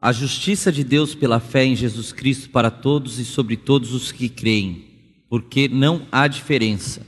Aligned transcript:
A 0.00 0.12
justiça 0.12 0.70
de 0.70 0.84
Deus 0.84 1.14
pela 1.14 1.40
fé 1.40 1.64
em 1.64 1.74
Jesus 1.74 2.12
Cristo 2.12 2.50
para 2.50 2.70
todos 2.70 3.18
e 3.18 3.24
sobre 3.24 3.56
todos 3.56 3.92
os 3.92 4.12
que 4.12 4.28
creem, 4.28 4.84
porque 5.28 5.68
não 5.68 6.02
há 6.12 6.28
diferença. 6.28 7.04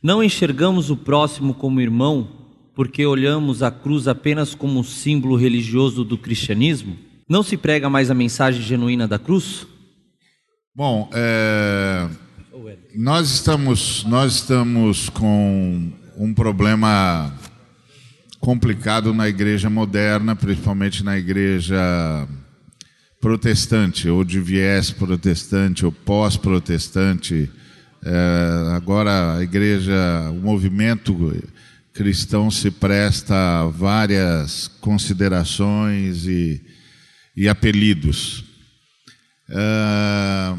Não 0.00 0.22
enxergamos 0.22 0.88
o 0.88 0.96
próximo 0.96 1.52
como 1.52 1.80
irmão, 1.80 2.28
porque 2.76 3.04
olhamos 3.04 3.60
a 3.60 3.72
cruz 3.72 4.06
apenas 4.06 4.54
como 4.54 4.78
um 4.78 4.84
símbolo 4.84 5.34
religioso 5.34 6.04
do 6.04 6.16
cristianismo? 6.16 6.96
Não 7.28 7.42
se 7.42 7.56
prega 7.56 7.90
mais 7.90 8.08
a 8.08 8.14
mensagem 8.14 8.62
genuína 8.62 9.08
da 9.08 9.18
cruz? 9.18 9.66
Bom, 10.72 11.10
é, 11.12 12.08
nós 12.94 13.30
estamos 13.32 14.04
nós 14.04 14.34
estamos 14.36 15.08
com 15.08 15.90
um 16.16 16.32
problema 16.32 17.34
complicado 18.40 19.12
na 19.14 19.28
igreja 19.28 19.68
moderna, 19.68 20.36
principalmente 20.36 21.02
na 21.02 21.18
igreja 21.18 21.76
protestante, 23.20 24.08
ou 24.08 24.22
de 24.22 24.40
viés 24.40 24.90
protestante, 24.90 25.84
ou 25.84 25.92
pós-protestante. 25.92 27.50
É, 28.04 28.76
agora 28.76 29.36
a 29.36 29.42
igreja, 29.42 30.30
o 30.30 30.34
movimento 30.34 31.34
cristão 31.92 32.50
se 32.50 32.70
presta 32.70 33.34
a 33.34 33.68
várias 33.68 34.68
considerações 34.80 36.26
e, 36.26 36.62
e 37.34 37.48
apelidos. 37.48 38.44
É, 39.48 40.54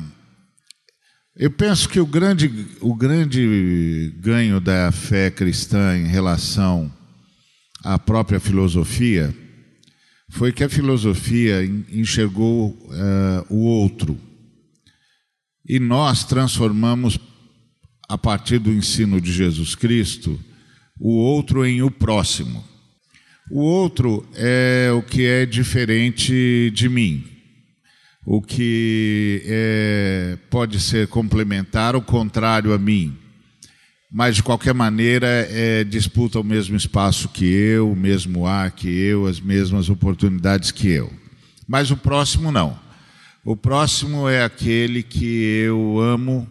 eu 1.35 1.51
penso 1.51 1.87
que 1.87 1.99
o 1.99 2.05
grande, 2.05 2.67
o 2.81 2.95
grande 2.95 4.13
ganho 4.19 4.59
da 4.59 4.91
fé 4.91 5.29
cristã 5.29 5.95
em 5.95 6.07
relação 6.07 6.91
à 7.87 7.97
própria 7.97 8.37
filosofia 8.37 9.33
foi 10.29 10.51
que 10.51 10.61
a 10.61 10.67
filosofia 10.67 11.63
enxergou 11.89 12.71
uh, 12.71 13.45
o 13.49 13.63
outro. 13.63 14.19
E 15.65 15.79
nós 15.79 16.25
transformamos, 16.25 17.17
a 18.09 18.17
partir 18.17 18.59
do 18.59 18.73
ensino 18.73 19.21
de 19.21 19.31
Jesus 19.31 19.73
Cristo, 19.73 20.37
o 20.99 21.15
outro 21.15 21.65
em 21.65 21.81
o 21.81 21.89
próximo. 21.89 22.61
O 23.49 23.61
outro 23.61 24.27
é 24.35 24.91
o 24.91 25.01
que 25.01 25.25
é 25.25 25.45
diferente 25.45 26.69
de 26.71 26.89
mim, 26.89 27.23
o 28.25 28.41
que 28.41 29.41
é, 29.45 30.37
pode 30.49 30.81
ser 30.81 31.07
complementar 31.07 31.95
ou 31.95 32.01
contrário 32.01 32.73
a 32.73 32.77
mim 32.77 33.17
mas 34.11 34.37
de 34.37 34.43
qualquer 34.43 34.73
maneira 34.73 35.27
é, 35.27 35.83
disputa 35.83 36.39
o 36.39 36.43
mesmo 36.43 36.77
espaço 36.77 37.27
que 37.29 37.45
eu, 37.45 37.91
o 37.91 37.95
mesmo 37.95 38.47
ar 38.47 38.71
que 38.71 38.87
eu, 38.87 39.27
as 39.27 39.39
mesmas 39.39 39.89
oportunidades 39.89 40.71
que 40.71 40.89
eu. 40.89 41.11
Mas 41.67 41.91
o 41.91 41.97
próximo 41.97 42.51
não. 42.51 42.79
O 43.43 43.55
próximo 43.55 44.27
é 44.27 44.43
aquele 44.43 45.03
que 45.03 45.63
eu 45.65 45.99
amo, 45.99 46.47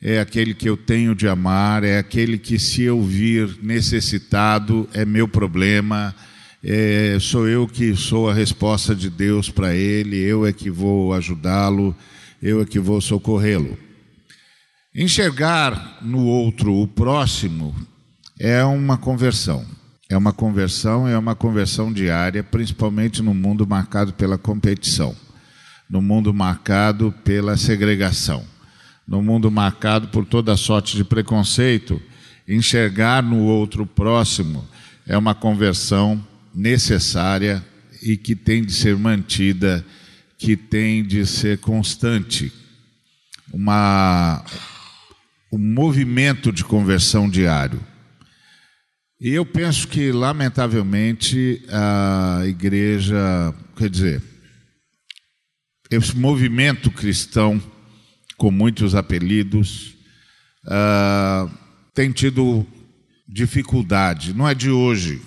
é 0.00 0.20
aquele 0.20 0.54
que 0.54 0.68
eu 0.68 0.76
tenho 0.76 1.14
de 1.14 1.26
amar, 1.26 1.82
é 1.82 1.98
aquele 1.98 2.38
que, 2.38 2.58
se 2.58 2.82
eu 2.82 3.02
vir 3.02 3.58
necessitado, 3.62 4.88
é 4.92 5.04
meu 5.04 5.26
problema, 5.26 6.14
é, 6.62 7.16
sou 7.20 7.48
eu 7.48 7.66
que 7.66 7.94
sou 7.96 8.28
a 8.28 8.34
resposta 8.34 8.94
de 8.94 9.08
Deus 9.10 9.50
para 9.50 9.74
ele, 9.74 10.16
eu 10.16 10.46
é 10.46 10.52
que 10.52 10.70
vou 10.70 11.12
ajudá-lo, 11.14 11.96
eu 12.42 12.62
é 12.62 12.64
que 12.64 12.78
vou 12.78 13.00
socorrê-lo. 13.00 13.87
Enxergar 14.94 15.98
no 16.00 16.24
outro 16.24 16.74
o 16.74 16.88
próximo 16.88 17.74
é 18.40 18.64
uma 18.64 18.96
conversão. 18.96 19.64
É 20.10 20.16
uma 20.16 20.32
conversão, 20.32 21.06
é 21.06 21.18
uma 21.18 21.34
conversão 21.34 21.92
diária, 21.92 22.42
principalmente 22.42 23.22
no 23.22 23.34
mundo 23.34 23.66
marcado 23.66 24.14
pela 24.14 24.38
competição, 24.38 25.14
no 25.88 26.00
mundo 26.00 26.32
marcado 26.32 27.12
pela 27.22 27.58
segregação, 27.58 28.42
no 29.06 29.22
mundo 29.22 29.50
marcado 29.50 30.08
por 30.08 30.24
toda 30.24 30.56
sorte 30.56 30.96
de 30.96 31.04
preconceito. 31.04 32.00
Enxergar 32.48 33.22
no 33.22 33.42
outro 33.42 33.84
próximo 33.84 34.66
é 35.06 35.16
uma 35.18 35.34
conversão 35.34 36.26
necessária 36.54 37.62
e 38.02 38.16
que 38.16 38.34
tem 38.34 38.64
de 38.64 38.72
ser 38.72 38.96
mantida, 38.96 39.84
que 40.38 40.56
tem 40.56 41.04
de 41.04 41.26
ser 41.26 41.58
constante. 41.58 42.50
Uma 43.52 44.42
o 45.50 45.58
movimento 45.58 46.52
de 46.52 46.64
conversão 46.64 47.28
diário. 47.28 47.80
E 49.20 49.30
eu 49.30 49.44
penso 49.44 49.88
que, 49.88 50.12
lamentavelmente, 50.12 51.62
a 51.68 52.42
igreja, 52.46 53.54
quer 53.76 53.90
dizer, 53.90 54.22
esse 55.90 56.16
movimento 56.16 56.90
cristão, 56.90 57.60
com 58.36 58.50
muitos 58.50 58.94
apelidos, 58.94 59.96
uh, 60.66 61.50
tem 61.94 62.12
tido 62.12 62.64
dificuldade, 63.26 64.32
não 64.32 64.48
é 64.48 64.54
de 64.54 64.70
hoje, 64.70 65.20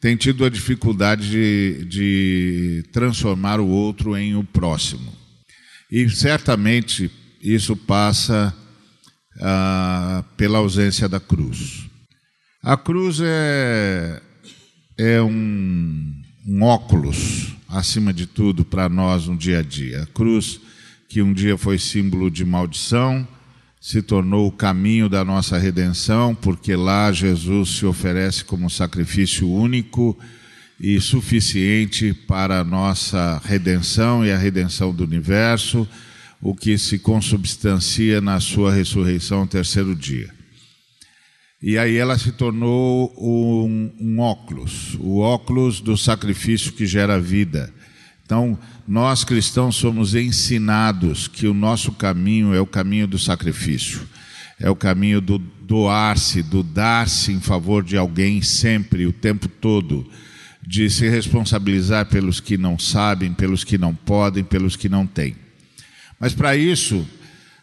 tem 0.00 0.16
tido 0.16 0.44
a 0.44 0.50
dificuldade 0.50 1.30
de, 1.30 1.84
de 1.86 2.84
transformar 2.92 3.58
o 3.58 3.68
outro 3.68 4.16
em 4.16 4.36
o 4.36 4.44
próximo. 4.44 5.12
E 5.90 6.08
certamente 6.10 7.10
isso 7.40 7.76
passa 7.76 8.54
ah, 9.44 10.24
pela 10.36 10.58
ausência 10.58 11.08
da 11.08 11.18
cruz. 11.18 11.86
A 12.62 12.76
cruz 12.76 13.18
é, 13.20 14.22
é 14.96 15.20
um, 15.20 16.22
um 16.46 16.62
óculos, 16.62 17.52
acima 17.68 18.12
de 18.12 18.24
tudo, 18.24 18.64
para 18.64 18.88
nós 18.88 19.26
no 19.26 19.36
dia 19.36 19.58
a 19.58 19.62
dia. 19.62 20.02
A 20.04 20.06
cruz, 20.06 20.60
que 21.08 21.20
um 21.20 21.32
dia 21.32 21.58
foi 21.58 21.76
símbolo 21.76 22.30
de 22.30 22.44
maldição, 22.44 23.26
se 23.80 24.00
tornou 24.00 24.46
o 24.46 24.52
caminho 24.52 25.08
da 25.08 25.24
nossa 25.24 25.58
redenção, 25.58 26.36
porque 26.36 26.76
lá 26.76 27.10
Jesus 27.10 27.78
se 27.78 27.84
oferece 27.84 28.44
como 28.44 28.70
sacrifício 28.70 29.50
único 29.50 30.16
e 30.78 31.00
suficiente 31.00 32.14
para 32.14 32.60
a 32.60 32.64
nossa 32.64 33.42
redenção 33.44 34.24
e 34.24 34.30
a 34.30 34.38
redenção 34.38 34.94
do 34.94 35.02
universo 35.02 35.86
o 36.42 36.56
que 36.56 36.76
se 36.76 36.98
consubstancia 36.98 38.20
na 38.20 38.40
sua 38.40 38.74
ressurreição 38.74 39.40
ao 39.40 39.46
terceiro 39.46 39.94
dia. 39.94 40.28
E 41.62 41.78
aí 41.78 41.96
ela 41.96 42.18
se 42.18 42.32
tornou 42.32 43.14
um, 43.16 43.92
um 44.00 44.18
óculos, 44.18 44.96
o 44.98 45.20
óculos 45.20 45.80
do 45.80 45.96
sacrifício 45.96 46.72
que 46.72 46.84
gera 46.84 47.20
vida. 47.20 47.72
Então, 48.24 48.58
nós 48.88 49.22
cristãos 49.22 49.76
somos 49.76 50.16
ensinados 50.16 51.28
que 51.28 51.46
o 51.46 51.54
nosso 51.54 51.92
caminho 51.92 52.52
é 52.52 52.60
o 52.60 52.66
caminho 52.66 53.06
do 53.06 53.20
sacrifício, 53.20 54.00
é 54.58 54.68
o 54.68 54.74
caminho 54.74 55.20
do 55.20 55.38
doar-se, 55.38 56.42
do 56.42 56.64
dar-se 56.64 57.30
em 57.30 57.40
favor 57.40 57.84
de 57.84 57.96
alguém 57.96 58.42
sempre, 58.42 59.06
o 59.06 59.12
tempo 59.12 59.46
todo, 59.46 60.10
de 60.66 60.90
se 60.90 61.08
responsabilizar 61.08 62.06
pelos 62.06 62.40
que 62.40 62.58
não 62.58 62.76
sabem, 62.76 63.32
pelos 63.32 63.62
que 63.62 63.78
não 63.78 63.94
podem, 63.94 64.42
pelos 64.42 64.74
que 64.74 64.88
não 64.88 65.06
têm. 65.06 65.36
Mas 66.22 66.32
para 66.32 66.56
isso, 66.56 67.04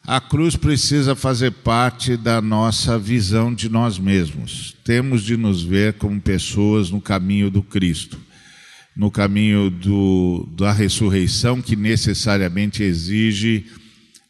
a 0.05 0.19
cruz 0.19 0.57
precisa 0.57 1.15
fazer 1.15 1.49
parte 1.49 2.17
da 2.17 2.41
nossa 2.41 2.99
visão 2.99 3.53
de 3.53 3.69
nós 3.69 3.97
mesmos. 3.97 4.75
Temos 4.83 5.23
de 5.23 5.37
nos 5.37 5.63
ver 5.63 5.93
como 5.93 6.19
pessoas 6.19 6.91
no 6.91 6.99
caminho 6.99 7.49
do 7.49 7.63
Cristo, 7.63 8.19
no 8.97 9.09
caminho 9.09 9.69
do, 9.69 10.45
da 10.57 10.73
ressurreição, 10.73 11.61
que 11.61 11.77
necessariamente 11.77 12.83
exige 12.83 13.65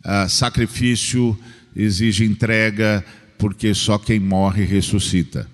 uh, 0.06 0.29
sacrifício, 0.29 1.35
exige 1.75 2.23
entrega, 2.23 3.03
porque 3.35 3.73
só 3.73 3.97
quem 3.97 4.19
morre 4.19 4.63
ressuscita. 4.63 5.50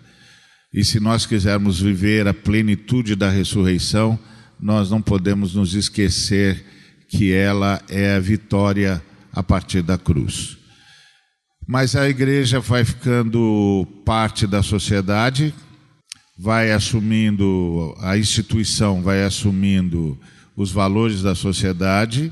E 0.74 0.84
se 0.84 1.00
nós 1.00 1.26
quisermos 1.26 1.80
viver 1.80 2.28
a 2.28 2.34
plenitude 2.34 3.16
da 3.16 3.30
ressurreição, 3.30 4.20
nós 4.60 4.90
não 4.90 5.02
podemos 5.02 5.56
nos 5.56 5.74
esquecer 5.76 6.76
que 7.07 7.34
ela 7.34 7.81
é 7.90 8.16
a 8.16 8.19
vitória 8.19 9.02
a 9.31 9.44
partir 9.44 9.81
da 9.81 9.98
cruz. 9.98 10.57
Mas 11.68 11.96
a 11.96 12.07
igreja 12.07 12.60
vai 12.60 12.86
ficando 12.86 13.88
parte 14.06 14.46
da 14.46 14.62
sociedade, 14.62 15.54
vai 16.38 16.72
assumindo, 16.72 17.96
a 18.00 18.18
instituição 18.18 19.02
vai 19.02 19.24
assumindo 19.24 20.19
os 20.56 20.72
valores 20.72 21.22
da 21.22 21.34
sociedade, 21.34 22.31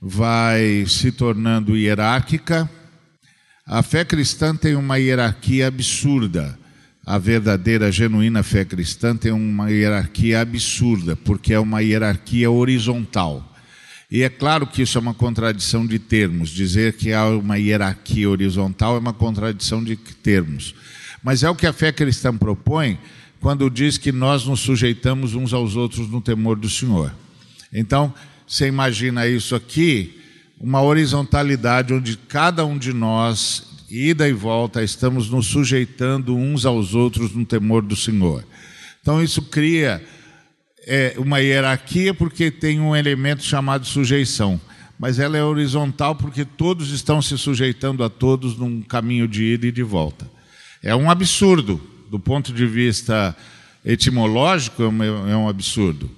vai 0.00 0.84
se 0.86 1.12
tornando 1.12 1.76
hierárquica. 1.76 2.68
A 3.66 3.82
fé 3.82 4.04
cristã 4.04 4.56
tem 4.56 4.74
uma 4.76 4.96
hierarquia 4.96 5.68
absurda. 5.68 6.58
A 7.04 7.18
verdadeira, 7.18 7.92
genuína 7.92 8.42
fé 8.42 8.64
cristã 8.64 9.16
tem 9.16 9.32
uma 9.32 9.70
hierarquia 9.70 10.40
absurda, 10.40 11.16
porque 11.16 11.52
é 11.52 11.60
uma 11.60 11.80
hierarquia 11.80 12.50
horizontal. 12.50 13.47
E 14.10 14.22
é 14.22 14.28
claro 14.30 14.66
que 14.66 14.82
isso 14.82 14.96
é 14.96 15.00
uma 15.00 15.12
contradição 15.12 15.86
de 15.86 15.98
termos. 15.98 16.48
Dizer 16.48 16.94
que 16.94 17.12
há 17.12 17.26
uma 17.28 17.58
hierarquia 17.58 18.28
horizontal 18.28 18.96
é 18.96 18.98
uma 18.98 19.12
contradição 19.12 19.84
de 19.84 19.96
termos. 19.96 20.74
Mas 21.22 21.42
é 21.42 21.50
o 21.50 21.54
que 21.54 21.66
a 21.66 21.72
fé 21.72 21.92
cristã 21.92 22.34
propõe 22.34 22.98
quando 23.40 23.68
diz 23.68 23.98
que 23.98 24.10
nós 24.10 24.46
nos 24.46 24.60
sujeitamos 24.60 25.34
uns 25.34 25.52
aos 25.52 25.76
outros 25.76 26.08
no 26.08 26.20
temor 26.22 26.56
do 26.56 26.70
Senhor. 26.70 27.14
Então, 27.72 28.12
você 28.46 28.66
imagina 28.66 29.26
isso 29.26 29.54
aqui, 29.54 30.18
uma 30.58 30.82
horizontalidade 30.82 31.92
onde 31.92 32.16
cada 32.16 32.64
um 32.64 32.78
de 32.78 32.94
nós, 32.94 33.84
ida 33.90 34.26
e 34.26 34.32
volta, 34.32 34.82
estamos 34.82 35.28
nos 35.28 35.46
sujeitando 35.46 36.34
uns 36.34 36.64
aos 36.64 36.94
outros 36.94 37.34
no 37.34 37.44
temor 37.44 37.82
do 37.82 37.94
Senhor. 37.94 38.42
Então, 39.02 39.22
isso 39.22 39.42
cria 39.42 40.02
é, 40.88 41.14
uma 41.18 41.38
hierarquia 41.38 42.14
porque 42.14 42.50
tem 42.50 42.80
um 42.80 42.96
elemento 42.96 43.42
chamado 43.44 43.86
sujeição, 43.86 44.58
mas 44.98 45.18
ela 45.18 45.36
é 45.36 45.44
horizontal 45.44 46.14
porque 46.14 46.46
todos 46.46 46.90
estão 46.90 47.20
se 47.20 47.36
sujeitando 47.36 48.02
a 48.02 48.08
todos 48.08 48.56
num 48.56 48.80
caminho 48.80 49.28
de 49.28 49.44
ida 49.44 49.66
e 49.66 49.72
de 49.72 49.82
volta. 49.82 50.28
É 50.82 50.96
um 50.96 51.10
absurdo, 51.10 51.78
do 52.10 52.18
ponto 52.18 52.54
de 52.54 52.66
vista 52.66 53.36
etimológico, 53.84 54.82
é 54.82 55.36
um 55.36 55.48
absurdo. 55.48 56.10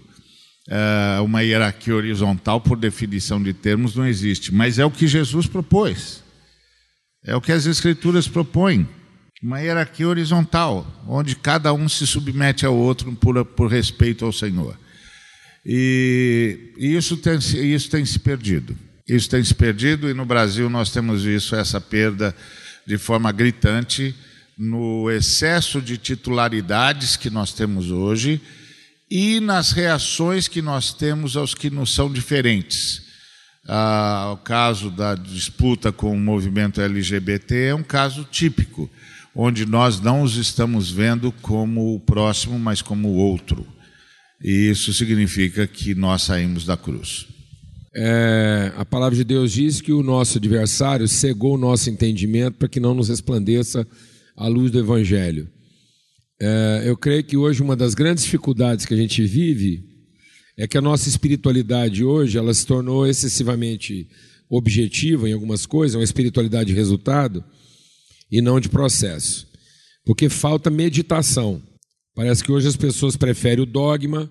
É 0.68 1.20
uma 1.20 1.42
hierarquia 1.42 1.96
horizontal, 1.96 2.60
por 2.60 2.78
definição 2.78 3.42
de 3.42 3.52
termos, 3.52 3.96
não 3.96 4.06
existe, 4.06 4.54
mas 4.54 4.78
é 4.78 4.84
o 4.84 4.90
que 4.90 5.08
Jesus 5.08 5.48
propôs. 5.48 6.22
É 7.24 7.34
o 7.34 7.40
que 7.40 7.50
as 7.50 7.66
Escrituras 7.66 8.28
propõem. 8.28 8.88
Uma 9.42 9.60
hierarquia 9.60 10.06
horizontal, 10.06 10.86
onde 11.08 11.34
cada 11.34 11.72
um 11.72 11.88
se 11.88 12.06
submete 12.06 12.66
ao 12.66 12.76
outro 12.76 13.10
por, 13.12 13.42
por 13.44 13.70
respeito 13.70 14.24
ao 14.24 14.32
Senhor. 14.32 14.78
E, 15.64 16.72
e 16.76 16.94
isso, 16.94 17.16
tem, 17.16 17.38
isso 17.38 17.88
tem 17.88 18.04
se 18.04 18.18
perdido. 18.18 18.76
Isso 19.08 19.28
tem 19.28 19.42
se 19.42 19.54
perdido, 19.54 20.10
e 20.10 20.14
no 20.14 20.26
Brasil 20.26 20.68
nós 20.68 20.90
temos 20.90 21.24
visto 21.24 21.56
essa 21.56 21.80
perda 21.80 22.36
de 22.86 22.98
forma 22.98 23.32
gritante 23.32 24.14
no 24.58 25.10
excesso 25.10 25.80
de 25.80 25.96
titularidades 25.96 27.16
que 27.16 27.30
nós 27.30 27.52
temos 27.54 27.90
hoje 27.90 28.40
e 29.10 29.40
nas 29.40 29.72
reações 29.72 30.48
que 30.48 30.60
nós 30.60 30.92
temos 30.92 31.34
aos 31.34 31.54
que 31.54 31.70
nos 31.70 31.94
são 31.94 32.12
diferentes. 32.12 33.02
Ah, 33.66 34.30
o 34.34 34.36
caso 34.36 34.90
da 34.90 35.14
disputa 35.14 35.90
com 35.90 36.12
o 36.12 36.18
movimento 36.18 36.80
LGBT 36.80 37.68
é 37.68 37.74
um 37.74 37.82
caso 37.82 38.24
típico 38.30 38.90
onde 39.34 39.64
nós 39.66 40.00
não 40.00 40.22
os 40.22 40.36
estamos 40.36 40.90
vendo 40.90 41.32
como 41.40 41.94
o 41.94 42.00
próximo, 42.00 42.58
mas 42.58 42.82
como 42.82 43.08
o 43.08 43.16
outro. 43.16 43.66
E 44.42 44.70
isso 44.70 44.92
significa 44.92 45.66
que 45.66 45.94
nós 45.94 46.22
saímos 46.22 46.64
da 46.64 46.76
cruz. 46.76 47.26
É, 47.94 48.72
a 48.76 48.84
palavra 48.84 49.16
de 49.16 49.24
Deus 49.24 49.52
diz 49.52 49.80
que 49.80 49.92
o 49.92 50.02
nosso 50.02 50.38
adversário 50.38 51.08
cegou 51.08 51.54
o 51.54 51.58
nosso 51.58 51.90
entendimento 51.90 52.56
para 52.56 52.68
que 52.68 52.80
não 52.80 52.94
nos 52.94 53.08
resplandeça 53.08 53.86
a 54.36 54.46
luz 54.46 54.70
do 54.70 54.78
Evangelho. 54.78 55.48
É, 56.40 56.84
eu 56.86 56.96
creio 56.96 57.24
que 57.24 57.36
hoje 57.36 57.62
uma 57.62 57.76
das 57.76 57.94
grandes 57.94 58.24
dificuldades 58.24 58.86
que 58.86 58.94
a 58.94 58.96
gente 58.96 59.22
vive 59.24 59.84
é 60.56 60.66
que 60.66 60.78
a 60.78 60.80
nossa 60.80 61.08
espiritualidade 61.08 62.04
hoje 62.04 62.38
ela 62.38 62.54
se 62.54 62.64
tornou 62.64 63.06
excessivamente 63.06 64.08
objetiva 64.48 65.28
em 65.28 65.32
algumas 65.32 65.66
coisas, 65.66 65.96
uma 65.96 66.04
espiritualidade 66.04 66.70
de 66.70 66.76
resultado 66.76 67.44
e 68.30 68.40
não 68.40 68.60
de 68.60 68.68
processo. 68.68 69.46
Porque 70.04 70.28
falta 70.28 70.70
meditação. 70.70 71.62
Parece 72.14 72.42
que 72.44 72.52
hoje 72.52 72.68
as 72.68 72.76
pessoas 72.76 73.16
preferem 73.16 73.62
o 73.62 73.66
dogma, 73.66 74.30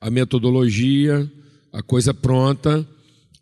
a 0.00 0.10
metodologia, 0.10 1.30
a 1.72 1.82
coisa 1.82 2.14
pronta, 2.14 2.86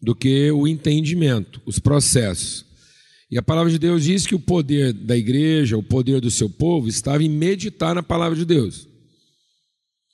do 0.03 0.15
que 0.15 0.51
o 0.51 0.69
entendimento, 0.69 1.61
os 1.65 1.79
processos. 1.79 2.65
E 3.31 3.39
a 3.39 3.43
palavra 3.43 3.71
de 3.71 3.79
Deus 3.79 4.05
diz 4.05 4.27
que 4.27 4.35
o 4.35 4.41
poder 4.41 4.93
da 4.93 5.17
igreja, 5.17 5.77
o 5.77 5.83
poder 5.83 6.21
do 6.21 6.31
seu 6.31 6.49
povo, 6.49 6.89
estava 6.89 7.23
em 7.23 7.29
meditar 7.29 7.95
na 7.95 8.03
palavra 8.03 8.37
de 8.37 8.45
Deus. 8.45 8.87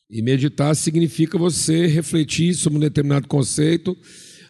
E 0.09 0.23
meditar 0.23 0.75
significa 0.75 1.39
você 1.39 1.87
refletir 1.87 2.55
sobre 2.55 2.79
um 2.79 2.81
determinado 2.81 3.29
conceito 3.29 3.97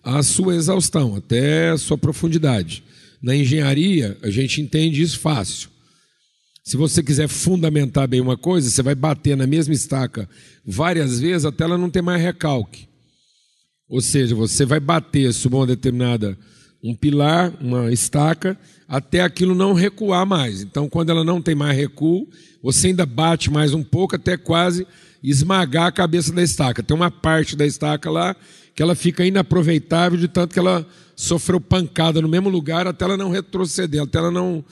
à 0.02 0.22
sua 0.22 0.54
exaustão, 0.54 1.16
até 1.16 1.70
a 1.70 1.78
sua 1.78 1.98
profundidade. 1.98 2.82
Na 3.22 3.34
engenharia, 3.34 4.16
a 4.22 4.30
gente 4.30 4.60
entende 4.60 5.02
isso 5.02 5.18
fácil. 5.18 5.68
Se 6.64 6.76
você 6.76 7.02
quiser 7.02 7.28
fundamentar 7.28 8.06
bem 8.06 8.20
uma 8.20 8.36
coisa, 8.36 8.70
você 8.70 8.82
vai 8.82 8.94
bater 8.94 9.36
na 9.36 9.46
mesma 9.46 9.74
estaca 9.74 10.28
várias 10.64 11.18
vezes 11.20 11.44
até 11.44 11.64
ela 11.64 11.76
não 11.76 11.90
ter 11.90 12.02
mais 12.02 12.22
recalque. 12.22 12.88
Ou 13.88 14.00
seja, 14.00 14.34
você 14.34 14.64
vai 14.64 14.78
bater 14.78 15.32
sobre 15.32 15.58
uma 15.58 15.66
determinada 15.66 16.38
um 16.82 16.94
pilar, 16.94 17.52
uma 17.60 17.92
estaca, 17.92 18.58
até 18.88 19.20
aquilo 19.20 19.54
não 19.54 19.74
recuar 19.74 20.26
mais. 20.26 20.62
Então, 20.62 20.88
quando 20.88 21.10
ela 21.10 21.22
não 21.22 21.40
tem 21.40 21.54
mais 21.54 21.76
recuo, 21.76 22.26
você 22.62 22.88
ainda 22.88 23.04
bate 23.04 23.50
mais 23.50 23.74
um 23.74 23.82
pouco 23.82 24.16
até 24.16 24.36
quase 24.36 24.86
esmagar 25.22 25.86
a 25.86 25.92
cabeça 25.92 26.32
da 26.32 26.42
estaca. 26.42 26.82
Tem 26.82 26.96
uma 26.96 27.10
parte 27.10 27.54
da 27.54 27.66
estaca 27.66 28.10
lá 28.10 28.34
que 28.74 28.82
ela 28.82 28.94
fica 28.94 29.24
inaproveitável 29.24 30.18
de 30.18 30.28
tanto 30.28 30.52
que 30.52 30.58
ela 30.58 30.86
sofreu 31.16 31.60
pancada 31.60 32.22
no 32.22 32.28
mesmo 32.28 32.48
lugar 32.48 32.86
até 32.86 33.04
ela 33.04 33.16
não 33.16 33.30
retroceder, 33.30 34.02
até 34.02 34.18
ela 34.18 34.30
não, 34.30 34.64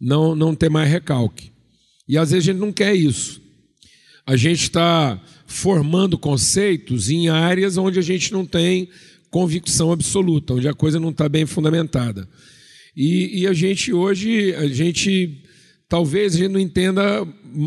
não, 0.00 0.34
não 0.34 0.54
ter 0.54 0.70
mais 0.70 0.90
recalque. 0.90 1.52
E 2.08 2.16
às 2.16 2.30
vezes 2.30 2.48
a 2.48 2.52
gente 2.52 2.60
não 2.60 2.72
quer 2.72 2.94
isso. 2.94 3.40
A 4.26 4.36
gente 4.36 4.62
está 4.62 5.20
formando 5.46 6.16
conceitos 6.16 7.10
em 7.10 7.28
áreas 7.28 7.76
onde 7.76 7.98
a 7.98 8.02
gente 8.02 8.32
não 8.32 8.46
tem 8.46 8.88
convicção 9.30 9.90
absoluta, 9.92 10.54
onde 10.54 10.68
a 10.68 10.74
coisa 10.74 11.00
não 11.00 11.10
está 11.10 11.28
bem 11.28 11.46
fundamentada. 11.46 12.28
E, 12.96 13.40
e, 13.40 13.46
a 13.46 13.52
gente 13.52 13.92
hoje, 13.92 14.54
a 14.54 14.66
gente 14.66 15.42
talvez 15.88 16.34
a 16.34 16.38
gente 16.38 16.52
não 16.52 16.60
entenda, 16.60 17.26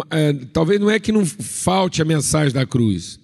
é, 0.09 0.33
talvez 0.51 0.79
não 0.79 0.89
é 0.89 0.99
que 0.99 1.11
não 1.11 1.25
falte 1.25 2.01
a 2.01 2.05
mensagem 2.05 2.53
da 2.53 2.65
cruz, 2.65 3.19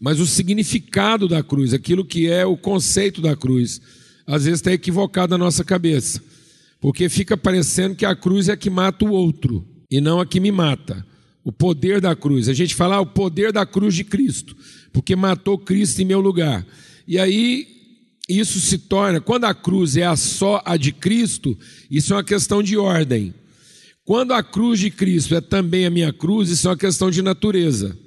mas 0.00 0.18
o 0.18 0.26
significado 0.26 1.28
da 1.28 1.42
cruz, 1.42 1.74
aquilo 1.74 2.04
que 2.04 2.26
é 2.26 2.46
o 2.46 2.56
conceito 2.56 3.20
da 3.20 3.36
cruz, 3.36 3.80
às 4.26 4.44
vezes 4.44 4.60
está 4.60 4.72
equivocado 4.72 5.32
na 5.32 5.38
nossa 5.38 5.62
cabeça, 5.62 6.22
porque 6.80 7.08
fica 7.08 7.36
parecendo 7.36 7.94
que 7.94 8.06
a 8.06 8.16
cruz 8.16 8.48
é 8.48 8.52
a 8.52 8.56
que 8.56 8.70
mata 8.70 9.04
o 9.04 9.10
outro 9.10 9.66
e 9.90 10.00
não 10.00 10.18
a 10.18 10.26
que 10.26 10.40
me 10.40 10.50
mata. 10.50 11.06
O 11.42 11.50
poder 11.50 12.02
da 12.02 12.14
cruz. 12.14 12.50
A 12.50 12.52
gente 12.52 12.74
fala 12.74 12.96
ah, 12.96 13.00
o 13.00 13.06
poder 13.06 13.50
da 13.50 13.64
cruz 13.64 13.94
de 13.94 14.04
Cristo, 14.04 14.54
porque 14.92 15.16
matou 15.16 15.58
Cristo 15.58 16.00
em 16.00 16.04
meu 16.04 16.20
lugar. 16.20 16.66
E 17.08 17.18
aí 17.18 17.66
isso 18.28 18.60
se 18.60 18.78
torna, 18.78 19.20
quando 19.20 19.44
a 19.44 19.54
cruz 19.54 19.96
é 19.96 20.04
a 20.04 20.14
só 20.16 20.62
a 20.64 20.76
de 20.76 20.92
Cristo, 20.92 21.58
isso 21.90 22.12
é 22.12 22.16
uma 22.16 22.24
questão 22.24 22.62
de 22.62 22.76
ordem. 22.76 23.34
Quando 24.04 24.32
a 24.32 24.42
cruz 24.42 24.78
de 24.78 24.90
Cristo 24.90 25.34
é 25.34 25.40
também 25.40 25.86
a 25.86 25.90
minha 25.90 26.12
cruz, 26.12 26.48
isso 26.50 26.68
é 26.68 26.70
uma 26.70 26.76
questão 26.76 27.10
de 27.10 27.22
natureza. 27.22 27.98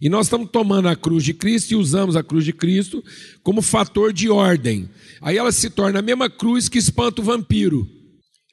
E 0.00 0.08
nós 0.08 0.26
estamos 0.26 0.48
tomando 0.50 0.88
a 0.88 0.96
cruz 0.96 1.22
de 1.22 1.34
Cristo 1.34 1.72
e 1.72 1.76
usamos 1.76 2.16
a 2.16 2.22
cruz 2.22 2.44
de 2.44 2.52
Cristo 2.52 3.04
como 3.42 3.60
fator 3.60 4.12
de 4.12 4.30
ordem. 4.30 4.88
Aí 5.20 5.36
ela 5.36 5.52
se 5.52 5.68
torna 5.68 5.98
a 5.98 6.02
mesma 6.02 6.30
cruz 6.30 6.68
que 6.68 6.78
espanta 6.78 7.20
o 7.20 7.24
vampiro. 7.24 7.86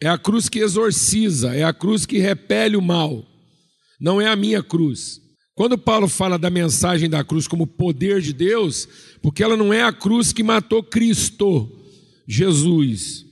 É 0.02 0.10
a 0.10 0.18
cruz 0.18 0.50
que 0.50 0.60
exorciza, 0.60 1.56
é 1.56 1.64
a 1.64 1.74
cruz 1.74 2.06
que 2.06 2.18
repele 2.18 2.76
o 2.76 2.82
mal. 2.82 3.26
Não 4.00 4.20
é 4.20 4.28
a 4.28 4.36
minha 4.36 4.62
cruz. 4.62 5.22
Quando 5.56 5.78
Paulo 5.78 6.08
fala 6.08 6.38
da 6.38 6.50
mensagem 6.50 7.10
da 7.10 7.24
cruz 7.24 7.48
como 7.48 7.66
poder 7.66 8.22
de 8.22 8.34
Deus, 8.34 8.88
porque 9.24 9.42
ela 9.42 9.58
não 9.58 9.74
é 9.74 9.82
a 9.82 9.94
cruz 9.94 10.32
que 10.32 10.44
matou 10.44 10.84
Cristo, 10.84 11.68
Jesus. 12.28 13.26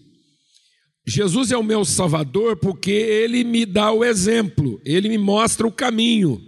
Jesus 1.06 1.52
é 1.52 1.58
o 1.58 1.64
meu 1.64 1.86
Salvador 1.86 2.58
porque 2.58 2.90
ele 2.90 3.44
me 3.44 3.64
dá 3.64 3.92
o 3.92 4.04
exemplo, 4.04 4.82
ele 4.84 5.08
me 5.08 5.20
mostra 5.20 5.68
o 5.68 5.72
caminho. 5.72 6.42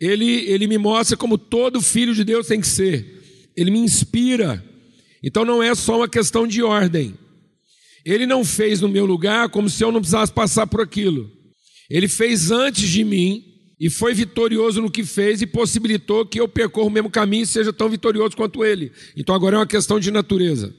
Ele, 0.00 0.50
ele 0.50 0.66
me 0.66 0.78
mostra 0.78 1.16
como 1.16 1.38
todo 1.38 1.80
filho 1.80 2.14
de 2.14 2.24
Deus 2.24 2.46
tem 2.46 2.60
que 2.60 2.66
ser. 2.66 3.50
Ele 3.56 3.70
me 3.70 3.78
inspira. 3.78 4.62
Então 5.22 5.44
não 5.44 5.62
é 5.62 5.74
só 5.74 5.96
uma 5.98 6.08
questão 6.08 6.46
de 6.46 6.62
ordem. 6.62 7.14
Ele 8.04 8.26
não 8.26 8.44
fez 8.44 8.80
no 8.80 8.88
meu 8.88 9.04
lugar 9.04 9.48
como 9.48 9.68
se 9.68 9.82
eu 9.82 9.90
não 9.90 10.00
precisasse 10.00 10.32
passar 10.32 10.66
por 10.66 10.80
aquilo. 10.80 11.30
Ele 11.90 12.06
fez 12.06 12.50
antes 12.50 12.88
de 12.88 13.02
mim 13.02 13.42
e 13.80 13.90
foi 13.90 14.14
vitorioso 14.14 14.80
no 14.80 14.90
que 14.90 15.04
fez 15.04 15.42
e 15.42 15.46
possibilitou 15.46 16.24
que 16.24 16.40
eu 16.40 16.48
percorra 16.48 16.86
o 16.86 16.90
mesmo 16.90 17.10
caminho 17.10 17.42
e 17.42 17.46
seja 17.46 17.72
tão 17.72 17.88
vitorioso 17.88 18.36
quanto 18.36 18.64
ele. 18.64 18.92
Então 19.16 19.34
agora 19.34 19.56
é 19.56 19.58
uma 19.58 19.66
questão 19.66 19.98
de 19.98 20.10
natureza. 20.10 20.74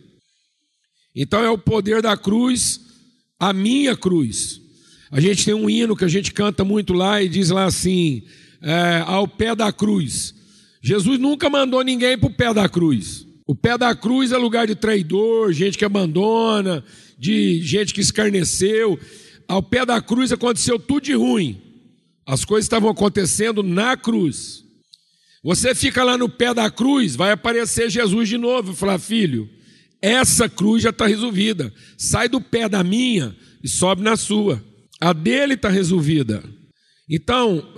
Então 1.16 1.44
é 1.44 1.50
o 1.50 1.58
poder 1.58 2.02
da 2.02 2.16
cruz, 2.16 2.80
a 3.40 3.52
minha 3.52 3.96
cruz. 3.96 4.62
A 5.12 5.20
gente 5.20 5.46
tem 5.46 5.54
um 5.54 5.70
hino 5.70 5.96
que 5.96 6.06
a 6.06 6.10
gente 6.10 6.32
canta 6.32 6.64
muito 6.64 6.94
lá 6.94 7.22
e 7.22 7.30
diz 7.30 7.50
lá 7.50 7.66
assim: 7.66 8.24
é, 8.62 9.04
ao 9.06 9.28
pé 9.28 9.56
da 9.56 9.72
cruz. 9.72 10.34
Jesus 10.82 11.20
nunca 11.20 11.50
mandou 11.50 11.84
ninguém 11.84 12.18
para 12.18 12.30
o 12.30 12.34
pé 12.34 12.54
da 12.54 12.68
cruz. 12.70 13.26
O 13.46 13.56
pé 13.56 13.78
da 13.78 13.96
cruz 13.96 14.32
é 14.32 14.38
lugar 14.38 14.68
de 14.68 14.76
traidor, 14.76 15.54
gente 15.54 15.78
que 15.78 15.86
abandona, 15.86 16.84
de 17.18 17.62
gente 17.62 17.94
que 17.94 18.02
escarneceu. 18.02 19.00
Ao 19.48 19.64
pé 19.64 19.86
da 19.86 20.02
cruz 20.02 20.32
aconteceu 20.32 20.78
tudo 20.78 21.06
de 21.06 21.14
ruim. 21.14 21.62
As 22.26 22.44
coisas 22.44 22.66
estavam 22.66 22.90
acontecendo 22.90 23.64
na 23.64 23.96
cruz. 23.96 24.64
Você 25.44 25.74
fica 25.74 26.04
lá 26.04 26.18
no 26.18 26.28
pé 26.28 26.54
da 26.54 26.70
cruz, 26.70 27.16
vai 27.16 27.32
aparecer 27.32 27.90
Jesus 27.90 28.28
de 28.28 28.38
novo 28.38 28.74
e 28.74 28.76
falar: 28.76 29.00
filho, 29.00 29.50
essa 30.02 30.50
cruz 30.50 30.84
já 30.84 30.90
está 30.90 31.08
resolvida. 31.08 31.74
Sai 31.98 32.28
do 32.28 32.42
pé 32.42 32.68
da 32.68 32.84
minha 32.84 33.34
e 33.64 33.68
sobe 33.70 34.02
na 34.02 34.18
sua. 34.18 34.62
A 35.00 35.14
dele 35.14 35.54
está 35.54 35.70
resolvida. 35.70 36.44
Então, 37.10 37.76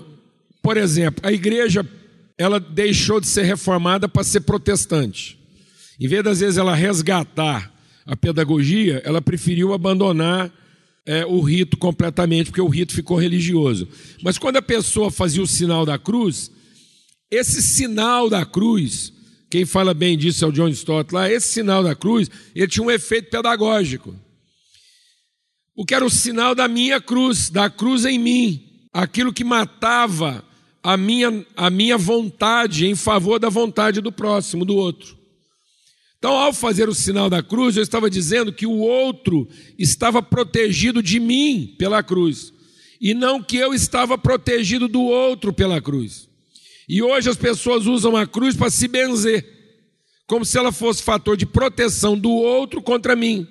por 0.69 0.77
exemplo, 0.77 1.27
a 1.27 1.31
igreja 1.31 1.83
ela 2.37 2.59
deixou 2.59 3.19
de 3.19 3.25
ser 3.25 3.41
reformada 3.41 4.07
para 4.07 4.23
ser 4.23 4.41
protestante. 4.41 5.35
Em 5.99 6.07
vez 6.07 6.23
das 6.23 6.41
vezes 6.41 6.59
ela 6.59 6.75
resgatar 6.75 7.73
a 8.05 8.15
pedagogia, 8.15 9.01
ela 9.03 9.19
preferiu 9.19 9.73
abandonar 9.73 10.53
é, 11.07 11.25
o 11.25 11.41
rito 11.41 11.75
completamente, 11.75 12.51
porque 12.51 12.61
o 12.61 12.67
rito 12.67 12.93
ficou 12.93 13.17
religioso. 13.17 13.87
Mas 14.21 14.37
quando 14.37 14.57
a 14.57 14.61
pessoa 14.61 15.09
fazia 15.09 15.41
o 15.41 15.47
sinal 15.47 15.87
da 15.87 15.97
cruz, 15.97 16.51
esse 17.31 17.63
sinal 17.63 18.29
da 18.29 18.45
cruz, 18.45 19.11
quem 19.49 19.65
fala 19.65 19.91
bem 19.91 20.15
disso 20.15 20.45
é 20.45 20.47
o 20.47 20.51
John 20.51 20.67
Stott 20.67 21.11
lá, 21.11 21.27
esse 21.27 21.47
sinal 21.47 21.81
da 21.81 21.95
cruz, 21.95 22.29
ele 22.53 22.67
tinha 22.67 22.85
um 22.85 22.91
efeito 22.91 23.31
pedagógico. 23.31 24.13
O 25.75 25.83
que 25.83 25.95
era 25.95 26.05
o 26.05 26.11
sinal 26.11 26.53
da 26.53 26.67
minha 26.67 27.01
cruz, 27.01 27.49
da 27.49 27.71
cruz 27.71 28.05
em 28.05 28.19
mim, 28.19 28.87
aquilo 28.93 29.33
que 29.33 29.43
matava 29.43 30.47
a 30.83 30.97
minha, 30.97 31.45
a 31.55 31.69
minha 31.69 31.97
vontade 31.97 32.87
em 32.87 32.95
favor 32.95 33.39
da 33.39 33.49
vontade 33.49 34.01
do 34.01 34.11
próximo, 34.11 34.65
do 34.65 34.75
outro. 34.75 35.17
Então, 36.17 36.33
ao 36.33 36.51
fazer 36.51 36.89
o 36.89 36.93
sinal 36.93 37.29
da 37.29 37.41
cruz, 37.41 37.77
eu 37.77 37.83
estava 37.83 38.09
dizendo 38.09 38.51
que 38.51 38.65
o 38.65 38.77
outro 38.77 39.47
estava 39.77 40.21
protegido 40.21 41.01
de 41.01 41.19
mim 41.19 41.75
pela 41.77 42.03
cruz, 42.03 42.53
e 42.99 43.13
não 43.13 43.41
que 43.41 43.55
eu 43.55 43.73
estava 43.73 44.17
protegido 44.17 44.87
do 44.87 45.01
outro 45.01 45.53
pela 45.53 45.81
cruz. 45.81 46.27
E 46.89 47.01
hoje 47.01 47.29
as 47.29 47.37
pessoas 47.37 47.85
usam 47.85 48.17
a 48.17 48.27
cruz 48.27 48.55
para 48.55 48.69
se 48.69 48.87
benzer, 48.87 49.45
como 50.27 50.43
se 50.43 50.57
ela 50.57 50.71
fosse 50.71 51.01
fator 51.01 51.37
de 51.37 51.45
proteção 51.45 52.17
do 52.17 52.31
outro 52.31 52.81
contra 52.81 53.15
mim. 53.15 53.47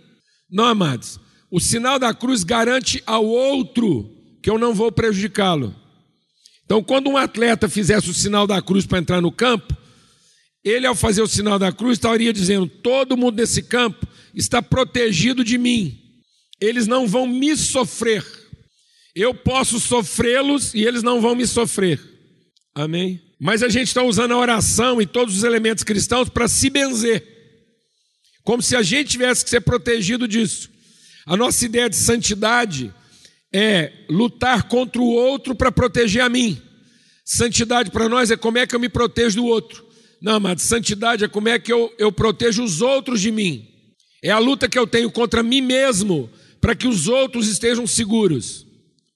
Não, 0.51 0.65
amados, 0.65 1.19
o 1.51 1.59
sinal 1.59 1.99
da 1.99 2.13
cruz 2.13 2.45
garante 2.45 3.03
ao 3.07 3.25
outro 3.25 4.15
que 4.43 4.51
eu 4.51 4.59
não 4.59 4.75
vou 4.75 4.93
prejudicá-lo. 4.93 5.75
Então, 6.69 6.85
quando 6.85 7.09
um 7.09 7.17
atleta 7.17 7.67
fizesse 7.67 8.11
o 8.11 8.15
sinal 8.15 8.47
da 8.47 8.61
cruz 8.61 8.85
para 8.85 8.99
entrar 8.99 9.23
no 9.23 9.33
campo, 9.33 9.75
ele, 10.63 10.87
ao 10.87 10.95
fazer 10.95 11.23
o 11.23 11.27
sinal 11.27 11.59
da 11.59 11.73
cruz, 11.73 11.95
estaria 11.97 12.31
dizendo: 12.31 12.67
todo 12.67 13.17
mundo 13.17 13.37
nesse 13.37 13.63
campo 13.63 14.07
está 14.35 14.61
protegido 14.61 15.43
de 15.43 15.57
mim, 15.57 15.99
eles 16.61 16.87
não 16.87 17.09
vão 17.09 17.27
me 17.27 17.57
sofrer. 17.57 18.23
Eu 19.15 19.33
posso 19.33 19.81
sofrê-los 19.81 20.75
e 20.75 20.85
eles 20.85 21.03
não 21.03 21.23
vão 21.23 21.35
me 21.35 21.47
sofrer. 21.47 21.99
Amém? 22.75 23.19
Mas 23.41 23.63
a 23.63 23.71
gente 23.71 23.89
está 23.89 24.03
usando 24.03 24.33
a 24.33 24.37
oração 24.37 25.01
e 25.01 25.07
todos 25.07 25.39
os 25.39 25.45
elementos 25.45 25.83
cristãos 25.83 26.29
para 26.29 26.49
se 26.49 26.69
benzer, 26.69 27.27
como 28.45 28.61
se 28.61 28.77
a 28.77 28.83
gente 28.83 29.13
tivesse 29.13 29.43
que 29.43 29.49
ser 29.49 29.63
protegido 29.63 30.29
disso. 30.29 30.69
A 31.25 31.35
nossa 31.35 31.65
ideia 31.65 31.89
de 31.89 31.97
santidade 31.97 32.93
é 33.53 33.93
lutar 34.09 34.65
contra 34.69 35.01
o 35.01 35.07
outro 35.07 35.55
para 35.55 35.73
proteger 35.73 36.23
a 36.23 36.29
mim. 36.29 36.61
Santidade 37.25 37.91
para 37.91 38.09
nós 38.09 38.31
é 38.31 38.37
como 38.37 38.59
é 38.59 38.67
que 38.67 38.75
eu 38.75 38.81
me 38.81 38.89
protejo 38.89 39.37
do 39.37 39.47
outro. 39.47 39.87
Não, 40.21 40.41
mas 40.41 40.63
santidade 40.63 41.25
é 41.25 41.29
como 41.29 41.49
é 41.49 41.59
que 41.59 41.73
eu, 41.73 41.93
eu 41.99 42.11
protejo 42.11 42.63
os 42.63 42.81
outros 42.81 43.21
de 43.21 43.31
mim. 43.31 43.67
É 44.23 44.31
a 44.31 44.39
luta 44.39 44.69
que 44.69 44.79
eu 44.79 44.87
tenho 44.87 45.11
contra 45.11 45.43
mim 45.43 45.61
mesmo 45.61 46.29
para 46.61 46.75
que 46.75 46.89
os 46.89 47.07
outros 47.07 47.49
estejam 47.49 47.87
seguros 47.87 48.67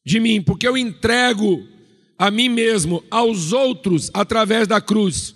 de 0.04 0.20
mim, 0.20 0.40
porque 0.40 0.66
eu 0.66 0.76
entrego 0.76 1.66
a 2.18 2.30
mim 2.30 2.48
mesmo 2.48 3.02
aos 3.10 3.52
outros 3.52 4.10
através 4.14 4.68
da 4.68 4.80
cruz. 4.80 5.34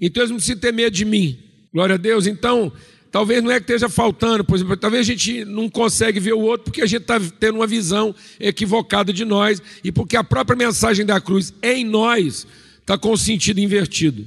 Então 0.00 0.22
eles 0.22 0.30
não 0.30 0.36
precisam 0.36 0.60
ter 0.60 0.72
medo 0.72 0.94
de 0.94 1.04
mim. 1.04 1.38
Glória 1.72 1.96
a 1.96 1.98
Deus. 1.98 2.26
Então, 2.26 2.72
Talvez 3.10 3.42
não 3.42 3.50
é 3.50 3.54
que 3.54 3.62
esteja 3.62 3.88
faltando, 3.88 4.44
por 4.44 4.56
exemplo, 4.56 4.76
talvez 4.76 5.00
a 5.00 5.10
gente 5.10 5.44
não 5.44 5.68
consegue 5.68 6.20
ver 6.20 6.34
o 6.34 6.40
outro 6.40 6.64
porque 6.64 6.82
a 6.82 6.86
gente 6.86 7.02
está 7.02 7.18
tendo 7.40 7.56
uma 7.56 7.66
visão 7.66 8.14
equivocada 8.38 9.12
de 9.12 9.24
nós 9.24 9.62
e 9.82 9.90
porque 9.90 10.16
a 10.16 10.22
própria 10.22 10.56
mensagem 10.56 11.06
da 11.06 11.20
cruz 11.20 11.52
em 11.62 11.84
nós 11.84 12.46
está 12.80 12.98
com 12.98 13.12
o 13.12 13.16
sentido 13.16 13.60
invertido. 13.60 14.26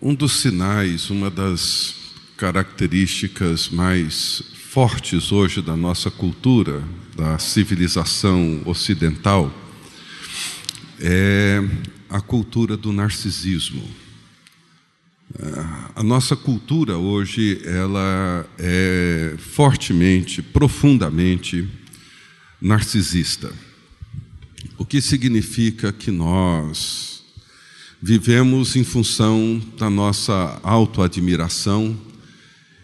Um 0.00 0.14
dos 0.14 0.40
sinais, 0.40 1.08
uma 1.08 1.30
das 1.30 1.94
características 2.36 3.68
mais 3.70 4.42
fortes 4.70 5.32
hoje 5.32 5.60
da 5.60 5.76
nossa 5.76 6.10
cultura, 6.10 6.82
da 7.16 7.38
civilização 7.38 8.62
ocidental, 8.64 9.52
é 11.00 11.62
a 12.08 12.20
cultura 12.20 12.76
do 12.76 12.92
narcisismo. 12.92 13.82
A 15.94 16.02
nossa 16.02 16.34
cultura 16.34 16.96
hoje 16.96 17.60
ela 17.64 18.48
é 18.58 19.36
fortemente, 19.38 20.42
profundamente 20.42 21.68
narcisista. 22.60 23.52
O 24.76 24.84
que 24.84 25.00
significa 25.00 25.92
que 25.92 26.10
nós 26.10 27.22
vivemos 28.02 28.74
em 28.76 28.82
função 28.82 29.62
da 29.78 29.88
nossa 29.88 30.58
autoadmiração 30.62 31.96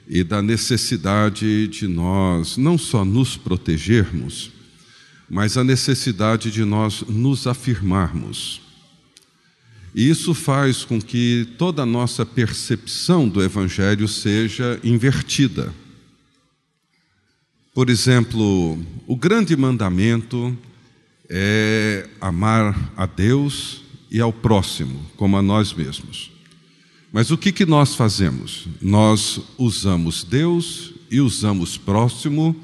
e 0.08 0.22
da 0.22 0.40
necessidade 0.40 1.66
de 1.66 1.88
nós 1.88 2.56
não 2.56 2.78
só 2.78 3.04
nos 3.04 3.36
protegermos, 3.36 4.52
mas 5.28 5.56
a 5.56 5.64
necessidade 5.64 6.50
de 6.50 6.64
nós 6.64 7.02
nos 7.08 7.46
afirmarmos. 7.46 8.65
E 9.96 10.10
isso 10.10 10.34
faz 10.34 10.84
com 10.84 11.00
que 11.00 11.48
toda 11.56 11.82
a 11.82 11.86
nossa 11.86 12.26
percepção 12.26 13.26
do 13.26 13.42
Evangelho 13.42 14.06
seja 14.06 14.78
invertida. 14.84 15.72
Por 17.72 17.88
exemplo, 17.88 18.78
o 19.06 19.16
grande 19.16 19.56
mandamento 19.56 20.54
é 21.30 22.06
amar 22.20 22.92
a 22.94 23.06
Deus 23.06 23.84
e 24.10 24.20
ao 24.20 24.34
próximo, 24.34 25.00
como 25.16 25.38
a 25.38 25.42
nós 25.42 25.72
mesmos. 25.72 26.30
Mas 27.10 27.30
o 27.30 27.38
que, 27.38 27.50
que 27.50 27.64
nós 27.64 27.94
fazemos? 27.94 28.68
Nós 28.82 29.40
usamos 29.56 30.22
Deus 30.22 30.92
e 31.10 31.22
usamos 31.22 31.78
próximo 31.78 32.54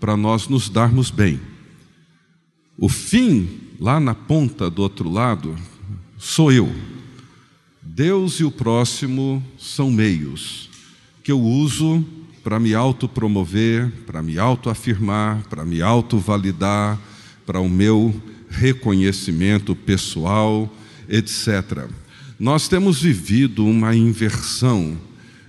para 0.00 0.16
nós 0.16 0.48
nos 0.48 0.68
darmos 0.68 1.08
bem. 1.08 1.40
O 2.76 2.88
fim, 2.88 3.48
lá 3.78 4.00
na 4.00 4.14
ponta 4.14 4.68
do 4.68 4.82
outro 4.82 5.08
lado, 5.08 5.56
sou 6.20 6.52
eu. 6.52 6.70
Deus 7.82 8.34
e 8.34 8.44
o 8.44 8.50
próximo 8.50 9.42
são 9.58 9.90
meios 9.90 10.68
que 11.24 11.32
eu 11.32 11.40
uso 11.40 12.04
para 12.44 12.60
me 12.60 12.74
autopromover, 12.74 13.90
para 14.06 14.22
me 14.22 14.38
autoafirmar, 14.38 15.42
para 15.48 15.64
me 15.64 15.80
autovalidar, 15.80 17.00
para 17.46 17.58
o 17.58 17.68
meu 17.68 18.14
reconhecimento 18.50 19.74
pessoal, 19.74 20.72
etc. 21.08 21.88
Nós 22.38 22.68
temos 22.68 23.00
vivido 23.00 23.64
uma 23.64 23.94
inversão 23.94 24.96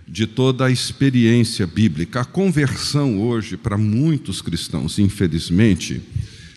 de 0.08 0.26
toda 0.26 0.66
a 0.66 0.72
experiência 0.72 1.68
bíblica. 1.68 2.22
A 2.22 2.26
conversão 2.26 3.22
hoje, 3.22 3.56
para 3.56 3.78
muitos 3.78 4.42
cristãos, 4.42 5.00
infelizmente, 5.00 6.02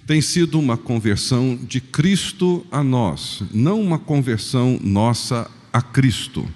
tem 0.07 0.21
sido 0.21 0.59
uma 0.59 0.77
conversão 0.77 1.57
de 1.57 1.81
Cristo 1.81 2.67
a 2.71 2.83
nós, 2.83 3.43
não 3.53 3.81
uma 3.81 3.99
conversão 3.99 4.79
nossa 4.83 5.51
a 5.73 5.81
Cristo. 5.81 6.49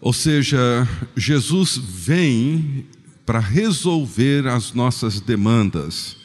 Ou 0.00 0.12
seja, 0.12 0.88
Jesus 1.16 1.76
vem 1.76 2.86
para 3.26 3.38
resolver 3.38 4.46
as 4.46 4.72
nossas 4.72 5.20
demandas, 5.20 6.16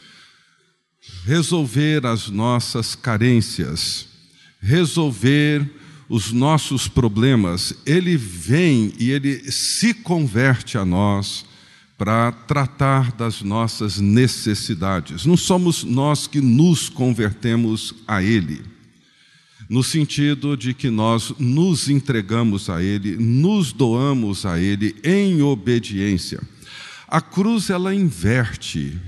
resolver 1.26 2.06
as 2.06 2.30
nossas 2.30 2.96
carências, 2.96 4.08
resolver 4.62 5.70
os 6.08 6.32
nossos 6.32 6.88
problemas. 6.88 7.74
Ele 7.86 8.16
vem 8.16 8.94
e 8.98 9.12
ele 9.12 9.52
se 9.52 9.94
converte 9.94 10.78
a 10.78 10.86
nós 10.86 11.46
para 11.98 12.32
tratar 12.32 13.12
das 13.14 13.42
nossas 13.42 14.00
necessidades. 14.00 15.26
Não 15.26 15.38
somos 15.38 15.84
nós 15.84 16.28
que 16.28 16.42
nos 16.42 16.90
convertemos 16.90 17.94
a 18.08 18.22
Ele, 18.22 18.62
no 19.70 19.84
sentido 19.84 20.58
de 20.58 20.74
que 20.74 20.90
nós 20.90 21.34
nos 21.40 21.90
entregamos 21.90 22.70
a 22.70 22.84
Ele, 22.84 23.16
nos 23.16 23.72
doamos 23.72 24.46
a 24.46 24.60
Ele 24.60 24.96
em 25.04 25.42
obediência. 25.42 26.42
A 27.08 27.22
cruz 27.22 27.70
ela 27.70 27.96
inverte 27.96 29.00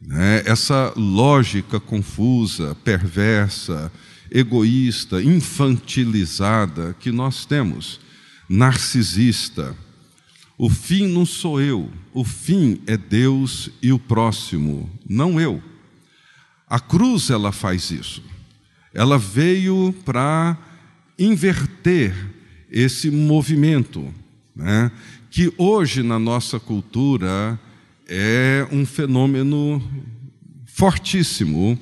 né, 0.00 0.42
essa 0.46 0.92
lógica 0.96 1.78
confusa, 1.78 2.74
perversa, 2.82 3.92
egoísta, 4.30 5.22
infantilizada 5.22 6.96
que 6.98 7.12
nós 7.12 7.44
temos, 7.44 8.00
narcisista 8.48 9.76
o 10.58 10.68
fim 10.68 11.06
não 11.08 11.24
sou 11.26 11.60
eu, 11.60 11.90
o 12.12 12.24
fim 12.24 12.80
é 12.86 12.96
Deus 12.96 13.70
e 13.82 13.92
o 13.92 13.98
próximo, 13.98 14.90
não 15.08 15.40
eu. 15.40 15.62
A 16.68 16.78
cruz 16.80 17.30
ela 17.30 17.52
faz 17.52 17.90
isso. 17.90 18.22
Ela 18.94 19.18
veio 19.18 19.94
para 20.04 20.56
inverter 21.18 22.14
esse 22.70 23.10
movimento, 23.10 24.12
né? 24.54 24.90
que 25.30 25.52
hoje 25.56 26.02
na 26.02 26.18
nossa 26.18 26.60
cultura 26.60 27.58
é 28.06 28.66
um 28.70 28.84
fenômeno 28.84 29.82
fortíssimo 30.66 31.78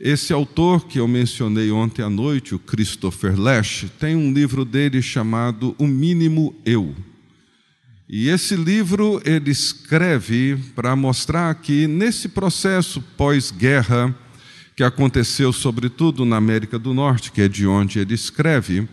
Esse 0.00 0.32
autor 0.32 0.86
que 0.86 1.00
eu 1.00 1.08
mencionei 1.08 1.72
ontem 1.72 2.02
à 2.02 2.08
noite, 2.08 2.54
o 2.54 2.58
Christopher 2.58 3.38
Lash, 3.38 3.86
tem 3.98 4.14
um 4.14 4.32
livro 4.32 4.64
dele 4.64 5.02
chamado 5.02 5.74
O 5.76 5.88
Mínimo 5.88 6.54
Eu. 6.64 6.94
E 8.08 8.28
esse 8.28 8.56
livro 8.56 9.20
ele 9.22 9.50
escreve 9.50 10.56
para 10.74 10.96
mostrar 10.96 11.54
que 11.56 11.86
nesse 11.86 12.28
processo 12.28 13.02
pós-guerra, 13.18 14.14
que 14.74 14.82
aconteceu 14.82 15.52
sobretudo 15.52 16.24
na 16.24 16.36
América 16.36 16.78
do 16.78 16.94
Norte, 16.94 17.30
que 17.30 17.42
é 17.42 17.48
de 17.48 17.66
onde 17.66 17.98
ele 17.98 18.14
escreve, 18.14 18.88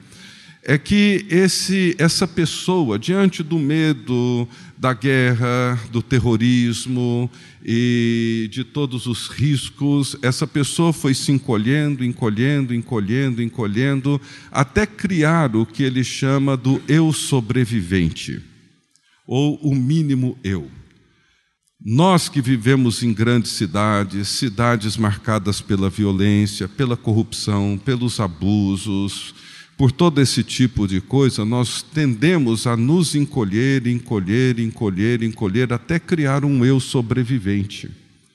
é 0.67 0.77
que 0.77 1.25
esse, 1.29 1.95
essa 1.97 2.27
pessoa, 2.27 2.97
diante 2.97 3.41
do 3.41 3.57
medo, 3.57 4.49
da 4.77 4.93
guerra, 4.93 5.79
do 5.91 6.01
terrorismo 6.01 7.29
e 7.63 8.49
de 8.51 8.63
todos 8.63 9.05
os 9.05 9.27
riscos, 9.27 10.17
essa 10.23 10.45
pessoa 10.47 10.91
foi 10.91 11.13
se 11.13 11.31
encolhendo, 11.31 12.03
encolhendo, 12.03 12.73
encolhendo, 12.73 13.41
encolhendo, 13.41 14.19
até 14.51 14.85
criar 14.85 15.55
o 15.55 15.65
que 15.65 15.83
ele 15.83 16.03
chama 16.03 16.57
do 16.57 16.81
eu 16.87 17.13
sobrevivente, 17.13 18.41
ou 19.25 19.55
o 19.57 19.73
mínimo 19.73 20.37
eu. 20.43 20.69
Nós 21.83 22.29
que 22.29 22.41
vivemos 22.41 23.03
em 23.03 23.13
grandes 23.13 23.51
cidades, 23.51 24.27
cidades 24.29 24.97
marcadas 24.97 25.61
pela 25.61 25.89
violência, 25.89 26.67
pela 26.67 26.97
corrupção, 26.97 27.79
pelos 27.83 28.19
abusos, 28.19 29.35
por 29.77 29.91
todo 29.91 30.21
esse 30.21 30.41
tipo 30.41 30.87
de 30.87 31.01
coisa, 31.01 31.43
nós 31.43 31.81
tendemos 31.81 32.65
a 32.65 32.77
nos 32.77 33.13
encolher, 33.13 33.85
encolher, 33.87 34.57
encolher, 34.57 35.21
encolher, 35.21 35.73
até 35.73 35.99
criar 35.99 36.45
um 36.45 36.63
eu 36.63 36.79
sobrevivente, 36.79 37.91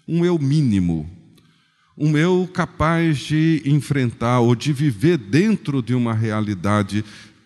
um 0.06 0.24
eu 0.24 0.38
mínimo, 0.38 1.08
um 1.96 2.16
eu 2.16 2.48
capaz 2.52 3.18
de 3.18 3.62
enfrentar 3.64 4.40
ou 4.40 4.54
de 4.54 4.72
viver 4.72 5.16
dentro 5.16 5.82
de 5.82 5.94
uma 5.94 6.12
realidade 6.12 7.04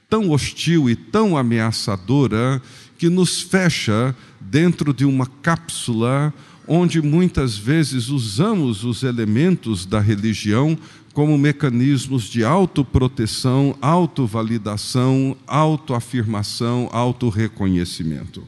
tão 0.08 0.30
hostil 0.30 0.90
e 0.90 0.96
tão 0.96 1.36
ameaçadora 1.36 2.60
que 2.98 3.08
nos 3.08 3.40
fecha 3.40 4.14
dentro 4.40 4.92
de 4.92 5.04
uma 5.04 5.26
cápsula 5.26 6.32
onde 6.66 7.02
muitas 7.02 7.56
vezes 7.56 8.08
usamos 8.08 8.84
os 8.84 9.02
elementos 9.02 9.84
da 9.84 10.00
religião 10.00 10.78
como 11.12 11.38
mecanismos 11.38 12.24
de 12.24 12.44
autoproteção, 12.44 13.76
autovalidação, 13.80 15.36
autoafirmação, 15.46 16.88
autorreconhecimento. 16.92 18.44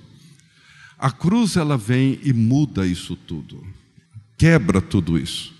A 0.98 1.10
cruz 1.10 1.56
ela 1.56 1.76
vem 1.76 2.18
e 2.24 2.32
muda 2.32 2.86
isso 2.86 3.14
tudo, 3.14 3.62
quebra 4.36 4.80
tudo 4.80 5.18
isso. 5.18 5.55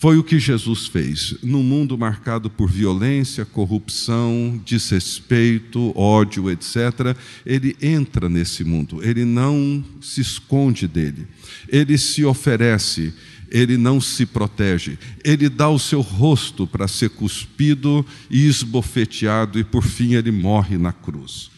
Foi 0.00 0.16
o 0.16 0.24
que 0.24 0.38
Jesus 0.38 0.86
fez. 0.86 1.34
Num 1.42 1.62
mundo 1.62 1.98
marcado 1.98 2.48
por 2.48 2.70
violência, 2.70 3.44
corrupção, 3.44 4.58
desrespeito, 4.64 5.92
ódio, 5.94 6.50
etc., 6.50 7.14
ele 7.44 7.76
entra 7.82 8.26
nesse 8.26 8.64
mundo, 8.64 9.04
ele 9.04 9.26
não 9.26 9.84
se 10.00 10.22
esconde 10.22 10.88
dele, 10.88 11.28
ele 11.68 11.98
se 11.98 12.24
oferece, 12.24 13.12
ele 13.50 13.76
não 13.76 14.00
se 14.00 14.24
protege, 14.24 14.98
ele 15.22 15.50
dá 15.50 15.68
o 15.68 15.78
seu 15.78 16.00
rosto 16.00 16.66
para 16.66 16.88
ser 16.88 17.10
cuspido 17.10 18.04
e 18.30 18.46
esbofeteado, 18.46 19.58
e 19.58 19.64
por 19.64 19.84
fim 19.84 20.14
ele 20.14 20.30
morre 20.30 20.78
na 20.78 20.94
cruz. 20.94 21.50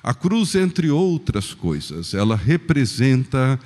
A 0.00 0.14
cruz, 0.14 0.54
entre 0.54 0.90
outras 0.90 1.52
coisas, 1.52 2.14
ela 2.14 2.36
representa 2.36 3.58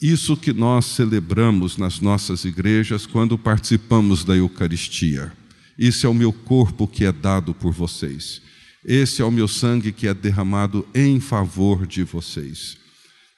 isso 0.00 0.36
que 0.36 0.52
nós 0.52 0.86
celebramos 0.86 1.76
nas 1.76 2.00
nossas 2.00 2.44
igrejas 2.44 3.04
quando 3.04 3.36
participamos 3.36 4.24
da 4.24 4.36
Eucaristia. 4.36 5.32
Isso 5.76 6.06
é 6.06 6.08
o 6.08 6.14
meu 6.14 6.32
corpo 6.32 6.86
que 6.86 7.04
é 7.04 7.12
dado 7.12 7.52
por 7.52 7.72
vocês. 7.72 8.40
Esse 8.84 9.22
é 9.22 9.24
o 9.24 9.30
meu 9.30 9.48
sangue 9.48 9.90
que 9.90 10.06
é 10.06 10.14
derramado 10.14 10.86
em 10.94 11.18
favor 11.18 11.86
de 11.86 12.04
vocês. 12.04 12.76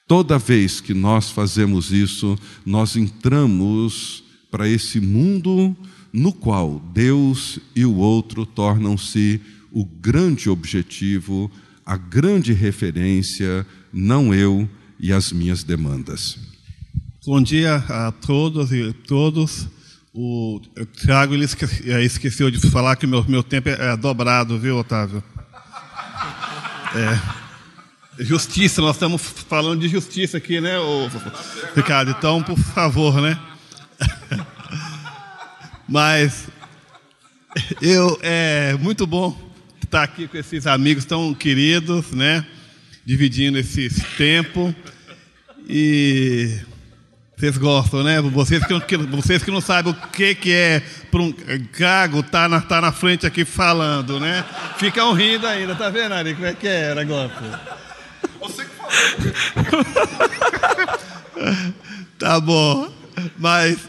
Toda 0.07 0.37
vez 0.37 0.79
que 0.79 0.93
nós 0.93 1.31
fazemos 1.31 1.91
isso, 1.91 2.37
nós 2.65 2.95
entramos 2.95 4.23
para 4.51 4.67
esse 4.67 4.99
mundo 4.99 5.75
no 6.13 6.33
qual 6.33 6.79
Deus 6.93 7.59
e 7.75 7.85
o 7.85 7.95
outro 7.95 8.45
tornam-se 8.45 9.39
o 9.71 9.85
grande 9.85 10.49
objetivo, 10.49 11.49
a 11.85 11.95
grande 11.95 12.53
referência, 12.53 13.65
não 13.91 14.33
eu 14.33 14.69
e 14.99 15.11
as 15.11 15.31
minhas 15.31 15.63
demandas. 15.63 16.50
Bom 17.23 17.39
dia 17.39 17.75
a 17.75 18.11
todos 18.11 18.73
e 18.73 18.91
todos. 18.93 19.67
O 20.11 20.59
Tiago 20.95 21.35
ele 21.35 21.45
eh, 21.45 22.03
esqueceu 22.03 22.49
de 22.49 22.59
falar 22.71 22.95
que 22.95 23.05
meu, 23.05 23.23
meu 23.25 23.43
tempo 23.43 23.69
é 23.69 23.95
dobrado, 23.95 24.57
viu, 24.57 24.79
Otávio? 24.79 25.23
É. 26.95 28.23
Justiça, 28.23 28.81
nós 28.81 28.95
estamos 28.95 29.21
falando 29.21 29.81
de 29.81 29.87
justiça 29.87 30.37
aqui, 30.37 30.59
né, 30.59 30.77
Ricardo? 31.75 32.09
Então, 32.09 32.41
por 32.41 32.57
favor, 32.57 33.21
né? 33.21 33.39
Mas 35.87 36.47
eu 37.79 38.19
é 38.23 38.73
muito 38.79 39.05
bom 39.05 39.39
estar 39.83 40.01
aqui 40.01 40.27
com 40.27 40.37
esses 40.37 40.65
amigos 40.65 41.05
tão 41.05 41.35
queridos, 41.35 42.13
né? 42.13 42.43
Dividindo 43.05 43.59
esse 43.59 43.91
tempo. 44.17 44.73
E 45.69 46.59
vocês 47.41 47.57
gostam, 47.57 48.03
né? 48.03 48.21
Vocês 48.21 48.63
que, 48.63 48.97
vocês 48.97 49.43
que 49.43 49.49
não 49.49 49.61
sabem 49.61 49.91
o 49.91 49.95
que, 50.09 50.35
que 50.35 50.51
é 50.51 50.79
para 51.09 51.21
um 51.23 51.33
gago 51.75 52.19
estar 52.19 52.43
tá 52.43 52.47
na, 52.47 52.61
tá 52.61 52.79
na 52.79 52.91
frente 52.91 53.25
aqui 53.25 53.43
falando, 53.43 54.19
né? 54.19 54.45
Ficam 54.77 55.11
rindo 55.13 55.47
ainda, 55.47 55.73
tá 55.73 55.89
vendo, 55.89 56.13
Ari? 56.13 56.35
Como 56.35 56.45
é 56.45 56.53
que 56.53 56.67
é 56.67 56.91
o 56.91 56.95
negócio? 56.95 57.31
Você 58.41 58.63
que 58.63 58.69
falou. 58.69 59.85
tá 62.19 62.39
bom. 62.39 62.93
Mas, 63.39 63.79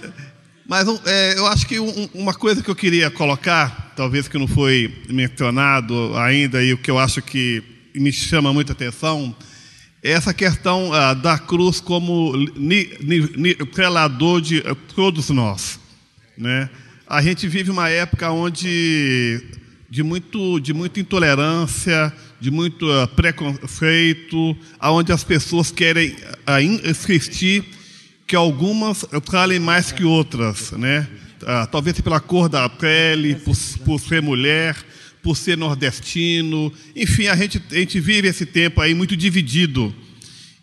mas 0.67 0.89
é, 1.05 1.35
eu 1.37 1.47
acho 1.47 1.67
que 1.67 1.79
um, 1.79 2.09
uma 2.15 2.33
coisa 2.33 2.63
que 2.63 2.71
eu 2.71 2.77
queria 2.77 3.11
colocar, 3.11 3.93
talvez 3.95 4.29
que 4.29 4.39
não 4.39 4.49
foi 4.49 5.03
mencionado 5.11 6.17
ainda, 6.17 6.65
e 6.65 6.73
o 6.73 6.79
que 6.79 6.91
eu 6.91 6.99
acho 6.99 7.21
que 7.21 7.63
me 7.95 8.11
chama 8.11 8.51
muita 8.51 8.73
atenção, 8.73 9.37
essa 10.03 10.35
questão 10.35 10.93
ah, 10.93 11.15
da 11.15 11.39
cruz 11.39 11.81
como 11.81 12.33
nivelador 12.57 14.41
de 14.41 14.59
eh, 14.59 14.77
todos 14.95 15.31
nós. 15.31 15.79
Né? 16.37 16.69
A 17.07 17.23
gente 17.23 17.47
vive 17.47 17.71
uma 17.71 17.89
época 17.89 18.31
onde 18.31 19.41
de, 19.93 20.03
muito, 20.03 20.59
de 20.59 20.73
muita 20.73 21.01
intolerância, 21.01 22.11
de 22.41 22.51
muito 22.51 22.91
uh, 22.91 23.07
preconceito, 23.09 24.57
aonde 24.81 25.13
as 25.13 25.23
pessoas 25.23 25.71
querem 25.71 26.17
uh, 26.49 26.59
insistir 26.89 27.63
que 28.27 28.35
algumas 28.35 29.05
falem 29.31 29.59
mais 29.59 29.93
que 29.93 30.03
outras, 30.03 30.73
né? 30.73 31.07
Uh, 31.43 31.67
talvez 31.71 32.01
pela 32.01 32.21
cor 32.21 32.49
da 32.49 32.67
pele, 32.71 33.35
por, 33.35 33.55
por, 33.85 34.01
ser 34.01 34.23
mulher, 34.23 34.75
por 35.23 35.37
ser 35.37 35.57
nordestino, 35.57 36.73
enfim, 36.97 37.29
a 37.29 37.37
gente, 37.37 37.63
a 37.71 37.75
gente 37.77 38.01
vive 38.01 38.29
esse 38.29 38.45
tempo 38.45 38.81
aí 38.81 38.95
muito 38.95 39.17
dividido. 39.17 39.95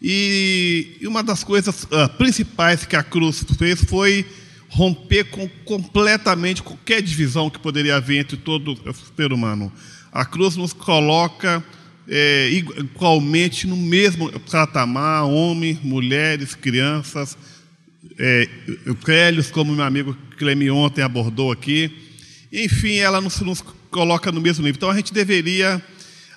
E, 0.01 0.97
e 1.01 1.07
uma 1.07 1.23
das 1.23 1.43
coisas 1.43 1.83
uh, 1.83 2.09
principais 2.17 2.85
que 2.85 2.95
a 2.95 3.03
cruz 3.03 3.45
fez 3.57 3.83
foi 3.83 4.25
romper 4.69 5.25
com 5.25 5.47
completamente 5.65 6.61
qualquer 6.61 7.01
divisão 7.01 7.49
que 7.49 7.59
poderia 7.59 7.95
haver 7.95 8.19
entre 8.19 8.37
todo 8.37 8.77
ser 9.15 9.33
humano. 9.33 9.71
A 10.11 10.25
cruz 10.25 10.55
nos 10.55 10.73
coloca 10.73 11.63
é, 12.07 12.49
igualmente 12.49 13.67
no 13.67 13.77
mesmo 13.77 14.31
patamar, 14.51 15.25
homens, 15.25 15.79
mulheres, 15.83 16.55
crianças, 16.55 17.37
é, 18.17 18.47
como 19.51 19.75
meu 19.75 19.85
amigo 19.85 20.17
Clemi 20.37 20.69
ontem 20.71 21.01
abordou 21.01 21.51
aqui. 21.51 21.91
Enfim, 22.51 22.95
ela 22.95 23.21
nos, 23.21 23.39
nos 23.41 23.63
coloca 23.89 24.31
no 24.31 24.41
mesmo 24.41 24.63
nível. 24.63 24.77
Então 24.77 24.89
a 24.89 24.95
gente 24.95 25.13
deveria 25.13 25.81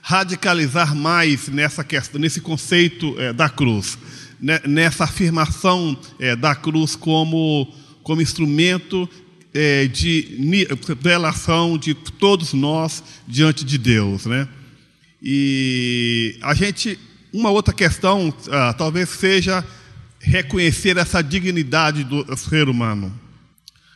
radicalizar 0.03 0.95
mais 0.95 1.49
nessa 1.49 1.85
questão, 1.85 2.21
nesse 2.21 2.41
conceito 2.41 3.15
é, 3.19 3.33
da 3.33 3.49
cruz, 3.49 3.97
né, 4.41 4.61
nessa 4.67 5.05
afirmação 5.05 5.97
é, 6.19 6.35
da 6.35 6.55
cruz 6.55 6.97
como, 6.97 7.73
como 8.03 8.21
instrumento 8.21 9.09
é, 9.55 9.87
de 9.87 10.39
relação 11.05 11.79
de 11.79 11.95
todos 11.95 12.53
nós 12.53 13.05
diante 13.29 13.65
de 13.65 13.79
Deus, 13.79 14.27
né? 14.27 14.49
E 15.23 16.37
a 16.43 16.53
gente, 16.53 16.99
uma 17.33 17.51
outra 17.51 17.73
questão, 17.73 18.35
ah, 18.51 18.75
talvez 18.77 19.09
seja 19.09 19.65
reconhecer 20.19 20.97
essa 20.97 21.23
dignidade 21.23 22.03
do 22.03 22.27
ser 22.37 22.69
humano, 22.69 23.13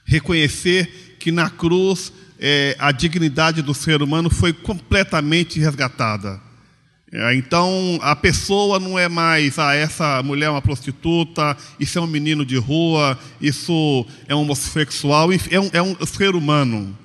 reconhecer 0.04 1.16
que 1.18 1.32
na 1.32 1.50
cruz 1.50 2.12
é, 2.38 2.76
a 2.78 2.92
dignidade 2.92 3.62
do 3.62 3.74
ser 3.74 4.02
humano 4.02 4.30
foi 4.30 4.52
completamente 4.52 5.58
resgatada. 5.58 6.40
É, 7.12 7.34
então 7.34 7.98
a 8.02 8.16
pessoa 8.16 8.80
não 8.80 8.98
é 8.98 9.08
mais 9.08 9.58
ah, 9.58 9.74
essa 9.74 10.22
mulher 10.24 10.46
é 10.46 10.50
uma 10.50 10.60
prostituta, 10.60 11.56
isso 11.78 11.98
é 11.98 12.02
um 12.02 12.06
menino 12.06 12.44
de 12.44 12.56
rua, 12.56 13.18
isso 13.40 14.04
é 14.26 14.34
um 14.34 14.40
homossexual, 14.40 15.30
é 15.50 15.60
um, 15.60 15.70
é 15.72 15.82
um 15.82 15.96
ser 16.04 16.34
humano. 16.34 16.96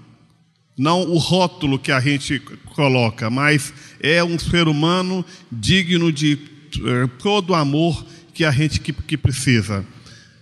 Não 0.78 1.04
o 1.04 1.18
rótulo 1.18 1.78
que 1.78 1.92
a 1.92 2.00
gente 2.00 2.40
coloca, 2.74 3.30
mas 3.30 3.74
é 4.02 4.24
um 4.24 4.40
ser 4.40 4.68
humano 4.68 5.24
digno 5.52 6.12
de 6.12 6.40
eh, 6.78 7.08
todo 7.20 7.52
o 7.52 7.56
amor 7.56 8.04
que 8.34 8.44
a 8.44 8.52
gente 8.52 8.80
que, 8.80 8.92
que 8.92 9.18
precisa. 9.18 9.86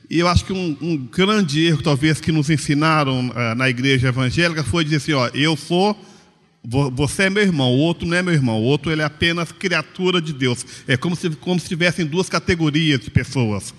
E 0.10 0.20
eu 0.20 0.28
acho 0.28 0.44
que 0.44 0.52
um, 0.52 0.76
um, 0.82 0.98
grande 0.98 1.64
erro, 1.66 1.84
talvez, 1.84 2.20
que 2.20 2.32
nos 2.32 2.50
ensinaram 2.50 3.30
uh, 3.30 3.56
na 3.56 3.70
igreja 3.70 4.08
evangélica 4.08 4.64
foi 4.64 4.84
dizer 4.84 4.98
assim: 4.98 5.14
ó, 5.14 5.30
eu 5.36 5.56
sou, 5.56 5.96
você 6.64 7.24
é 7.24 7.30
meu 7.30 7.44
irmão, 7.44 7.70
o 7.70 7.78
outro 7.78 8.08
não 8.08 8.18
é 8.18 8.24
meu 8.24 8.34
irmão, 8.34 8.60
o 8.60 8.64
outro 8.64 8.92
ele 8.92 9.04
é 9.04 9.06
apenas 9.06 9.52
criatura 9.52 10.20
de 10.20 10.34
Deus. 10.34 10.66
É 10.88 10.98
como 10.98 11.16
se, 11.16 11.30
como 11.30 11.60
se 11.60 11.68
tivessem 11.68 12.08
duas 12.08 12.28
categorias 12.28 13.00
de 13.02 13.12
pessoas. 13.12 13.74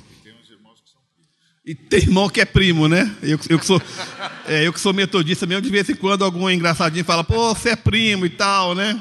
E 1.66 1.74
tem 1.74 2.00
irmão 2.00 2.28
que 2.28 2.40
é 2.40 2.44
primo, 2.44 2.88
né? 2.88 3.10
Eu, 3.22 3.38
eu, 3.48 3.58
que, 3.58 3.66
sou, 3.66 3.82
é, 4.46 4.66
eu 4.66 4.72
que 4.72 4.80
sou 4.80 4.94
metodista 4.94 5.46
mesmo, 5.46 5.62
de 5.62 5.70
vez 5.70 5.88
em 5.90 5.94
quando 5.94 6.24
algum 6.24 6.48
engraçadinho 6.48 7.04
fala, 7.04 7.22
pô, 7.22 7.54
você 7.54 7.70
é 7.70 7.76
primo 7.76 8.24
e 8.24 8.30
tal, 8.30 8.74
né? 8.74 9.00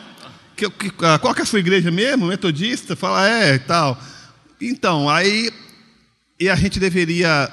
Que, 0.58 0.70
que, 0.70 0.92
ah, 1.06 1.18
qual 1.20 1.34
que 1.34 1.42
é 1.42 1.44
a 1.44 1.48
sua 1.48 1.60
igreja 1.60 1.90
mesmo? 1.90 2.28
Metodista? 2.28 2.96
Fala, 2.96 3.30
é 3.30 3.56
e 3.56 3.60
tal. 3.60 4.00
Então, 4.60 5.10
aí 5.10 5.52
e 6.40 6.48
a 6.50 6.56
gente 6.56 6.80
deveria 6.80 7.52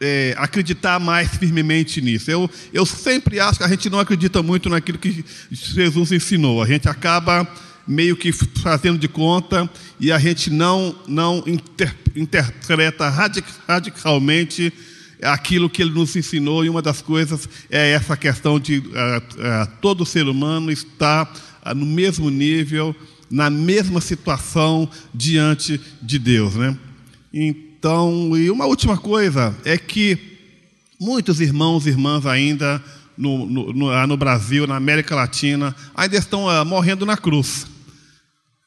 é, 0.00 0.34
acreditar 0.36 0.98
mais 0.98 1.36
firmemente 1.36 2.00
nisso. 2.00 2.30
Eu, 2.30 2.50
eu 2.72 2.84
sempre 2.84 3.38
acho 3.38 3.58
que 3.58 3.64
a 3.64 3.68
gente 3.68 3.88
não 3.88 4.00
acredita 4.00 4.42
muito 4.42 4.68
naquilo 4.68 4.98
que 4.98 5.24
Jesus 5.50 6.10
ensinou. 6.10 6.62
A 6.62 6.66
gente 6.66 6.88
acaba 6.88 7.46
meio 7.86 8.16
que 8.16 8.32
fazendo 8.32 8.98
de 8.98 9.08
conta 9.08 9.70
e 10.00 10.10
a 10.10 10.18
gente 10.18 10.50
não, 10.50 10.96
não 11.06 11.44
inter, 11.46 11.94
interpreta 12.16 13.08
radic, 13.08 13.46
radicalmente 13.68 14.72
aquilo 15.22 15.70
que 15.70 15.80
ele 15.80 15.92
nos 15.92 16.14
ensinou, 16.16 16.64
e 16.64 16.68
uma 16.68 16.82
das 16.82 17.00
coisas 17.00 17.48
é 17.70 17.92
essa 17.92 18.16
questão 18.16 18.60
de 18.60 18.78
uh, 18.78 18.82
uh, 18.82 19.72
todo 19.80 20.04
ser 20.04 20.26
humano 20.28 20.70
estar 20.70 21.32
uh, 21.64 21.74
no 21.74 21.86
mesmo 21.86 22.28
nível, 22.28 22.94
na 23.30 23.48
mesma 23.48 24.02
situação 24.02 24.88
diante 25.14 25.80
de 26.02 26.18
Deus. 26.18 26.56
Né? 26.56 26.76
Então, 27.84 28.34
e 28.34 28.50
uma 28.50 28.64
última 28.64 28.96
coisa 28.96 29.54
é 29.62 29.76
que 29.76 30.18
muitos 30.98 31.38
irmãos 31.38 31.84
e 31.84 31.90
irmãs 31.90 32.24
ainda 32.24 32.82
no, 33.14 33.44
no, 33.44 33.72
no, 33.74 34.06
no 34.06 34.16
Brasil, 34.16 34.66
na 34.66 34.76
América 34.76 35.14
Latina, 35.14 35.76
ainda 35.94 36.16
estão 36.16 36.46
uh, 36.46 36.64
morrendo 36.64 37.04
na 37.04 37.14
cruz. 37.14 37.66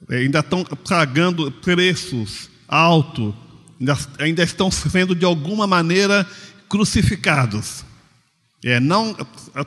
Ainda 0.08 0.38
estão 0.38 0.64
pagando 0.64 1.52
preços 1.52 2.48
altos, 2.68 3.34
ainda, 3.80 3.98
ainda 4.20 4.44
estão 4.44 4.70
sendo 4.70 5.16
de 5.16 5.26
alguma 5.26 5.66
maneira 5.66 6.24
crucificados. 6.70 7.84
É, 8.68 8.82
não 8.82 9.16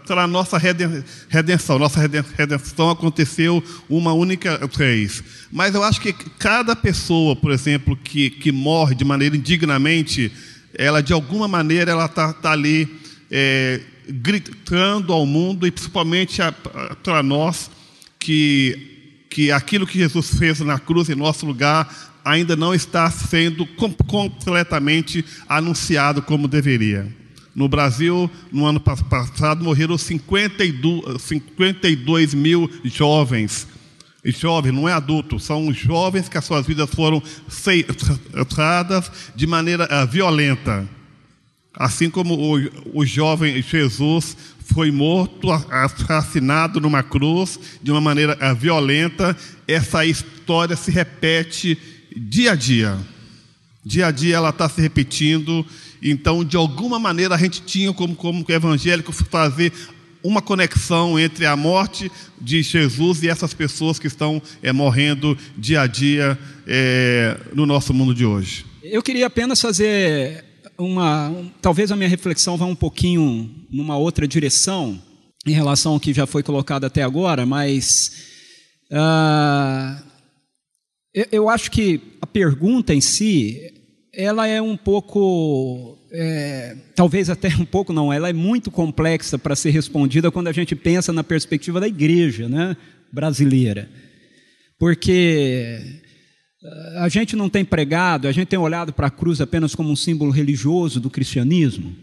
para 0.06 0.24
a 0.24 0.26
nossa 0.26 0.58
redenção. 0.58 1.78
Nossa 1.78 1.98
redenção 2.36 2.90
aconteceu 2.90 3.64
uma 3.88 4.12
única 4.12 4.60
vez. 4.76 5.24
Mas 5.50 5.74
eu 5.74 5.82
acho 5.82 6.02
que 6.02 6.12
cada 6.12 6.76
pessoa, 6.76 7.34
por 7.34 7.50
exemplo, 7.50 7.96
que, 7.96 8.28
que 8.28 8.52
morre 8.52 8.94
de 8.94 9.02
maneira 9.02 9.34
indignamente, 9.34 10.30
ela 10.74 11.02
de 11.02 11.14
alguma 11.14 11.48
maneira 11.48 11.92
ela 11.92 12.04
está 12.04 12.34
tá 12.34 12.52
ali 12.52 13.00
é, 13.30 13.80
gritando 14.06 15.14
ao 15.14 15.24
mundo 15.24 15.66
e 15.66 15.70
principalmente 15.70 16.42
para 17.02 17.22
nós 17.22 17.70
que, 18.18 19.24
que 19.30 19.50
aquilo 19.50 19.86
que 19.86 19.98
Jesus 19.98 20.34
fez 20.38 20.60
na 20.60 20.78
cruz 20.78 21.08
em 21.08 21.14
nosso 21.14 21.46
lugar 21.46 21.88
ainda 22.22 22.54
não 22.54 22.74
está 22.74 23.10
sendo 23.10 23.64
completamente 23.64 25.24
anunciado 25.48 26.20
como 26.20 26.46
deveria. 26.46 27.18
No 27.54 27.68
Brasil, 27.68 28.30
no 28.52 28.66
ano 28.66 28.80
passado, 28.80 29.64
morreram 29.64 29.98
52, 29.98 31.20
52 31.20 32.34
mil 32.34 32.70
jovens. 32.84 33.66
E 34.24 34.30
jovens, 34.30 34.72
não 34.72 34.88
é 34.88 34.92
adulto, 34.92 35.40
são 35.40 35.72
jovens 35.72 36.28
que 36.28 36.36
as 36.36 36.44
suas 36.44 36.66
vidas 36.66 36.90
foram 36.90 37.22
ceifradas 37.48 39.10
de 39.34 39.46
maneira 39.46 39.84
uh, 39.84 40.06
violenta. 40.06 40.88
Assim 41.74 42.10
como 42.10 42.34
o, 42.34 43.00
o 43.00 43.06
jovem 43.06 43.62
Jesus 43.62 44.36
foi 44.72 44.90
morto, 44.90 45.50
assassinado 45.50 46.80
numa 46.80 47.02
cruz 47.02 47.58
de 47.82 47.90
uma 47.90 48.00
maneira 48.00 48.36
uh, 48.36 48.54
violenta, 48.54 49.36
essa 49.66 50.04
história 50.04 50.76
se 50.76 50.90
repete 50.90 51.78
dia 52.14 52.52
a 52.52 52.54
dia. 52.54 52.98
Dia 53.82 54.08
a 54.08 54.10
dia 54.10 54.36
ela 54.36 54.50
está 54.50 54.68
se 54.68 54.82
repetindo 54.82 55.64
então, 56.02 56.44
de 56.44 56.56
alguma 56.56 56.98
maneira, 56.98 57.34
a 57.34 57.38
gente 57.38 57.62
tinha 57.62 57.92
como, 57.92 58.14
como 58.14 58.44
evangélico 58.48 59.12
fazer 59.12 59.72
uma 60.22 60.42
conexão 60.42 61.18
entre 61.18 61.46
a 61.46 61.56
morte 61.56 62.10
de 62.40 62.62
Jesus 62.62 63.22
e 63.22 63.28
essas 63.28 63.54
pessoas 63.54 63.98
que 63.98 64.06
estão 64.06 64.40
é, 64.62 64.72
morrendo 64.72 65.36
dia 65.56 65.82
a 65.82 65.86
dia 65.86 66.38
é, 66.66 67.38
no 67.54 67.66
nosso 67.66 67.92
mundo 67.94 68.14
de 68.14 68.24
hoje. 68.24 68.64
Eu 68.82 69.02
queria 69.02 69.26
apenas 69.26 69.60
fazer 69.60 70.44
uma. 70.78 71.28
Um, 71.28 71.50
talvez 71.60 71.92
a 71.92 71.96
minha 71.96 72.08
reflexão 72.08 72.56
vá 72.56 72.64
um 72.64 72.74
pouquinho 72.74 73.50
numa 73.70 73.96
outra 73.96 74.26
direção 74.26 75.00
em 75.46 75.52
relação 75.52 75.92
ao 75.92 76.00
que 76.00 76.12
já 76.12 76.26
foi 76.26 76.42
colocado 76.42 76.84
até 76.84 77.02
agora, 77.02 77.44
mas. 77.46 78.28
Uh, 78.90 80.02
eu, 81.14 81.26
eu 81.32 81.48
acho 81.48 81.70
que 81.70 82.00
a 82.20 82.26
pergunta 82.26 82.94
em 82.94 83.00
si 83.00 83.79
ela 84.12 84.46
é 84.46 84.60
um 84.60 84.76
pouco, 84.76 85.98
é, 86.10 86.76
talvez 86.94 87.30
até 87.30 87.48
um 87.48 87.64
pouco 87.64 87.92
não, 87.92 88.12
ela 88.12 88.28
é 88.28 88.32
muito 88.32 88.70
complexa 88.70 89.38
para 89.38 89.56
ser 89.56 89.70
respondida 89.70 90.30
quando 90.30 90.48
a 90.48 90.52
gente 90.52 90.74
pensa 90.74 91.12
na 91.12 91.22
perspectiva 91.22 91.80
da 91.80 91.88
igreja 91.88 92.48
né, 92.48 92.76
brasileira. 93.12 93.88
Porque 94.78 96.00
eh, 96.62 96.98
a 96.98 97.08
gente 97.10 97.36
não 97.36 97.50
tem 97.50 97.64
pregado, 97.64 98.26
a 98.26 98.32
gente 98.32 98.48
tem 98.48 98.58
olhado 98.58 98.94
para 98.94 99.08
a 99.08 99.10
cruz 99.10 99.40
apenas 99.40 99.74
como 99.74 99.90
um 99.90 99.96
símbolo 99.96 100.30
religioso 100.30 100.98
do 100.98 101.10
cristianismo. 101.10 101.94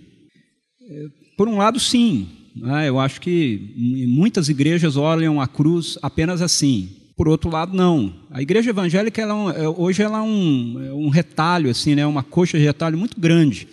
Eh, 0.88 1.08
por 1.36 1.48
um 1.48 1.58
lado, 1.58 1.80
sim. 1.80 2.30
Né, 2.56 2.88
eu 2.88 3.00
acho 3.00 3.20
que 3.20 3.74
muitas 4.08 4.48
igrejas 4.48 4.96
olham 4.96 5.41
a 5.41 5.48
cruz 5.48 5.98
apenas 6.02 6.41
assim, 6.41 6.89
por 7.17 7.27
outro 7.27 7.49
lado, 7.49 7.75
não. 7.75 8.13
A 8.30 8.43
igreja 8.43 8.69
evangélica 8.69 9.19
ela 9.19 9.58
é 9.58 9.63
é, 9.63 9.67
hoje 9.67 10.03
ela 10.03 10.19
é 10.19 10.21
um, 10.21 10.86
é 10.86 10.93
um 10.93 11.10
retalho, 11.10 11.67
assim, 11.71 11.95
né, 11.95 12.06
uma 12.06 12.21
coxa 12.21 12.60
de 12.60 12.63
retalho 12.63 12.95
muito 12.95 13.19
grande. 13.19 13.67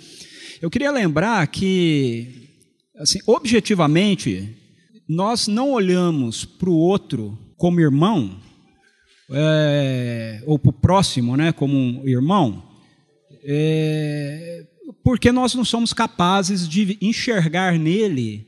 Eu 0.63 0.71
queria 0.71 0.91
lembrar 0.91 1.47
que, 1.49 2.49
assim, 2.99 3.19
objetivamente, 3.27 4.49
nós 5.07 5.47
não 5.47 5.73
olhamos 5.73 6.47
para 6.47 6.71
o 6.71 6.75
outro 6.75 7.39
como 7.59 7.81
irmão, 7.81 8.35
é, 9.31 10.43
ou 10.47 10.59
para 10.59 10.71
o 10.71 10.73
próximo 10.73 11.37
né, 11.37 11.53
como 11.53 11.77
um 11.77 12.09
irmão, 12.09 12.63
é, 13.45 14.67
porque 15.03 15.31
nós 15.31 15.55
não 15.55 15.67
somos 15.67 15.93
capazes 15.93 16.67
de 16.67 16.97
enxergar 17.01 17.79
nele 17.79 18.47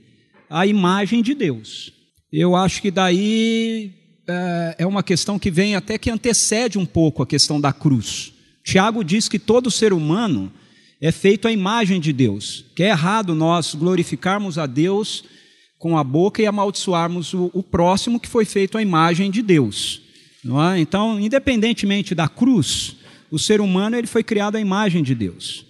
a 0.49 0.67
imagem 0.67 1.23
de 1.23 1.35
Deus. 1.35 1.93
Eu 2.33 2.57
acho 2.57 2.81
que 2.81 2.91
daí 2.91 3.96
é, 4.27 4.77
é 4.79 4.87
uma 4.87 5.03
questão 5.03 5.39
que 5.39 5.51
vem 5.51 5.77
até 5.77 5.99
que 5.99 6.11
antecede 6.11 6.79
um 6.79 6.87
pouco 6.87 7.23
a 7.23 7.27
questão 7.27 7.61
da 7.61 7.73
cruz. 7.73 8.33
Tiago 8.65 9.05
diz 9.05 9.29
que 9.29 9.39
todo 9.39 9.71
ser 9.71 9.93
humano 9.93 10.53
é 11.01 11.13
feito 11.13 11.47
à 11.47 11.53
imagem 11.53 12.01
de 12.01 12.13
Deus, 12.13 12.65
que 12.75 12.83
é 12.83 12.89
errado 12.89 13.35
nós 13.35 13.75
glorificarmos 13.75 14.59
a 14.59 14.67
Deus 14.67 15.25
com 15.79 15.97
a 15.97 16.03
boca 16.03 16.43
e 16.43 16.47
amaldiçoarmos 16.47 17.35
o, 17.35 17.51
o 17.53 17.63
próximo 17.63 18.19
que 18.19 18.29
foi 18.29 18.45
feito 18.45 18.79
à 18.79 18.83
imagem 18.83 19.31
de 19.31 19.43
Deus. 19.43 20.01
É? 20.45 20.79
Então, 20.79 21.21
independentemente 21.21 22.15
da 22.15 22.29
cruz, 22.29 22.97
o 23.31 23.39
ser 23.39 23.61
humano 23.61 23.97
ele 23.97 24.07
foi 24.07 24.23
criado 24.23 24.57
à 24.57 24.61
imagem 24.61 25.03
de 25.03 25.15
Deus. 25.15 25.65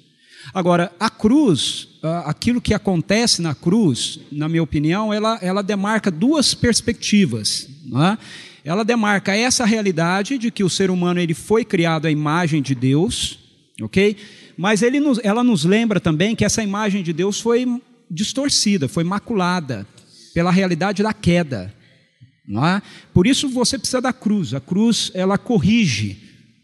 Agora, 0.54 0.92
a 1.00 1.10
cruz, 1.10 1.88
aquilo 2.24 2.60
que 2.60 2.72
acontece 2.72 3.42
na 3.42 3.54
cruz, 3.54 4.20
na 4.30 4.48
minha 4.48 4.62
opinião, 4.62 5.12
ela, 5.12 5.38
ela 5.42 5.62
demarca 5.62 6.10
duas 6.10 6.54
perspectivas. 6.54 7.68
É? 7.94 8.18
ela 8.64 8.84
demarca 8.84 9.36
essa 9.36 9.64
realidade 9.64 10.38
de 10.38 10.50
que 10.50 10.64
o 10.64 10.68
ser 10.70 10.90
humano 10.90 11.20
ele 11.20 11.34
foi 11.34 11.64
criado 11.64 12.06
à 12.06 12.10
imagem 12.10 12.60
de 12.60 12.74
Deus, 12.74 13.38
ok? 13.80 14.16
Mas 14.56 14.80
nos, 14.80 15.20
ela 15.22 15.44
nos 15.44 15.64
lembra 15.64 16.00
também 16.00 16.34
que 16.34 16.44
essa 16.44 16.64
imagem 16.64 17.02
de 17.02 17.12
Deus 17.12 17.40
foi 17.40 17.80
distorcida, 18.10 18.88
foi 18.88 19.04
maculada 19.04 19.86
pela 20.34 20.50
realidade 20.50 21.02
da 21.02 21.12
queda. 21.12 21.72
É? 22.48 22.82
Por 23.12 23.26
isso 23.26 23.48
você 23.48 23.78
precisa 23.78 24.00
da 24.00 24.12
cruz. 24.12 24.54
A 24.54 24.60
cruz 24.60 25.10
ela 25.14 25.38
corrige 25.38 26.16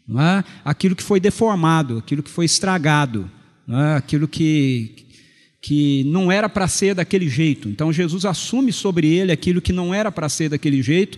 é? 0.09 0.43
aquilo 0.65 0.95
que 0.95 1.03
foi 1.03 1.19
deformado, 1.19 1.97
aquilo 1.99 2.23
que 2.23 2.29
foi 2.29 2.45
estragado, 2.45 3.29
é? 3.67 3.95
aquilo 3.95 4.27
que, 4.27 5.05
que 5.63 6.03
não 6.03 6.29
era 6.29 6.49
para 6.49 6.67
ser 6.67 6.93
daquele 6.93 7.29
jeito. 7.29 7.69
Então 7.69 7.93
Jesus 7.93 8.25
assume 8.25 8.73
sobre 8.73 9.07
ele 9.07 9.31
aquilo 9.31 9.61
que 9.61 9.71
não 9.71 9.93
era 9.93 10.11
para 10.11 10.27
ser 10.27 10.49
daquele 10.49 10.83
jeito 10.83 11.17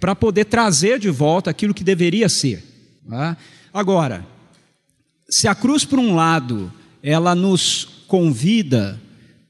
para 0.00 0.16
poder 0.16 0.46
trazer 0.46 0.98
de 0.98 1.10
volta 1.10 1.50
aquilo 1.50 1.74
que 1.74 1.84
deveria 1.84 2.26
ser. 2.26 2.64
Tá? 3.06 3.36
Agora, 3.72 4.26
se 5.28 5.46
a 5.46 5.54
cruz, 5.54 5.84
por 5.84 5.98
um 5.98 6.14
lado, 6.14 6.72
ela 7.02 7.34
nos 7.34 7.86
convida 8.08 8.98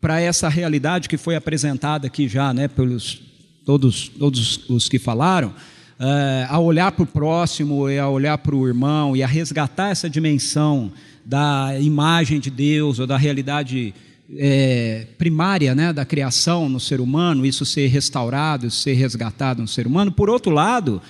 para 0.00 0.20
essa 0.20 0.48
realidade 0.48 1.08
que 1.08 1.16
foi 1.16 1.36
apresentada 1.36 2.08
aqui 2.08 2.26
já, 2.28 2.52
né, 2.52 2.66
pelos 2.66 3.22
todos, 3.64 4.08
todos 4.08 4.68
os 4.68 4.88
que 4.88 4.98
falaram, 4.98 5.54
é, 6.00 6.46
a 6.50 6.58
olhar 6.58 6.90
para 6.90 7.04
o 7.04 7.06
próximo 7.06 7.88
e 7.88 7.96
a 7.96 8.08
olhar 8.08 8.36
para 8.38 8.56
o 8.56 8.66
irmão 8.66 9.16
e 9.16 9.22
a 9.22 9.26
resgatar 9.26 9.90
essa 9.90 10.10
dimensão 10.10 10.90
da 11.24 11.78
imagem 11.80 12.40
de 12.40 12.50
Deus 12.50 12.98
ou 12.98 13.06
da 13.06 13.16
realidade 13.16 13.94
é, 14.36 15.06
primária 15.18 15.74
né, 15.74 15.92
da 15.92 16.04
criação 16.04 16.68
no 16.68 16.80
ser 16.80 17.00
humano, 17.00 17.44
isso 17.44 17.64
ser 17.64 17.86
restaurado, 17.88 18.70
ser 18.70 18.94
resgatado 18.94 19.62
no 19.62 19.68
ser 19.68 19.86
humano. 19.86 20.12
Por 20.12 20.30
outro 20.30 20.52
lado, 20.52 21.02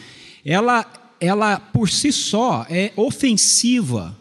ela, 0.44 0.86
ela 1.20 1.58
por 1.58 1.88
si 1.88 2.12
só 2.12 2.66
é 2.68 2.92
ofensiva 2.96 4.16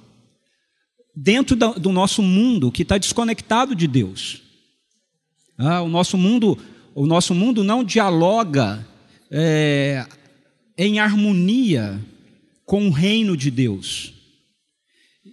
dentro 1.15 1.55
do, 1.55 1.73
do 1.73 1.91
nosso 1.91 2.21
mundo 2.21 2.71
que 2.71 2.83
está 2.83 2.97
desconectado 2.97 3.75
de 3.75 3.87
Deus. 3.87 4.41
Ah, 5.57 5.81
o 5.81 5.89
nosso 5.89 6.17
mundo, 6.17 6.57
o 6.95 7.05
nosso 7.05 7.35
mundo 7.35 7.63
não 7.63 7.83
dialoga 7.83 8.85
é, 9.29 10.05
em 10.77 10.99
harmonia 10.99 11.99
com 12.65 12.87
o 12.87 12.91
reino 12.91 13.35
de 13.35 13.51
Deus. 13.51 14.20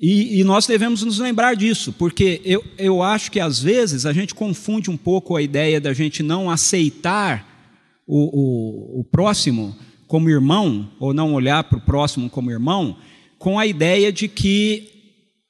E, 0.01 0.41
e, 0.41 0.45
nós 0.45 0.65
devemos 0.65 1.03
nos 1.03 1.19
lembrar 1.19 1.57
disso, 1.57 1.93
porque 1.93 2.41
eu, 2.45 2.65
eu 2.79 3.03
acho 3.03 3.33
que 3.33 3.41
às 3.41 3.61
vezes 3.61 4.07
a 4.07 4.13
gente 4.13 4.33
confunde 4.33 4.91
um 4.91 4.97
pouco 4.97 5.35
a 5.35 5.43
ideia 5.43 5.81
da 5.81 5.93
gente 5.93 6.23
não 6.23 6.49
aceitar 6.49 7.45
o, 8.07 8.99
o, 8.99 9.01
o 9.01 9.05
próximo 9.05 9.77
como 10.07 10.31
irmão, 10.31 10.91
ou 10.99 11.13
não 11.13 11.35
olhar 11.35 11.65
para 11.65 11.79
o 11.79 11.81
próximo 11.81 12.31
como 12.31 12.51
irmão, 12.51 12.97
com 13.39 13.59
a 13.59 13.67
ideia 13.67 14.11
de 14.13 14.27
que 14.27 14.89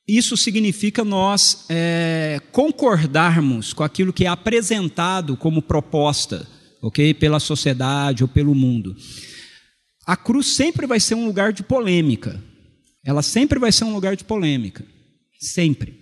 isso 0.06 0.36
significa 0.36 1.04
nós 1.04 1.66
é, 1.68 2.40
concordarmos 2.50 3.74
com 3.74 3.84
aquilo 3.84 4.12
que 4.12 4.24
é 4.24 4.28
apresentado 4.28 5.36
como 5.36 5.60
proposta, 5.60 6.48
ok, 6.82 7.12
pela 7.14 7.38
sociedade 7.38 8.24
ou 8.24 8.28
pelo 8.28 8.54
mundo. 8.54 8.96
A 10.06 10.16
cruz 10.16 10.48
sempre 10.48 10.86
vai 10.86 10.98
ser 10.98 11.14
um 11.14 11.26
lugar 11.26 11.52
de 11.52 11.62
polêmica. 11.62 12.42
Ela 13.08 13.22
sempre 13.22 13.58
vai 13.58 13.72
ser 13.72 13.84
um 13.84 13.94
lugar 13.94 14.14
de 14.14 14.22
polêmica. 14.22 14.84
Sempre. 15.40 15.98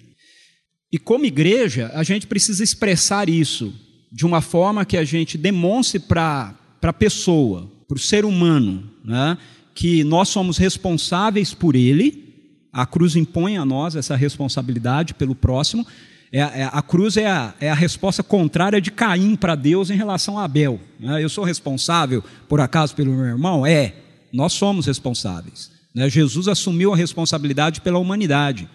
E 0.90 0.98
como 0.98 1.24
igreja, 1.24 1.88
a 1.94 2.02
gente 2.02 2.26
precisa 2.26 2.64
expressar 2.64 3.28
isso 3.28 3.72
de 4.10 4.26
uma 4.26 4.40
forma 4.40 4.84
que 4.84 4.96
a 4.96 5.04
gente 5.04 5.38
demonstre 5.38 6.00
para 6.00 6.52
a 6.82 6.92
pessoa, 6.92 7.70
para 7.86 7.94
o 7.94 8.00
ser 8.00 8.24
humano, 8.24 8.90
né, 9.04 9.38
que 9.72 10.02
nós 10.02 10.30
somos 10.30 10.58
responsáveis 10.58 11.54
por 11.54 11.76
ele. 11.76 12.58
A 12.72 12.84
cruz 12.84 13.14
impõe 13.14 13.56
a 13.56 13.64
nós 13.64 13.94
essa 13.94 14.16
responsabilidade 14.16 15.14
pelo 15.14 15.36
próximo. 15.36 15.86
É, 16.32 16.40
é, 16.40 16.70
a 16.72 16.82
cruz 16.82 17.16
é 17.16 17.28
a, 17.28 17.54
é 17.60 17.70
a 17.70 17.74
resposta 17.74 18.24
contrária 18.24 18.80
de 18.80 18.90
Caim 18.90 19.36
para 19.36 19.54
Deus 19.54 19.90
em 19.90 19.96
relação 19.96 20.40
a 20.40 20.42
Abel. 20.42 20.80
Né? 20.98 21.22
Eu 21.22 21.28
sou 21.28 21.44
responsável, 21.44 22.24
por 22.48 22.60
acaso, 22.60 22.96
pelo 22.96 23.12
meu 23.12 23.26
irmão? 23.26 23.64
É, 23.64 23.94
nós 24.32 24.54
somos 24.54 24.86
responsáveis. 24.86 25.75
Né? 25.96 26.10
Jesus 26.10 26.46
assumiu 26.46 26.92
a 26.92 26.96
responsabilidade 26.96 27.80
pela 27.80 27.98
humanidade. 27.98 28.68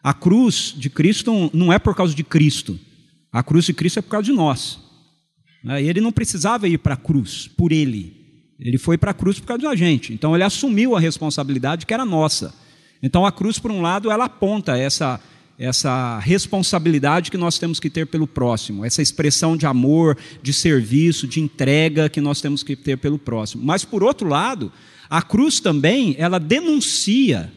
A 0.00 0.14
cruz 0.14 0.72
de 0.76 0.88
Cristo 0.88 1.50
não 1.52 1.72
é 1.72 1.80
por 1.80 1.96
causa 1.96 2.14
de 2.14 2.22
Cristo. 2.22 2.78
A 3.32 3.42
cruz 3.42 3.64
de 3.64 3.74
Cristo 3.74 3.98
é 3.98 4.02
por 4.02 4.10
causa 4.10 4.26
de 4.26 4.32
nós. 4.32 4.78
Né? 5.64 5.82
Ele 5.82 6.00
não 6.00 6.12
precisava 6.12 6.68
ir 6.68 6.78
para 6.78 6.94
a 6.94 6.96
cruz 6.96 7.50
por 7.56 7.72
ele. 7.72 8.22
Ele 8.60 8.78
foi 8.78 8.96
para 8.96 9.10
a 9.10 9.14
cruz 9.14 9.40
por 9.40 9.48
causa 9.48 9.64
da 9.64 9.74
gente. 9.74 10.12
Então 10.12 10.32
ele 10.32 10.44
assumiu 10.44 10.94
a 10.94 11.00
responsabilidade 11.00 11.86
que 11.86 11.92
era 11.92 12.04
nossa. 12.04 12.54
Então 13.02 13.26
a 13.26 13.32
cruz, 13.32 13.58
por 13.58 13.72
um 13.72 13.82
lado, 13.82 14.08
ela 14.08 14.26
aponta 14.26 14.78
essa 14.78 15.20
essa 15.56 16.18
responsabilidade 16.18 17.30
que 17.30 17.36
nós 17.36 17.60
temos 17.60 17.78
que 17.78 17.88
ter 17.88 18.08
pelo 18.08 18.26
próximo, 18.26 18.84
essa 18.84 19.00
expressão 19.00 19.56
de 19.56 19.66
amor, 19.66 20.18
de 20.42 20.52
serviço, 20.52 21.28
de 21.28 21.40
entrega 21.40 22.08
que 22.08 22.20
nós 22.20 22.40
temos 22.40 22.64
que 22.64 22.74
ter 22.74 22.98
pelo 22.98 23.20
próximo. 23.20 23.64
Mas 23.64 23.84
por 23.84 24.02
outro 24.02 24.28
lado, 24.28 24.72
a 25.08 25.22
cruz 25.22 25.60
também 25.60 26.14
ela 26.18 26.38
denuncia 26.38 27.52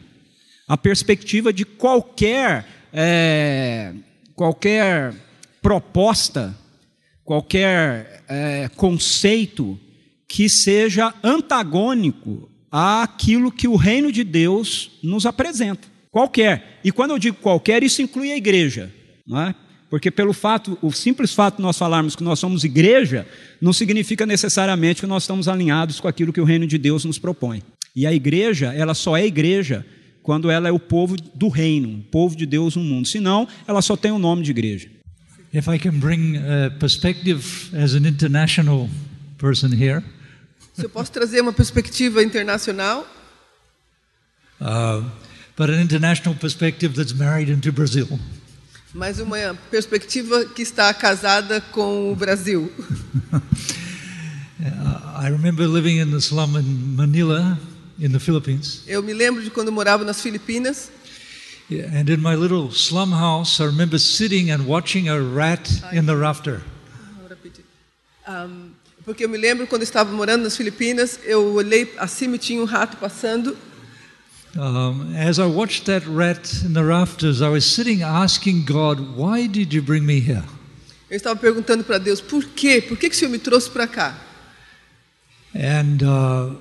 a 0.66 0.76
perspectiva 0.76 1.52
de 1.52 1.64
qualquer 1.64 2.66
é, 2.92 3.92
qualquer 4.34 5.14
proposta, 5.60 6.56
qualquer 7.24 8.24
é, 8.28 8.70
conceito 8.76 9.78
que 10.28 10.48
seja 10.48 11.12
antagônico 11.22 12.48
àquilo 12.70 13.50
que 13.50 13.66
o 13.66 13.76
reino 13.76 14.12
de 14.12 14.22
Deus 14.22 14.90
nos 15.02 15.26
apresenta. 15.26 15.88
Qualquer. 16.10 16.80
E 16.84 16.92
quando 16.92 17.12
eu 17.12 17.18
digo 17.18 17.36
qualquer, 17.38 17.82
isso 17.82 18.02
inclui 18.02 18.32
a 18.32 18.36
igreja. 18.36 18.92
Não 19.26 19.40
é? 19.40 19.54
Porque 19.90 20.10
pelo 20.10 20.32
fato, 20.32 20.78
o 20.82 20.92
simples 20.92 21.32
fato 21.32 21.56
de 21.56 21.62
nós 21.62 21.78
falarmos 21.78 22.14
que 22.14 22.22
nós 22.22 22.38
somos 22.38 22.62
igreja, 22.62 23.26
não 23.60 23.72
significa 23.72 24.26
necessariamente 24.26 25.00
que 25.00 25.06
nós 25.06 25.22
estamos 25.22 25.48
alinhados 25.48 25.98
com 25.98 26.08
aquilo 26.08 26.32
que 26.32 26.40
o 26.40 26.44
reino 26.44 26.66
de 26.66 26.76
Deus 26.76 27.04
nos 27.04 27.18
propõe. 27.18 27.62
E 27.96 28.06
a 28.06 28.12
igreja, 28.12 28.72
ela 28.74 28.94
só 28.94 29.16
é 29.16 29.26
igreja 29.26 29.84
quando 30.22 30.50
ela 30.50 30.68
é 30.68 30.72
o 30.72 30.78
povo 30.78 31.16
do 31.34 31.48
reino, 31.48 32.00
o 32.00 32.02
povo 32.02 32.36
de 32.36 32.44
Deus 32.44 32.76
no 32.76 32.82
mundo. 32.82 33.08
Senão, 33.08 33.48
ela 33.66 33.80
só 33.80 33.96
tem 33.96 34.12
o 34.12 34.18
nome 34.18 34.42
de 34.42 34.50
igreja. 34.50 34.88
If 35.54 35.66
I 35.66 35.78
can 35.78 35.98
bring 35.98 36.36
a 36.36 36.70
perspective 36.78 37.42
as 37.74 37.94
an 37.94 38.06
international 38.06 38.90
person 39.38 39.68
here. 39.72 40.02
Se 40.74 40.84
eu 40.84 40.90
posso 40.90 41.10
trazer 41.10 41.40
uma 41.40 41.52
perspectiva 41.52 42.22
internacional. 42.22 43.08
Uh, 44.60 45.02
but 45.56 45.70
an 45.70 45.80
international 45.80 46.34
perspective 46.34 46.94
that's 46.94 47.14
married 47.14 47.50
into 47.50 47.72
Brazil. 47.72 48.06
Mas 48.94 49.20
uma 49.20 49.54
perspectiva 49.70 50.46
que 50.46 50.62
está 50.62 50.92
casada 50.94 51.60
com 51.60 52.10
o 52.10 52.16
Brasil. 52.16 52.72
I 55.20 55.30
remember 55.30 55.66
living 55.66 55.98
in 55.98 56.10
the 56.10 56.20
slum 56.20 56.56
in 56.56 56.96
Manila, 56.96 57.58
in 57.98 58.12
the 58.12 58.18
Philippines. 58.18 58.82
Eu 58.86 59.02
me 59.02 59.12
lembro 59.12 59.42
de 59.42 59.50
quando 59.50 59.70
morava 59.70 60.04
nas 60.04 60.22
Filipinas. 60.22 60.90
And 61.70 62.08
in 62.08 62.18
my 62.18 62.34
little 62.34 62.70
slum 62.70 63.12
house, 63.12 63.60
I 63.60 63.66
remember 63.66 63.98
sitting 63.98 64.50
and 64.50 64.66
watching 64.66 65.08
a 65.08 65.20
rat 65.20 65.68
in 65.92 66.06
the 66.06 66.14
rafter. 66.14 66.62
Um, 68.26 68.70
porque 69.04 69.24
eu 69.24 69.28
me 69.28 69.36
lembro 69.36 69.66
quando 69.66 69.82
estava 69.82 70.10
morando 70.12 70.44
nas 70.44 70.56
Filipinas, 70.56 71.18
eu 71.24 71.54
olhei 71.54 71.92
acima 71.98 72.36
e 72.36 72.38
tinha 72.38 72.62
um 72.62 72.64
rato 72.64 72.96
passando. 72.96 73.56
Um, 74.56 75.14
as 75.14 75.38
I 75.38 75.46
watched 75.46 75.84
that 75.86 76.06
rat 76.06 76.62
in 76.64 76.72
the 76.72 76.84
rafters, 76.84 77.42
I 77.42 77.48
was 77.48 77.66
sitting 77.66 78.02
asking 78.02 78.64
God, 78.64 79.16
why 79.16 79.46
did 79.46 79.74
you 79.74 79.82
bring 79.82 80.06
me 80.06 80.20
here? 80.20 80.44
Eu 81.10 81.16
estava 81.16 81.38
perguntando 81.38 81.84
para 81.84 81.98
Deus, 81.98 82.20
por 82.20 82.44
quê? 82.44 82.80
Por 82.80 82.96
que, 82.96 83.08
que 83.08 83.14
o 83.14 83.18
Senhor 83.18 83.30
me 83.30 83.38
trouxe 83.38 83.70
para 83.70 83.86
cá? 83.86 84.18
And 85.54 86.02
uh, 86.02 86.54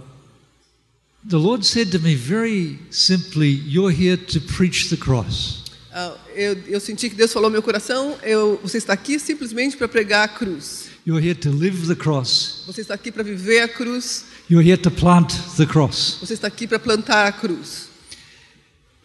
the 1.23 1.37
Lord 1.37 1.65
said 1.65 1.91
to 1.91 1.99
me 1.99 2.15
very 2.15 2.79
simply, 2.89 3.49
you're 3.49 3.91
here 3.91 4.17
to 4.17 4.39
preach 4.39 4.89
the 4.89 4.97
cross. 4.97 5.63
Uh, 5.93 6.17
eu, 6.35 6.57
eu, 6.67 6.79
senti 6.79 7.09
que 7.09 7.15
Deus 7.15 7.33
falou 7.33 7.49
no 7.49 7.53
meu 7.53 7.63
coração, 7.63 8.17
eu, 8.21 8.59
você 8.61 8.77
está 8.77 8.93
aqui 8.93 9.19
simplesmente 9.19 9.75
para 9.75 9.87
pregar 9.87 10.23
a 10.23 10.27
cruz. 10.27 10.86
You're 11.07 11.21
here 11.21 11.35
to 11.35 11.51
live 11.51 11.87
the 11.87 11.95
cross. 11.95 12.65
Você 12.67 12.81
está 12.81 12.93
aqui 12.93 13.13
para 13.13 13.23
viver 13.23 13.61
a 13.61 13.67
cruz. 13.69 14.25
You're 14.49 14.61
here 14.61 14.75
to 14.75 14.91
plant 14.91 15.33
the 15.55 15.65
cross. 15.65 16.17
Você 16.19 16.33
está 16.33 16.47
aqui 16.47 16.67
para 16.67 16.79
plantar 16.79 17.27
a 17.27 17.31
cruz. 17.31 17.87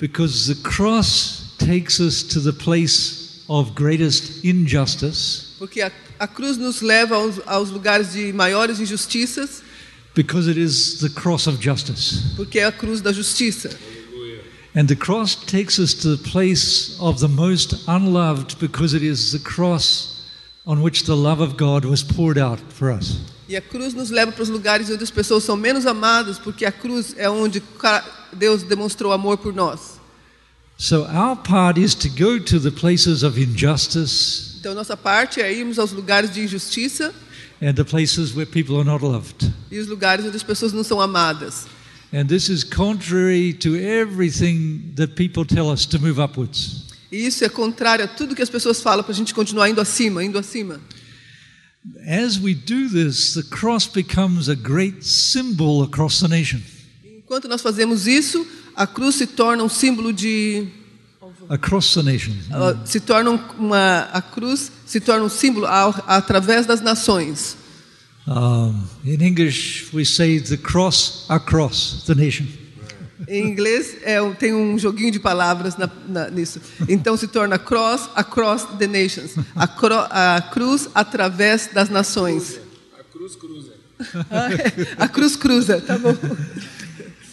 Because 0.01 0.53
the 0.53 0.61
cross 0.69 1.55
takes 1.59 2.01
us 2.01 2.25
to 2.25 2.41
the 2.41 2.53
place 2.53 3.45
of 3.49 3.77
greatest 3.77 4.45
injustice. 4.45 5.55
Porque 5.61 5.81
a, 5.81 5.93
a 6.19 6.27
cruz 6.27 6.57
nos 6.57 6.81
leva 6.81 7.15
aos, 7.15 7.41
aos 7.47 7.71
lugares 7.71 8.15
de 8.15 8.33
maiores 8.33 8.81
injustiças. 8.81 9.62
Because 10.12 10.51
it 10.51 10.59
is 10.59 10.99
the 10.99 11.09
cross 11.09 11.47
of 11.47 11.62
justice. 11.62 12.35
Porque 12.35 12.59
é 12.59 12.65
a 12.65 12.73
cruz 12.73 13.01
da 13.01 13.12
justiça. 13.12 13.71
And 14.75 14.87
the 14.88 14.97
cross 14.97 15.37
takes 15.37 15.79
us 15.79 15.95
to 15.95 16.17
the 16.17 16.29
place 16.29 16.97
of 16.99 17.21
the 17.21 17.29
most 17.29 17.85
unloved 17.87 18.57
because 18.59 18.93
it 18.93 19.05
is 19.05 19.31
the 19.31 19.38
cross 19.38 20.12
on 20.64 20.83
which 20.83 21.05
the 21.05 21.16
love 21.16 21.42
of 21.42 21.57
God 21.57 21.85
was 21.85 22.03
poured 22.03 22.38
out 22.38 22.61
for 22.72 22.90
us. 22.90 23.18
E 23.48 23.57
a 23.57 23.61
cruz 23.61 23.92
nos 23.94 24.11
leva 24.11 24.33
para 24.33 24.42
os 24.42 24.48
lugares 24.48 24.88
onde 24.88 25.03
as 25.03 25.11
pessoas 25.11 25.44
são 25.44 25.57
menos 25.57 25.87
amadas, 25.87 26.38
porque 26.38 26.64
a 26.64 26.72
cruz 26.72 27.14
é 27.18 27.29
onde 27.29 27.62
Deus 28.33 28.62
demonstrou 28.62 29.12
amor 29.12 29.38
por 29.38 29.53
nós. 29.53 30.01
So 30.79 31.05
our 31.05 31.37
part 31.37 31.79
is 31.79 31.94
to 31.96 32.09
go 32.09 32.40
to 32.40 32.59
the 32.59 32.70
places 32.70 33.22
of 33.22 33.40
injustice. 33.40 34.57
Então 34.59 34.75
nossa 34.75 34.96
parte 34.96 35.40
é 35.40 35.53
irmos 35.53 35.79
aos 35.79 35.92
lugares 35.92 36.33
de 36.33 36.40
injustiça. 36.40 37.12
And 37.61 37.75
the 37.75 37.85
places 37.85 38.35
where 38.35 38.46
people 38.46 38.77
are 38.77 38.85
not 38.85 39.05
loved. 39.05 39.53
E 39.70 39.79
os 39.79 39.87
lugares 39.87 40.25
onde 40.25 40.37
as 40.37 40.42
pessoas 40.42 40.72
não 40.72 40.83
são 40.83 41.01
amadas. 41.01 41.66
And 42.12 42.27
this 42.27 42.48
is 42.48 42.64
contrary 42.64 43.55
to 43.55 43.77
everything 43.77 44.92
that 44.96 45.14
people 45.14 45.44
tell 45.44 45.70
us 45.70 45.87
to 45.87 45.98
move 45.98 46.20
upwards. 46.20 46.82
E 47.12 47.27
isso 47.27 47.44
é 47.44 47.48
contrário 47.48 48.05
a 48.05 48.09
tudo 48.09 48.35
que 48.35 48.40
as 48.42 48.48
pessoas 48.48 48.81
falam 48.81 49.05
para 49.05 49.12
a 49.12 49.14
gente 49.14 49.35
continuar 49.35 49.68
indo 49.68 49.81
acima, 49.81 50.25
indo 50.25 50.38
acima. 50.38 50.81
as 52.09 52.38
we 52.38 52.55
do 52.55 52.88
this, 52.88 53.35
the 53.35 53.42
cross 53.42 53.87
becomes 53.87 54.48
a 54.48 54.55
great 54.55 55.05
symbol 55.07 55.83
across 55.83 56.20
the 56.20 56.29
nation. 56.29 56.61
Enquanto 57.05 57.48
nós 57.48 57.61
fazemos 57.61 58.07
isso, 58.07 58.46
a 58.75 58.87
cruz 58.87 59.16
se 59.16 59.27
torna 59.27 59.62
um 59.62 59.68
símbolo 59.68 60.12
de 60.12 60.66
Across 61.48 61.94
the 61.94 62.03
nation. 62.03 62.33
se 62.87 62.98
torna 63.01 63.31
um- 63.31 63.40
uma 63.59 64.09
a 64.12 64.22
cruz 64.22 64.70
se 64.87 65.01
torna 65.01 65.25
um 65.25 65.29
símbolo 65.29 65.66
através 66.07 66.64
das 66.66 66.81
nações. 66.81 67.57
Um, 68.27 68.85
in 69.05 69.20
English, 69.22 69.88
we 69.92 70.05
say 70.05 70.40
the 70.40 70.57
cross 70.57 71.25
across 71.29 72.05
the 72.07 72.14
nation. 72.14 72.46
Em 73.29 73.47
inglês 73.47 73.97
é, 74.03 74.19
tem 74.33 74.55
um 74.55 74.79
joguinho 74.79 75.11
de 75.11 75.21
palavras 75.21 75.77
na- 75.77 75.91
na- 76.09 76.31
nisso. 76.31 76.61
Então 76.89 77.17
se 77.17 77.29
torna 77.29 77.59
cross 77.59 78.09
across 78.15 78.65
the 78.79 78.87
nations. 78.87 79.33
A, 79.55 79.67
cro- 79.67 80.07
a 80.11 80.41
cruz 80.53 80.89
através 80.95 81.69
das 81.73 81.89
nações. 81.89 82.59
A 82.99 83.03
cruz 83.05 83.37
cruza. 83.37 83.73
A 84.99 85.09
cruz 85.09 85.37
cruza, 85.37 85.81
tá 85.81 85.97
bom. 85.99 86.17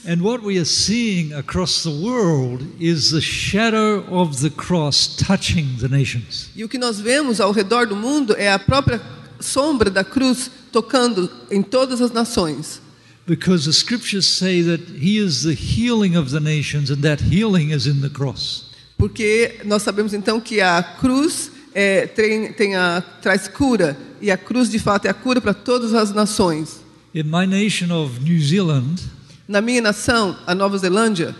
And 0.07 0.21
what 0.23 0.43
we 0.43 0.55
are 0.57 0.65
seeing 0.65 1.33
across 1.33 1.83
the 1.83 1.89
world 1.89 2.65
is 2.79 3.11
the 3.11 3.21
shadow 3.21 4.03
of 4.09 4.41
the 4.41 4.49
cross 4.49 5.07
touching 5.07 5.75
the 5.79 5.87
nations. 5.87 6.49
E 6.55 6.63
o 6.63 6.69
que 6.69 6.77
nós 6.77 6.99
vemos 6.99 7.39
ao 7.39 7.51
redor 7.51 7.85
do 7.87 7.95
mundo 7.95 8.33
é 8.37 8.51
a 8.51 8.57
própria 8.57 9.01
sombra 9.39 9.89
da 9.89 10.03
cruz 10.03 10.49
tocando 10.71 11.29
em 11.51 11.61
todas 11.61 12.01
as 12.01 12.11
nações. 12.11 12.81
Because 13.29 13.65
the 13.65 13.73
scriptures 13.73 14.25
say 14.27 14.63
that 14.63 14.81
He 14.99 15.19
is 15.23 15.43
the 15.43 15.53
healing 15.53 16.15
of 16.17 16.31
the 16.31 16.39
nations, 16.39 16.89
and 16.89 17.03
that 17.03 17.21
healing 17.21 17.69
is 17.71 17.85
in 17.85 18.01
the 18.01 18.09
cross. 18.09 18.63
Porque 18.97 19.59
nós 19.65 19.83
sabemos 19.83 20.13
então 20.15 20.41
que 20.41 20.59
a 20.59 20.81
cruz 20.81 21.51
é, 21.75 22.07
tem, 22.07 22.51
tem 22.53 22.75
a, 22.75 23.01
traz 23.21 23.47
cura, 23.47 23.95
e 24.19 24.31
a 24.31 24.37
cruz 24.37 24.67
de 24.69 24.79
fato 24.79 25.05
é 25.05 25.09
a 25.11 25.13
cura 25.13 25.39
para 25.39 25.53
todas 25.53 25.93
as 25.93 26.11
nações. 26.11 26.79
In 27.13 27.25
my 27.25 27.45
nation 27.45 27.91
of 27.91 28.19
New 28.19 28.41
Zealand, 28.41 28.99
Na 29.47 29.61
minha 29.61 29.81
nação, 29.81 30.35
a 30.47 30.53
Nova 30.55 30.77
Zelândia, 30.79 31.35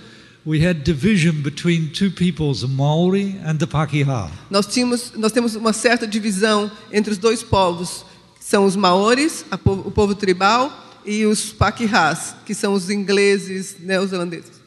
we 0.46 0.64
had 0.66 0.84
division 0.84 1.42
between 1.42 1.88
two 1.90 2.12
peoples, 2.12 2.62
the 2.62 2.68
Maori 2.68 3.36
and 3.46 3.58
the 3.58 3.66
Pakeha. 3.68 4.30
nós, 4.50 4.68
tínhamos, 4.68 5.12
nós 5.18 5.32
temos 5.32 5.56
uma 5.56 5.74
certa 5.74 6.06
divisão 6.08 6.72
entre 6.92 7.12
os 7.12 7.18
dois 7.18 7.42
povos, 7.44 8.06
são 8.40 8.66
os 8.66 8.76
maores, 8.76 9.44
povo- 9.64 9.88
o 9.88 9.92
povo 9.92 10.14
tribal, 10.16 10.86
e 11.10 11.26
os 11.26 11.52
paquihás, 11.52 12.36
que 12.46 12.54
são 12.54 12.74
os 12.74 12.92
ingleses 12.92 13.78
neozelandeses. 13.80 14.62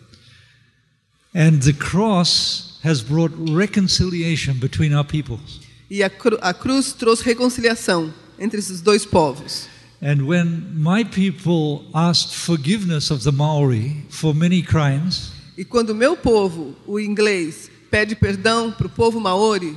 And 1.33 1.61
the 1.61 1.73
cross 1.73 2.81
has 2.85 3.01
brought 3.01 3.33
reconciliation 3.53 4.55
between 4.55 4.93
our 4.93 5.05
peoples. 5.05 5.61
E 5.89 6.03
a, 6.03 6.11
cru, 6.11 6.37
a 6.43 6.53
cruz 6.53 6.93
trouxe 6.93 7.23
reconciliação 7.23 8.13
entre 8.41 8.59
esses 8.59 8.81
dois 8.81 9.07
povos. 9.07 9.69
And 10.03 10.27
when 10.27 10.65
my 10.75 11.05
people 11.05 11.89
asked 11.95 12.35
forgiveness 12.35 13.13
of 13.13 13.23
the 13.23 13.31
Maori 13.31 14.05
for 14.11 14.35
many 14.35 14.63
crimes, 14.63 15.31
E 15.57 15.65
quando 15.65 15.95
meu 15.95 16.17
povo, 16.17 16.75
o 16.87 16.99
inglês, 16.99 17.71
pede 17.89 18.17
perdão 18.17 18.73
para 18.73 18.89
o 18.89 18.91
povo 18.91 19.21
maori, 19.21 19.77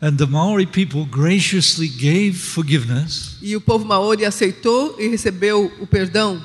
and 0.00 0.18
the 0.18 0.26
Maori 0.26 0.66
people 0.66 1.04
graciously 1.06 1.88
gave 1.88 2.34
forgiveness, 2.38 3.36
e 3.40 3.56
o 3.56 3.60
povo 3.60 3.84
maori 3.86 4.24
aceitou 4.24 4.96
e 4.98 5.08
recebeu 5.08 5.72
o 5.80 5.86
perdão, 5.86 6.42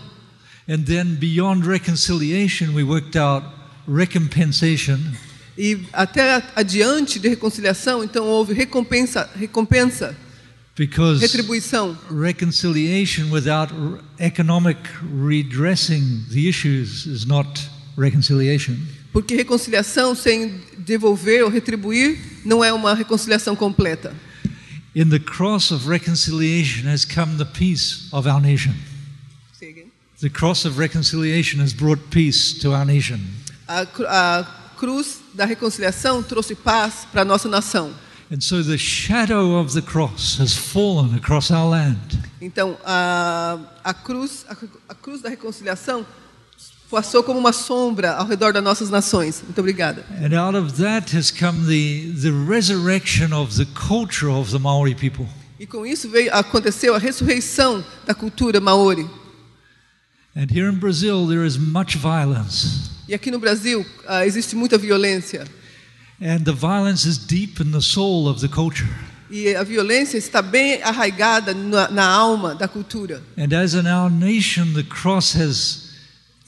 and 0.70 0.84
then 0.86 1.16
beyond 1.16 1.66
reconciliation, 1.68 2.74
we 2.74 2.84
worked 2.84 3.18
out 3.18 3.46
recompensation. 3.88 4.98
e 5.58 5.80
até 5.92 6.42
adiante 6.56 7.20
de 7.20 7.28
reconciliação, 7.28 8.04
então 8.04 8.26
houve 8.26 8.54
recompensa, 8.54 9.30
recompensa, 9.36 10.16
Because 10.78 11.20
retribuição. 11.22 11.96
reconciliation 12.10 13.30
without 13.30 13.74
economic 14.18 14.80
redressing 15.28 16.24
the 16.32 16.48
issues 16.48 17.06
is 17.06 17.26
not 17.26 17.70
reconciliation. 17.98 18.78
Porque 19.12 19.36
reconciliação 19.36 20.16
sem 20.16 20.62
devolver 20.78 21.44
ou 21.44 21.50
retribuir 21.50 22.18
não 22.46 22.64
é 22.64 22.72
uma 22.74 22.94
reconciliação 22.94 23.56
completa. 23.56 24.14
In 24.96 25.10
the 25.10 25.20
cross 25.20 25.72
of 25.72 25.88
reconciliation 25.88 26.88
has 26.90 27.06
come 27.06 27.38
the 27.38 27.46
peace 27.46 28.10
of 28.12 28.28
our 28.28 28.42
nation. 28.42 28.74
The 30.20 30.30
cross 30.30 30.66
of 30.66 30.78
reconciliation 30.78 31.62
has 31.62 31.74
brought 31.74 32.00
peace 32.12 32.54
to 32.60 32.74
our 32.74 32.86
nation. 32.86 33.20
A, 33.68 33.88
a 34.08 34.44
cruz 34.78 35.20
da 35.34 35.46
reconciliação 35.46 36.22
trouxe 36.22 36.54
paz 36.54 37.08
para 37.12 37.24
a 37.24 37.26
nossa 37.26 37.50
nação. 37.50 37.92
And 38.32 38.40
so 38.40 38.64
the 38.64 38.78
shadow 38.78 39.60
of 39.60 39.74
the 39.74 39.82
cross 39.82 40.38
has 40.40 40.56
fallen 40.56 41.16
across 41.16 41.52
our 41.52 41.70
land. 41.70 42.20
Então, 42.40 42.78
a, 42.86 43.58
a, 43.84 43.94
cruz, 43.94 44.46
a, 44.48 44.56
a 44.90 44.96
cruz 44.96 45.22
da 45.22 45.30
reconciliação 45.30 46.06
passou 46.92 47.24
como 47.24 47.40
uma 47.40 47.54
sombra 47.54 48.12
ao 48.12 48.28
redor 48.28 48.52
das 48.52 48.64
nossas 48.64 48.90
nações. 48.90 49.42
Muito 49.42 49.60
obrigada. 49.60 50.06
And 50.22 50.38
out 50.38 50.58
of 50.58 50.74
that 50.74 51.16
has 51.16 51.32
come 51.32 51.66
the, 51.66 52.12
the 52.22 52.32
resurrection 52.48 53.34
of 53.34 53.56
the 53.56 53.66
culture 53.74 54.30
of 54.30 54.52
the 54.52 54.60
Maori 54.60 54.94
people. 54.94 55.26
E 55.62 55.66
com 55.68 55.86
isso 55.86 56.10
veio, 56.10 56.34
aconteceu 56.34 56.96
a 56.96 56.98
ressurreição 56.98 57.86
da 58.06 58.16
cultura 58.16 58.60
maori. 58.60 59.08
And 60.36 60.48
here 60.50 60.68
in 60.68 60.80
Brazil, 60.80 61.28
there 61.28 61.46
is 61.46 61.56
much 61.56 61.98
violence. 61.98 62.90
E 63.08 63.14
aqui 63.14 63.30
no 63.30 63.38
Brasil 63.38 63.86
ah, 64.08 64.26
existe 64.26 64.56
muita 64.56 64.76
violência. 64.78 65.46
And 66.20 66.40
the 66.46 66.52
violence 66.52 67.08
is 67.08 67.18
deep 67.18 67.62
in 67.62 67.72
the 67.72 67.82
soul 67.82 68.28
of 68.28 68.42
the 68.42 68.48
culture. 68.48 68.90
E 69.30 69.56
a 69.56 69.64
violência 69.64 70.18
está 70.18 70.42
bem 70.42 70.82
arraigada 70.82 71.54
na, 71.54 71.92
na 71.92 72.08
alma 72.08 72.56
da 72.56 72.68
cultura. 72.68 73.22
And 73.38 73.54
as 73.54 73.76
in 73.76 73.86
our 73.86 74.10
nation, 74.10 74.74
the 74.74 74.84
cross 74.84 75.36
has 75.36 75.91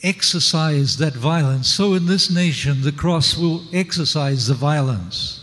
exercised 0.04 0.98
that 0.98 1.14
violence, 1.14 1.68
so 1.68 1.94
in 1.94 2.06
this 2.06 2.30
nation, 2.30 2.82
the 2.82 2.92
cross 2.92 3.36
will 3.36 3.62
exercise 3.72 4.46
the 4.46 4.54
violence. 4.54 5.40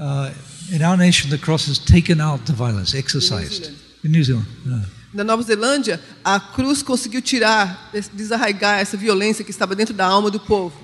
Uh, 0.00 0.32
in 0.72 0.82
our 0.82 0.96
nation, 0.96 1.30
the 1.30 1.38
cross 1.38 1.66
has 1.66 1.78
taken 1.78 2.20
out 2.20 2.46
the 2.46 2.52
violence, 2.52 2.94
exercised. 2.94 3.70
In 4.02 4.12
New 4.12 4.24
Zealand. 4.24 4.46
yeah. 4.66 4.84
Na 5.12 5.22
Nova 5.22 5.44
Zelândia, 5.44 6.00
a 6.24 6.40
cruz 6.40 6.82
conseguiu 6.82 7.22
tirar, 7.22 7.90
des- 7.92 8.08
desarraigar 8.12 8.80
essa 8.80 8.96
violência 8.96 9.44
que 9.44 9.50
estava 9.52 9.76
dentro 9.76 9.94
da 9.94 10.04
alma 10.04 10.28
do 10.28 10.40
povo. 10.40 10.74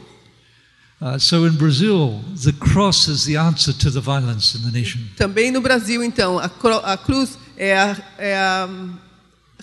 Uh, 1.00 1.18
so 1.18 1.46
in 1.46 1.56
Brazil, 1.56 2.22
the 2.44 2.52
cross 2.52 3.08
is 3.08 3.24
the 3.24 3.36
answer 3.36 3.72
to 3.72 3.90
the 3.90 4.00
violence 4.00 4.56
in 4.56 4.62
the 4.62 4.70
nation. 4.70 5.00
Também 5.16 5.50
no 5.50 5.60
Brasil, 5.60 6.04
então, 6.04 6.38
a 6.38 6.96
cruz 6.96 7.38
é 7.56 7.76
a, 7.76 7.96
é 8.18 8.38
a 8.38 8.68
hum, 8.70 8.94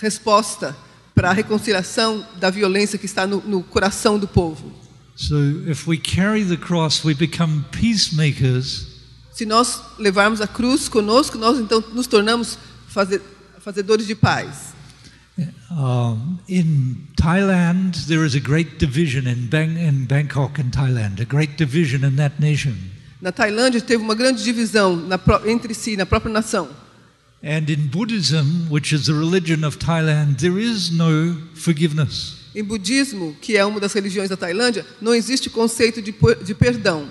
resposta 0.02 0.76
para 1.18 1.32
a 1.32 1.34
reconciliação 1.34 2.24
da 2.40 2.52
violência 2.52 2.96
que 2.96 3.08
está 3.08 3.26
no, 3.26 3.42
no 3.42 3.64
coração 3.64 4.20
do 4.20 4.28
povo. 4.28 4.72
So 5.16 5.36
if 5.68 5.88
we 5.88 5.98
carry 5.98 6.46
the 6.46 6.58
cross, 6.58 7.04
we 7.04 7.16
become 7.16 7.66
peacemakers 7.72 8.86
Se 9.34 9.44
nós 9.44 9.82
levarmos 9.98 10.42
a 10.42 10.48
cruz 10.48 10.88
conosco, 10.88 11.40
nós 11.40 11.58
então 11.60 11.84
nos 11.92 12.06
tornamos 12.06 12.60
faze- 12.88 13.22
fazedores 13.60 14.06
de 14.06 14.14
paz. 14.14 14.76
Um, 15.72 16.38
in 16.48 16.98
Thailand, 17.16 18.06
there 18.08 18.24
is 18.24 18.36
a 18.36 18.40
great 18.40 18.78
division 18.78 19.28
in, 19.28 19.48
Bang, 19.48 19.76
in 19.80 20.06
Bangkok 20.06 20.62
and 20.62 20.70
Thailand, 20.70 21.20
a 21.20 21.26
great 21.26 21.56
division 21.58 22.04
in 22.04 22.16
that 22.18 22.36
nation. 22.40 22.76
Na 23.20 23.32
Tailândia 23.32 23.82
teve 23.82 24.04
uma 24.04 24.14
grande 24.14 24.44
divisão 24.44 24.96
na 24.96 25.20
entre 25.48 25.74
si, 25.74 25.98
na 25.98 26.06
própria 26.06 26.32
nação. 26.32 26.68
And 27.44 27.70
in 27.70 27.88
Buddhism, 27.88 28.68
which 28.70 28.94
is 28.94 29.06
the 29.06 29.14
religion 29.14 29.64
of 29.64 29.78
Thailand, 29.78 30.40
there 30.40 30.60
is 30.60 30.90
no 30.92 31.36
forgiveness. 31.54 32.36
Em 32.56 32.64
budismo, 32.64 33.36
que 33.40 33.56
é 33.56 33.64
uma 33.64 33.80
das 33.80 33.94
religiões 33.94 34.30
da 34.30 34.36
Tailândia, 34.36 34.84
não 35.00 35.14
existe 35.14 35.50
conceito 35.50 36.02
de, 36.02 36.14
de 36.44 36.56
perdão. 36.56 37.08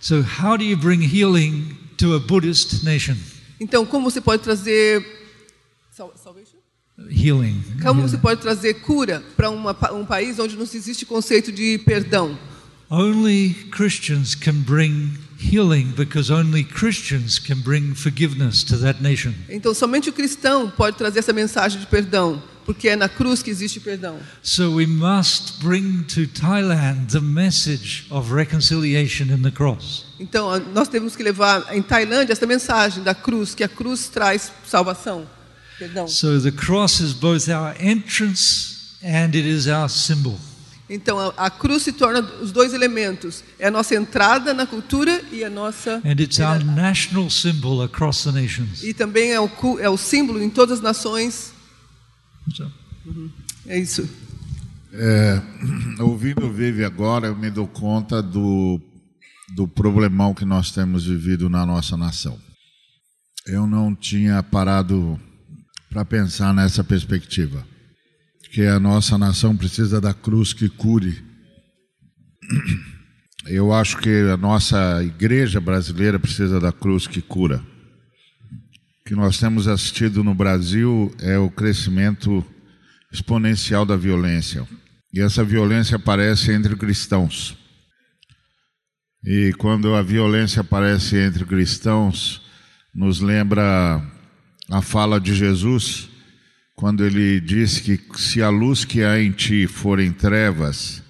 So, 0.00 0.24
how 0.42 0.56
do 0.56 0.64
you 0.64 0.76
bring 0.76 1.02
healing 1.02 1.76
to 1.96 2.14
a 2.14 2.18
Buddhist 2.18 2.82
nation? 2.84 3.16
Então, 3.60 3.86
como 3.86 4.10
você 4.10 4.20
pode 4.20 4.42
trazer 4.42 5.04
sal- 5.92 6.12
salvation? 6.16 6.58
Healing. 7.08 7.62
Como 7.80 8.02
você 8.02 8.18
pode 8.18 8.40
trazer 8.40 8.74
cura 8.80 9.22
para 9.36 9.50
um 9.94 10.04
país 10.04 10.40
onde 10.40 10.56
não 10.56 10.64
existe 10.64 11.06
conceito 11.06 11.52
de 11.52 11.78
perdão? 11.78 12.36
Only 12.90 13.54
Christians 13.70 14.34
can 14.34 14.54
bring 14.54 15.12
healing 15.38 15.92
because 15.96 16.30
only 16.30 16.64
Christians 16.64 17.38
can 17.38 17.60
bring 17.60 17.94
forgiveness 17.94 18.64
to 18.64 18.76
that 18.78 19.02
nation. 19.02 19.32
Então, 19.48 19.72
somente 19.72 20.10
o 20.10 20.12
cristão 20.12 20.70
pode 20.70 20.96
trazer 20.96 21.20
essa 21.20 21.32
mensagem 21.32 21.80
de 21.80 21.86
perdão, 21.86 22.42
porque 22.66 22.88
é 22.88 22.96
na 22.96 23.08
cruz 23.08 23.42
que 23.42 23.50
existe 23.50 23.78
perdão. 23.80 24.18
So 24.42 24.74
we 24.74 24.86
must 24.86 25.60
bring 25.60 26.02
to 26.14 26.26
Thailand 26.26 27.12
the 27.12 27.20
message 27.20 28.06
of 28.10 28.32
reconciliation 28.34 29.26
in 29.26 29.42
the 29.42 29.50
cross. 29.50 30.04
Então, 30.18 30.58
nós 30.74 30.88
temos 30.88 31.14
que 31.14 31.22
levar 31.22 31.74
em 31.74 31.80
Tailândia 31.80 32.32
essa 32.32 32.46
mensagem 32.46 33.02
da 33.02 33.14
cruz, 33.14 33.54
que 33.54 33.62
a 33.62 33.68
cruz 33.68 34.08
traz 34.08 34.52
salvação. 34.66 35.26
Perdão. 35.78 36.08
So 36.08 36.40
the 36.40 36.50
cross 36.50 36.98
is 36.98 37.12
both 37.12 37.48
our 37.48 37.72
entrance 37.78 38.96
and 39.02 39.28
it 39.34 39.48
is 39.48 39.68
our 39.68 39.88
symbol. 39.88 40.36
Então 40.90 41.18
a, 41.18 41.46
a 41.46 41.50
cruz 41.50 41.82
se 41.82 41.92
torna 41.92 42.20
os 42.40 42.50
dois 42.50 42.72
elementos: 42.72 43.44
é 43.58 43.68
a 43.68 43.70
nossa 43.70 43.94
entrada 43.94 44.54
na 44.54 44.66
cultura 44.66 45.22
e 45.30 45.44
a 45.44 45.50
nossa 45.50 46.00
And 46.04 46.20
it's 46.20 46.38
our 46.38 46.64
national 46.64 47.28
symbol 47.30 47.82
across 47.82 48.24
the 48.24 48.32
nations. 48.32 48.82
e 48.82 48.94
também 48.94 49.32
é 49.32 49.40
o, 49.40 49.50
é 49.78 49.88
o 49.88 49.96
símbolo 49.98 50.42
em 50.42 50.48
todas 50.50 50.78
as 50.78 50.82
nações. 50.82 51.52
So, 52.54 52.70
É 53.66 53.78
isso. 53.78 54.08
É, 54.92 55.42
ouvindo 56.00 56.46
o 56.46 56.52
Vive 56.52 56.84
agora, 56.84 57.26
eu 57.26 57.36
me 57.36 57.50
dou 57.50 57.66
conta 57.68 58.22
do, 58.22 58.80
do 59.54 59.68
problemão 59.68 60.32
que 60.32 60.46
nós 60.46 60.70
temos 60.70 61.04
vivido 61.04 61.50
na 61.50 61.66
nossa 61.66 61.96
nação. 61.96 62.38
Eu 63.46 63.66
não 63.66 63.94
tinha 63.94 64.42
parado 64.42 65.20
para 65.90 66.04
pensar 66.04 66.54
nessa 66.54 66.82
perspectiva. 66.82 67.66
Que 68.52 68.66
a 68.66 68.80
nossa 68.80 69.18
nação 69.18 69.56
precisa 69.56 70.00
da 70.00 70.14
cruz 70.14 70.52
que 70.52 70.68
cure. 70.68 71.22
Eu 73.46 73.72
acho 73.72 73.98
que 73.98 74.28
a 74.32 74.36
nossa 74.36 75.02
igreja 75.02 75.60
brasileira 75.60 76.18
precisa 76.18 76.58
da 76.60 76.72
cruz 76.72 77.06
que 77.06 77.22
cura. 77.22 77.62
O 79.00 79.08
que 79.08 79.14
nós 79.14 79.38
temos 79.38 79.66
assistido 79.68 80.22
no 80.22 80.34
Brasil 80.34 81.14
é 81.20 81.38
o 81.38 81.50
crescimento 81.50 82.44
exponencial 83.12 83.86
da 83.86 83.96
violência. 83.96 84.66
E 85.12 85.20
essa 85.20 85.42
violência 85.42 85.96
aparece 85.96 86.52
entre 86.52 86.76
cristãos. 86.76 87.56
E 89.24 89.52
quando 89.58 89.94
a 89.94 90.02
violência 90.02 90.60
aparece 90.60 91.16
entre 91.16 91.44
cristãos, 91.44 92.42
nos 92.94 93.20
lembra 93.20 94.02
a 94.70 94.82
fala 94.82 95.18
de 95.18 95.34
Jesus, 95.34 96.08
quando 96.78 97.04
ele 97.04 97.40
disse 97.40 97.82
que 97.82 98.00
se 98.16 98.40
a 98.40 98.48
luz 98.48 98.84
que 98.84 99.02
há 99.02 99.20
em 99.20 99.32
ti 99.32 99.66
forem 99.66 100.12
trevas, 100.12 101.02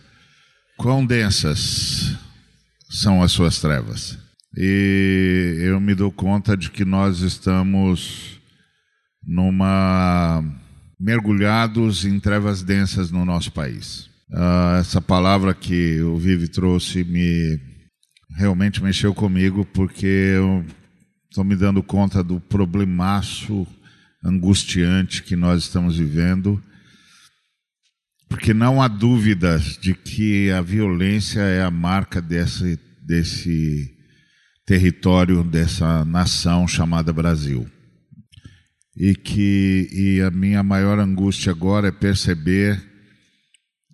quão 0.79 1.05
densas 1.05 2.17
são 2.89 3.23
as 3.23 3.33
suas 3.33 3.61
trevas. 3.61 4.19
E 4.57 5.59
eu 5.61 5.79
me 5.79 5.95
dou 5.95 6.11
conta 6.11 6.57
de 6.57 6.71
que 6.71 6.87
nós 6.87 7.21
estamos 7.21 8.41
numa 9.23 10.43
mergulhados 10.99 12.07
em 12.07 12.19
trevas 12.19 12.63
densas 12.63 13.11
no 13.11 13.27
nosso 13.27 13.53
país. 13.53 14.09
Ah, 14.33 14.79
essa 14.81 15.03
palavra 15.03 15.53
que 15.53 16.01
o 16.01 16.17
Vive 16.17 16.49
trouxe 16.49 17.05
me 17.05 17.61
realmente 18.39 18.83
mexeu 18.83 19.13
comigo 19.13 19.67
porque 19.67 20.07
eu 20.07 20.65
estou 21.29 21.45
me 21.45 21.55
dando 21.55 21.83
conta 21.83 22.25
do 22.25 22.41
problemaço 22.41 23.67
angustiante 24.25 25.23
que 25.23 25.37
nós 25.37 25.65
estamos 25.65 25.97
vivendo, 25.97 26.63
porque 28.29 28.53
não 28.53 28.83
há 28.83 28.89
dúvidas 28.89 29.79
de 29.79 29.95
que 29.95 30.51
a 30.51 30.61
violência 30.61 31.41
é 31.41 31.63
a 31.63 31.71
marca 31.71 32.21
desse, 32.21 32.79
desse 33.01 33.97
território, 34.67 35.43
dessa 35.43 36.05
nação 36.05 36.69
chamada 36.69 37.13
Brasil. 37.13 37.69
E 38.97 39.15
que 39.15 39.89
e 39.93 40.21
a 40.21 40.31
minha 40.31 40.63
maior 40.63 40.99
angústia 40.99 41.53
agora 41.53 41.89
é 41.89 41.93
perceber 41.93 42.83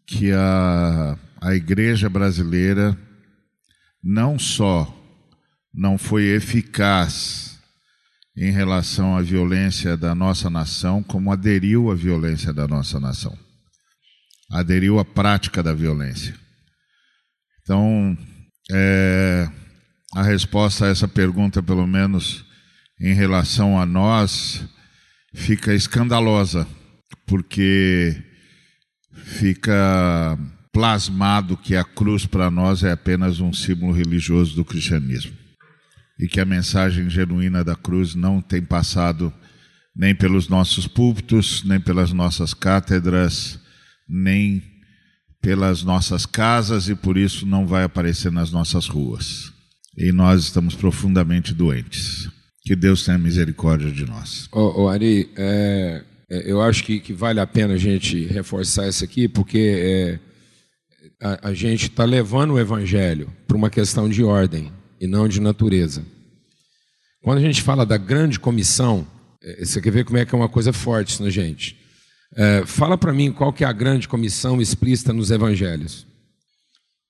que 0.06 0.32
a, 0.32 1.18
a 1.40 1.54
igreja 1.54 2.08
brasileira 2.08 2.98
não 4.02 4.38
só 4.38 4.90
não 5.72 5.98
foi 5.98 6.24
eficaz 6.24 7.53
em 8.36 8.50
relação 8.50 9.16
à 9.16 9.22
violência 9.22 9.96
da 9.96 10.14
nossa 10.14 10.50
nação, 10.50 11.02
como 11.02 11.30
aderiu 11.30 11.90
à 11.90 11.94
violência 11.94 12.52
da 12.52 12.66
nossa 12.66 12.98
nação. 12.98 13.36
Aderiu 14.50 14.98
à 14.98 15.04
prática 15.04 15.62
da 15.62 15.72
violência. 15.72 16.34
Então, 17.62 18.16
é, 18.72 19.48
a 20.14 20.22
resposta 20.22 20.86
a 20.86 20.88
essa 20.88 21.06
pergunta, 21.06 21.62
pelo 21.62 21.86
menos 21.86 22.44
em 23.00 23.14
relação 23.14 23.80
a 23.80 23.86
nós, 23.86 24.64
fica 25.32 25.74
escandalosa, 25.74 26.66
porque 27.26 28.20
fica 29.12 30.38
plasmado 30.72 31.56
que 31.56 31.76
a 31.76 31.84
cruz 31.84 32.26
para 32.26 32.50
nós 32.50 32.82
é 32.82 32.90
apenas 32.90 33.38
um 33.38 33.52
símbolo 33.52 33.92
religioso 33.92 34.56
do 34.56 34.64
cristianismo. 34.64 35.43
E 36.18 36.28
que 36.28 36.40
a 36.40 36.44
mensagem 36.44 37.10
genuína 37.10 37.64
da 37.64 37.74
cruz 37.74 38.14
não 38.14 38.40
tem 38.40 38.62
passado 38.62 39.32
nem 39.96 40.14
pelos 40.14 40.48
nossos 40.48 40.86
púlpitos, 40.86 41.62
nem 41.64 41.80
pelas 41.80 42.12
nossas 42.12 42.52
cátedras, 42.52 43.58
nem 44.08 44.62
pelas 45.40 45.82
nossas 45.82 46.24
casas 46.24 46.88
e 46.88 46.94
por 46.94 47.16
isso 47.16 47.46
não 47.46 47.66
vai 47.66 47.84
aparecer 47.84 48.32
nas 48.32 48.50
nossas 48.50 48.86
ruas. 48.86 49.52
E 49.96 50.10
nós 50.10 50.44
estamos 50.44 50.74
profundamente 50.74 51.52
doentes. 51.52 52.28
Que 52.62 52.74
Deus 52.74 53.04
tenha 53.04 53.18
misericórdia 53.18 53.90
de 53.90 54.06
nós. 54.06 54.48
Ô, 54.50 54.84
ô 54.84 54.88
Ari, 54.88 55.30
é, 55.36 56.02
é, 56.30 56.50
eu 56.50 56.62
acho 56.62 56.82
que, 56.82 56.98
que 56.98 57.12
vale 57.12 57.38
a 57.38 57.46
pena 57.46 57.74
a 57.74 57.78
gente 57.78 58.26
reforçar 58.26 58.88
isso 58.88 59.04
aqui, 59.04 59.28
porque 59.28 59.58
é, 59.58 60.18
a, 61.22 61.50
a 61.50 61.54
gente 61.54 61.90
está 61.90 62.04
levando 62.04 62.54
o 62.54 62.58
evangelho 62.58 63.30
para 63.46 63.56
uma 63.56 63.68
questão 63.68 64.08
de 64.08 64.24
ordem 64.24 64.72
e 65.04 65.06
não 65.06 65.28
de 65.28 65.38
natureza. 65.38 66.02
Quando 67.22 67.36
a 67.38 67.42
gente 67.42 67.60
fala 67.60 67.84
da 67.84 67.98
grande 67.98 68.40
comissão, 68.40 69.06
é, 69.42 69.62
você 69.62 69.78
quer 69.78 69.90
ver 69.90 70.04
como 70.06 70.16
é 70.16 70.24
que 70.24 70.34
é 70.34 70.38
uma 70.38 70.48
coisa 70.48 70.72
forte 70.72 71.10
isso 71.10 71.22
na 71.22 71.28
gente. 71.28 71.76
É, 72.34 72.64
fala 72.64 72.96
para 72.96 73.12
mim 73.12 73.30
qual 73.30 73.52
que 73.52 73.64
é 73.64 73.66
a 73.66 73.72
grande 73.72 74.08
comissão 74.08 74.62
explícita 74.62 75.12
nos 75.12 75.30
evangelhos. 75.30 76.06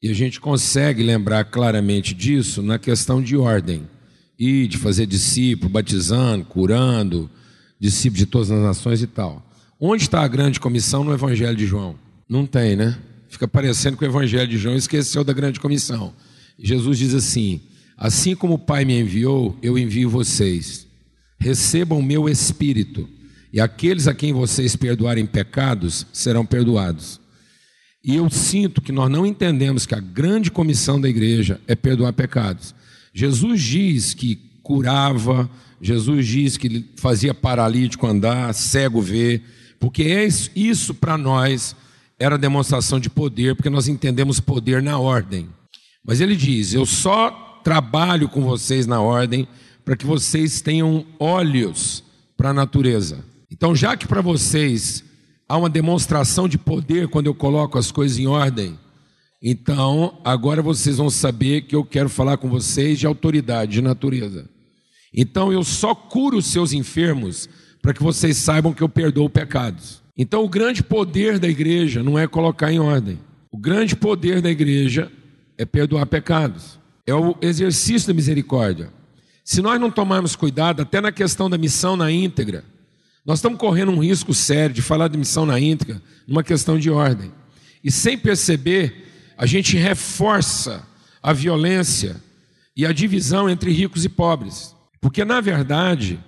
E 0.02 0.10
a 0.10 0.12
gente 0.12 0.40
consegue 0.40 1.04
lembrar 1.04 1.44
claramente 1.44 2.14
disso 2.14 2.62
na 2.62 2.80
questão 2.80 3.22
de 3.22 3.36
ordem 3.36 3.88
e 4.36 4.66
de 4.66 4.76
fazer 4.76 5.06
discípulo, 5.06 5.70
batizando, 5.70 6.44
curando, 6.44 7.30
discípulo 7.78 8.18
de 8.18 8.26
todas 8.26 8.50
as 8.50 8.60
nações 8.60 9.02
e 9.02 9.06
tal. 9.06 9.40
Onde 9.80 10.02
está 10.02 10.20
a 10.20 10.28
grande 10.28 10.58
comissão 10.58 11.04
no 11.04 11.12
Evangelho 11.12 11.56
de 11.56 11.64
João? 11.64 11.96
Não 12.28 12.44
tem, 12.44 12.74
né? 12.74 12.98
Fica 13.28 13.46
parecendo 13.46 13.96
que 13.96 14.04
o 14.04 14.08
Evangelho 14.08 14.48
de 14.48 14.58
João 14.58 14.74
esqueceu 14.74 15.22
da 15.22 15.32
grande 15.32 15.60
comissão. 15.60 16.12
Jesus 16.58 16.98
diz 16.98 17.14
assim: 17.14 17.60
Assim 17.96 18.34
como 18.34 18.54
o 18.54 18.58
Pai 18.58 18.84
me 18.84 19.00
enviou, 19.00 19.56
eu 19.62 19.78
envio 19.78 20.10
vocês. 20.10 20.86
Recebam 21.38 21.98
o 21.98 22.02
meu 22.02 22.28
espírito, 22.28 23.08
e 23.52 23.60
aqueles 23.60 24.08
a 24.08 24.14
quem 24.14 24.32
vocês 24.32 24.74
perdoarem 24.74 25.26
pecados 25.26 26.06
serão 26.12 26.44
perdoados. 26.44 27.20
E 28.04 28.16
eu 28.16 28.28
sinto 28.28 28.82
que 28.82 28.92
nós 28.92 29.10
não 29.10 29.24
entendemos 29.24 29.86
que 29.86 29.94
a 29.94 30.00
grande 30.00 30.50
comissão 30.50 31.00
da 31.00 31.08
igreja 31.08 31.60
é 31.66 31.74
perdoar 31.74 32.12
pecados. 32.12 32.74
Jesus 33.14 33.62
diz 33.62 34.12
que 34.12 34.36
curava, 34.62 35.48
Jesus 35.80 36.26
diz 36.26 36.56
que 36.56 36.84
fazia 36.96 37.32
paralítico 37.32 38.06
andar, 38.06 38.52
cego 38.54 39.00
ver, 39.00 39.42
porque 39.78 40.02
é 40.04 40.24
isso, 40.24 40.50
isso 40.56 40.94
para 40.94 41.16
nós 41.16 41.76
era 42.18 42.38
demonstração 42.38 42.98
de 42.98 43.10
poder, 43.10 43.54
porque 43.54 43.70
nós 43.70 43.86
entendemos 43.86 44.40
poder 44.40 44.82
na 44.82 44.98
ordem. 44.98 45.48
Mas 46.04 46.20
ele 46.20 46.36
diz: 46.36 46.74
Eu 46.74 46.86
só 46.86 47.43
trabalho 47.64 48.28
com 48.28 48.42
vocês 48.42 48.86
na 48.86 49.00
ordem 49.00 49.48
para 49.84 49.96
que 49.96 50.06
vocês 50.06 50.60
tenham 50.60 51.04
olhos 51.18 52.04
para 52.36 52.50
a 52.50 52.54
natureza. 52.54 53.24
Então, 53.50 53.74
já 53.74 53.96
que 53.96 54.06
para 54.06 54.20
vocês 54.20 55.02
há 55.48 55.56
uma 55.56 55.70
demonstração 55.70 56.46
de 56.46 56.58
poder 56.58 57.08
quando 57.08 57.26
eu 57.26 57.34
coloco 57.34 57.78
as 57.78 57.90
coisas 57.90 58.18
em 58.18 58.26
ordem, 58.26 58.78
então 59.42 60.20
agora 60.24 60.62
vocês 60.62 60.98
vão 60.98 61.10
saber 61.10 61.62
que 61.62 61.74
eu 61.74 61.84
quero 61.84 62.08
falar 62.08 62.36
com 62.36 62.48
vocês 62.48 62.98
de 62.98 63.06
autoridade, 63.06 63.72
de 63.72 63.82
natureza. 63.82 64.48
Então 65.12 65.52
eu 65.52 65.62
só 65.62 65.94
curo 65.94 66.38
os 66.38 66.46
seus 66.46 66.72
enfermos 66.72 67.48
para 67.80 67.94
que 67.94 68.02
vocês 68.02 68.36
saibam 68.36 68.72
que 68.72 68.82
eu 68.82 68.88
perdoo 68.88 69.28
pecados. 69.28 70.02
Então 70.16 70.44
o 70.44 70.48
grande 70.48 70.82
poder 70.82 71.38
da 71.38 71.48
igreja 71.48 72.02
não 72.02 72.18
é 72.18 72.26
colocar 72.26 72.72
em 72.72 72.78
ordem. 72.78 73.18
O 73.50 73.58
grande 73.58 73.94
poder 73.94 74.40
da 74.40 74.50
igreja 74.50 75.10
é 75.56 75.64
perdoar 75.64 76.06
pecados. 76.06 76.78
É 77.06 77.14
o 77.14 77.36
exercício 77.40 78.08
da 78.08 78.14
misericórdia. 78.14 78.90
Se 79.44 79.60
nós 79.60 79.78
não 79.80 79.90
tomarmos 79.90 80.34
cuidado, 80.34 80.82
até 80.82 81.00
na 81.00 81.12
questão 81.12 81.50
da 81.50 81.58
missão 81.58 81.96
na 81.96 82.10
íntegra, 82.10 82.64
nós 83.24 83.38
estamos 83.38 83.58
correndo 83.58 83.92
um 83.92 84.02
risco 84.02 84.32
sério 84.32 84.74
de 84.74 84.82
falar 84.82 85.08
de 85.08 85.18
missão 85.18 85.44
na 85.44 85.60
íntegra 85.60 86.00
numa 86.26 86.42
questão 86.42 86.78
de 86.78 86.90
ordem. 86.90 87.32
E 87.82 87.90
sem 87.90 88.16
perceber, 88.16 89.06
a 89.36 89.44
gente 89.44 89.76
reforça 89.76 90.86
a 91.22 91.32
violência 91.32 92.16
e 92.76 92.84
a 92.84 92.92
divisão 92.92 93.48
entre 93.48 93.70
ricos 93.70 94.04
e 94.04 94.08
pobres. 94.08 94.74
Porque, 95.00 95.24
na 95.24 95.40
verdade, 95.40 96.18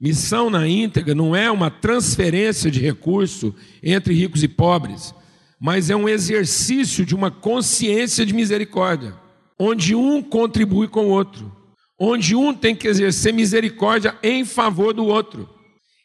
missão 0.00 0.50
na 0.50 0.66
íntegra 0.66 1.14
não 1.14 1.34
é 1.34 1.50
uma 1.50 1.70
transferência 1.70 2.70
de 2.70 2.80
recurso 2.80 3.54
entre 3.82 4.14
ricos 4.14 4.42
e 4.42 4.48
pobres, 4.48 5.14
mas 5.58 5.90
é 5.90 5.96
um 5.96 6.08
exercício 6.08 7.06
de 7.06 7.14
uma 7.14 7.30
consciência 7.30 8.26
de 8.26 8.34
misericórdia, 8.34 9.14
onde 9.58 9.94
um 9.94 10.22
contribui 10.22 10.88
com 10.88 11.06
o 11.06 11.10
outro, 11.10 11.50
onde 11.98 12.34
um 12.34 12.52
tem 12.52 12.74
que 12.74 12.88
exercer 12.88 13.32
misericórdia 13.32 14.16
em 14.22 14.44
favor 14.44 14.92
do 14.92 15.06
outro. 15.06 15.48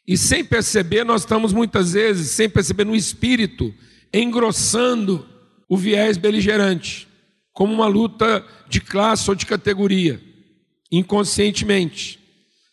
E 0.06 0.16
sem 0.16 0.44
perceber, 0.44 1.04
nós 1.04 1.22
estamos 1.22 1.52
muitas 1.52 1.92
vezes, 1.92 2.30
sem 2.30 2.48
perceber 2.48 2.84
no 2.84 2.96
espírito, 2.96 3.72
engrossando 4.12 5.26
o 5.68 5.76
viés 5.76 6.16
beligerante, 6.16 7.06
como 7.52 7.72
uma 7.72 7.86
luta 7.86 8.44
de 8.68 8.80
classe 8.80 9.28
ou 9.30 9.36
de 9.36 9.46
categoria, 9.46 10.20
inconscientemente, 10.90 12.18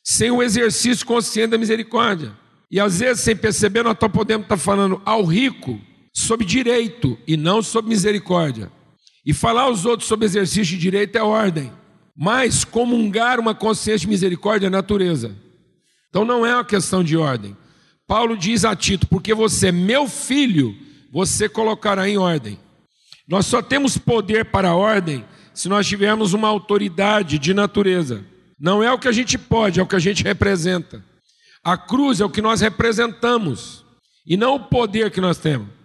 sem 0.04 0.32
o 0.32 0.42
exercício 0.42 1.06
consciente 1.06 1.50
da 1.52 1.58
misericórdia. 1.58 2.32
E 2.72 2.80
às 2.80 3.00
vezes, 3.00 3.24
sem 3.24 3.36
perceber, 3.36 3.84
nós 3.84 3.98
podemos 3.98 4.46
estar 4.46 4.58
falando 4.58 5.02
ao 5.06 5.24
rico 5.24 5.80
sobre 6.14 6.46
direito 6.46 7.18
e 7.28 7.38
não 7.38 7.62
sobre 7.62 7.90
misericórdia. 7.90 8.72
E 9.28 9.34
falar 9.34 9.64
aos 9.64 9.84
outros 9.84 10.08
sobre 10.08 10.26
exercício 10.26 10.64
de 10.64 10.78
direito 10.78 11.18
é 11.18 11.22
ordem, 11.22 11.70
mas 12.16 12.64
comungar 12.64 13.42
uma 13.42 13.54
consciência 13.54 14.00
de 14.00 14.08
misericórdia 14.08 14.68
é 14.68 14.70
natureza. 14.70 15.36
Então 16.10 16.24
não 16.24 16.46
é 16.46 16.54
uma 16.56 16.64
questão 16.64 17.04
de 17.04 17.18
ordem. 17.18 17.56
Paulo 18.08 18.38
diz 18.38 18.64
a 18.64 18.74
Tito: 18.74 19.06
porque 19.06 19.34
você 19.34 19.68
é 19.68 19.72
meu 19.74 20.08
filho, 20.08 20.74
você 21.12 21.50
colocará 21.50 22.08
em 22.08 22.18
ordem. 22.18 22.58
Nós 23.28 23.46
só 23.46 23.62
temos 23.62 23.98
poder 23.98 24.46
para 24.46 24.70
a 24.70 24.76
ordem 24.76 25.26
se 25.54 25.68
nós 25.68 25.86
tivermos 25.86 26.32
uma 26.32 26.48
autoridade 26.48 27.38
de 27.38 27.54
natureza. 27.54 28.24
Não 28.58 28.82
é 28.82 28.94
o 28.94 28.98
que 28.98 29.10
a 29.10 29.12
gente 29.12 29.38
pode, 29.38 29.82
é 29.82 29.84
o 29.84 29.88
que 29.88 29.98
a 29.98 30.00
gente 30.00 30.24
representa. 30.24 31.04
A 31.62 31.76
cruz 31.76 32.22
é 32.22 32.26
o 32.26 32.30
que 32.30 32.42
nós 32.42 32.62
representamos 32.62 33.84
e 34.26 34.38
não 34.38 34.56
o 34.56 34.60
poder 34.62 35.12
que 35.12 35.20
nós 35.20 35.38
temos. 35.38 35.77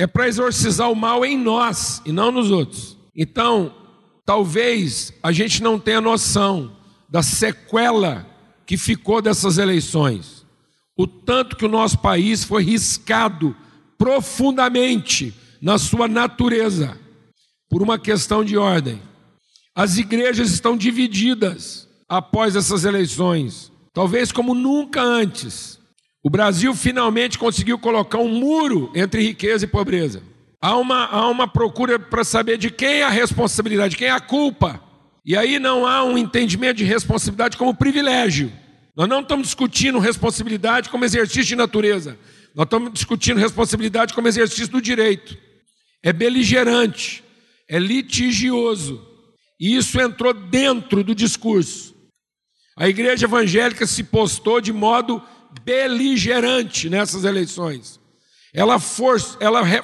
É 0.00 0.06
para 0.06 0.26
exorcizar 0.26 0.90
o 0.90 0.96
mal 0.96 1.26
em 1.26 1.36
nós 1.36 2.00
e 2.06 2.10
não 2.10 2.32
nos 2.32 2.50
outros. 2.50 2.96
Então, 3.14 3.74
talvez 4.24 5.12
a 5.22 5.30
gente 5.30 5.62
não 5.62 5.78
tenha 5.78 6.00
noção 6.00 6.74
da 7.06 7.22
sequela 7.22 8.26
que 8.64 8.78
ficou 8.78 9.20
dessas 9.20 9.58
eleições. 9.58 10.46
O 10.96 11.06
tanto 11.06 11.54
que 11.54 11.66
o 11.66 11.68
nosso 11.68 11.98
país 11.98 12.42
foi 12.42 12.62
riscado 12.62 13.54
profundamente 13.98 15.34
na 15.60 15.76
sua 15.76 16.08
natureza 16.08 16.98
por 17.68 17.82
uma 17.82 17.98
questão 17.98 18.42
de 18.42 18.56
ordem. 18.56 19.02
As 19.74 19.98
igrejas 19.98 20.50
estão 20.50 20.78
divididas 20.78 21.86
após 22.08 22.56
essas 22.56 22.86
eleições, 22.86 23.70
talvez 23.92 24.32
como 24.32 24.54
nunca 24.54 25.02
antes. 25.02 25.78
O 26.22 26.28
Brasil 26.28 26.74
finalmente 26.74 27.38
conseguiu 27.38 27.78
colocar 27.78 28.18
um 28.18 28.28
muro 28.28 28.92
entre 28.94 29.22
riqueza 29.22 29.64
e 29.64 29.68
pobreza. 29.68 30.22
Há 30.60 30.76
uma, 30.76 31.06
há 31.06 31.28
uma 31.28 31.48
procura 31.48 31.98
para 31.98 32.22
saber 32.22 32.58
de 32.58 32.70
quem 32.70 33.00
é 33.00 33.02
a 33.04 33.08
responsabilidade, 33.08 33.96
quem 33.96 34.08
é 34.08 34.10
a 34.10 34.20
culpa. 34.20 34.82
E 35.24 35.34
aí 35.34 35.58
não 35.58 35.86
há 35.86 36.04
um 36.04 36.18
entendimento 36.18 36.76
de 36.76 36.84
responsabilidade 36.84 37.56
como 37.56 37.74
privilégio. 37.74 38.52
Nós 38.94 39.08
não 39.08 39.20
estamos 39.20 39.46
discutindo 39.46 39.98
responsabilidade 39.98 40.90
como 40.90 41.04
exercício 41.04 41.44
de 41.44 41.56
natureza. 41.56 42.18
Nós 42.54 42.66
estamos 42.66 42.92
discutindo 42.92 43.38
responsabilidade 43.38 44.12
como 44.12 44.28
exercício 44.28 44.68
do 44.68 44.82
direito. 44.82 45.38
É 46.02 46.12
beligerante, 46.12 47.24
é 47.66 47.78
litigioso. 47.78 49.06
E 49.58 49.76
isso 49.76 49.98
entrou 49.98 50.34
dentro 50.34 51.02
do 51.02 51.14
discurso. 51.14 51.94
A 52.76 52.88
igreja 52.88 53.26
evangélica 53.26 53.86
se 53.86 54.04
postou 54.04 54.60
de 54.60 54.72
modo 54.72 55.22
beligerante 55.64 56.88
nessas 56.88 57.24
eleições. 57.24 58.00
Ela, 58.52 58.78
for, 58.78 59.16
ela 59.38 59.62
re, 59.62 59.80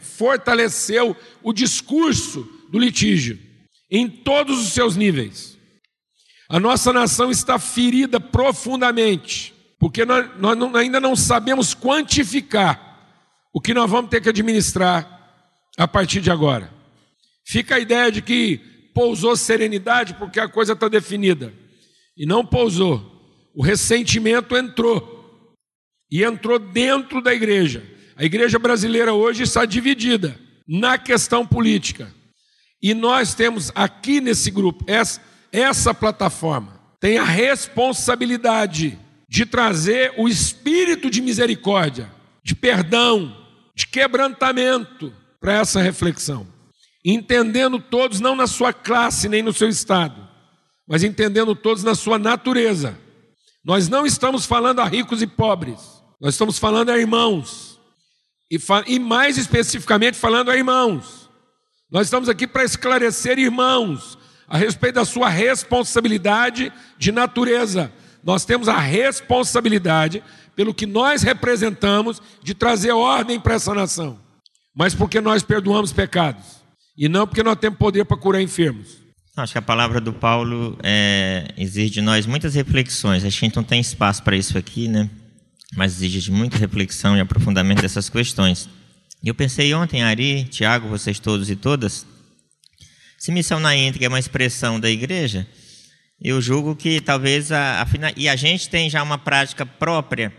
fortaleceu 0.00 1.16
o 1.42 1.52
discurso 1.52 2.48
do 2.70 2.78
litígio 2.78 3.38
em 3.90 4.08
todos 4.08 4.58
os 4.58 4.72
seus 4.72 4.96
níveis. 4.96 5.56
A 6.48 6.58
nossa 6.60 6.92
nação 6.92 7.30
está 7.30 7.58
ferida 7.58 8.20
profundamente, 8.20 9.54
porque 9.78 10.04
nós, 10.04 10.30
nós 10.38 10.56
não, 10.56 10.74
ainda 10.76 11.00
não 11.00 11.14
sabemos 11.16 11.74
quantificar 11.74 12.86
o 13.52 13.60
que 13.60 13.74
nós 13.74 13.90
vamos 13.90 14.10
ter 14.10 14.20
que 14.20 14.28
administrar 14.28 15.16
a 15.76 15.88
partir 15.88 16.20
de 16.20 16.30
agora. 16.30 16.72
Fica 17.44 17.76
a 17.76 17.80
ideia 17.80 18.10
de 18.10 18.22
que 18.22 18.58
pousou 18.94 19.36
serenidade 19.36 20.14
porque 20.14 20.40
a 20.40 20.48
coisa 20.48 20.72
está 20.72 20.88
definida. 20.88 21.52
E 22.16 22.24
não 22.24 22.44
pousou. 22.44 23.15
O 23.56 23.62
ressentimento 23.62 24.54
entrou. 24.54 25.16
E 26.10 26.22
entrou 26.22 26.58
dentro 26.58 27.22
da 27.22 27.32
igreja. 27.32 27.82
A 28.14 28.22
igreja 28.22 28.58
brasileira 28.58 29.14
hoje 29.14 29.42
está 29.44 29.64
dividida 29.64 30.38
na 30.68 30.98
questão 30.98 31.46
política. 31.46 32.14
E 32.82 32.92
nós 32.92 33.34
temos 33.34 33.72
aqui 33.74 34.20
nesse 34.20 34.50
grupo, 34.50 34.84
essa, 34.86 35.20
essa 35.50 35.94
plataforma, 35.94 36.78
tem 37.00 37.16
a 37.16 37.24
responsabilidade 37.24 38.98
de 39.28 39.46
trazer 39.46 40.12
o 40.18 40.28
espírito 40.28 41.10
de 41.10 41.22
misericórdia, 41.22 42.10
de 42.44 42.54
perdão, 42.54 43.34
de 43.74 43.86
quebrantamento 43.86 45.12
para 45.40 45.54
essa 45.54 45.80
reflexão. 45.80 46.46
Entendendo 47.04 47.80
todos, 47.80 48.20
não 48.20 48.36
na 48.36 48.46
sua 48.46 48.72
classe 48.72 49.28
nem 49.28 49.42
no 49.42 49.52
seu 49.52 49.68
estado, 49.68 50.28
mas 50.86 51.02
entendendo 51.02 51.54
todos 51.54 51.82
na 51.82 51.94
sua 51.94 52.18
natureza. 52.18 53.05
Nós 53.66 53.88
não 53.88 54.06
estamos 54.06 54.46
falando 54.46 54.80
a 54.80 54.84
ricos 54.84 55.20
e 55.20 55.26
pobres, 55.26 55.80
nós 56.20 56.34
estamos 56.34 56.58
falando 56.58 56.90
a 56.90 56.98
irmãos, 56.98 57.80
e, 58.50 58.58
e 58.86 58.98
mais 59.00 59.36
especificamente 59.36 60.16
falando 60.16 60.50
a 60.50 60.56
irmãos. 60.56 61.28
Nós 61.90 62.06
estamos 62.06 62.28
aqui 62.28 62.46
para 62.46 62.64
esclarecer 62.64 63.38
irmãos 63.38 64.16
a 64.46 64.56
respeito 64.56 64.94
da 64.94 65.04
sua 65.04 65.28
responsabilidade 65.28 66.72
de 66.96 67.10
natureza. 67.10 67.92
Nós 68.22 68.44
temos 68.44 68.68
a 68.68 68.78
responsabilidade, 68.78 70.22
pelo 70.54 70.72
que 70.72 70.86
nós 70.86 71.22
representamos, 71.22 72.22
de 72.42 72.54
trazer 72.54 72.92
ordem 72.92 73.40
para 73.40 73.54
essa 73.54 73.74
nação 73.74 74.24
mas 74.76 74.94
porque 74.94 75.22
nós 75.22 75.42
perdoamos 75.42 75.90
pecados 75.90 76.62
e 76.94 77.08
não 77.08 77.26
porque 77.26 77.42
nós 77.42 77.56
temos 77.56 77.78
poder 77.78 78.04
para 78.04 78.18
curar 78.18 78.42
enfermos. 78.42 79.05
Acho 79.36 79.52
que 79.52 79.58
a 79.58 79.62
palavra 79.62 80.00
do 80.00 80.14
Paulo 80.14 80.78
é, 80.82 81.52
exige 81.58 81.90
de 81.90 82.00
nós 82.00 82.24
muitas 82.24 82.54
reflexões. 82.54 83.22
A 83.22 83.28
gente 83.28 83.54
não 83.54 83.62
tem 83.62 83.78
espaço 83.78 84.22
para 84.22 84.34
isso 84.34 84.56
aqui, 84.56 84.88
né? 84.88 85.10
Mas 85.76 85.96
exige 85.96 86.20
de 86.20 86.32
muita 86.32 86.56
reflexão 86.56 87.14
e 87.14 87.20
aprofundamento 87.20 87.82
dessas 87.82 88.08
questões. 88.08 88.66
Eu 89.22 89.34
pensei 89.34 89.74
ontem, 89.74 90.02
Ari, 90.02 90.44
Tiago, 90.44 90.88
vocês 90.88 91.18
todos 91.18 91.50
e 91.50 91.56
todas, 91.56 92.06
se 93.18 93.30
missão 93.30 93.60
na 93.60 93.76
íntegra 93.76 94.06
é 94.06 94.08
uma 94.08 94.18
expressão 94.18 94.80
da 94.80 94.88
igreja, 94.88 95.46
eu 96.18 96.40
julgo 96.40 96.74
que 96.74 96.98
talvez 97.00 97.52
a, 97.52 97.82
a 97.82 97.86
e 98.16 98.30
a 98.30 98.36
gente 98.36 98.70
tem 98.70 98.88
já 98.88 99.02
uma 99.02 99.18
prática 99.18 99.66
própria 99.66 100.32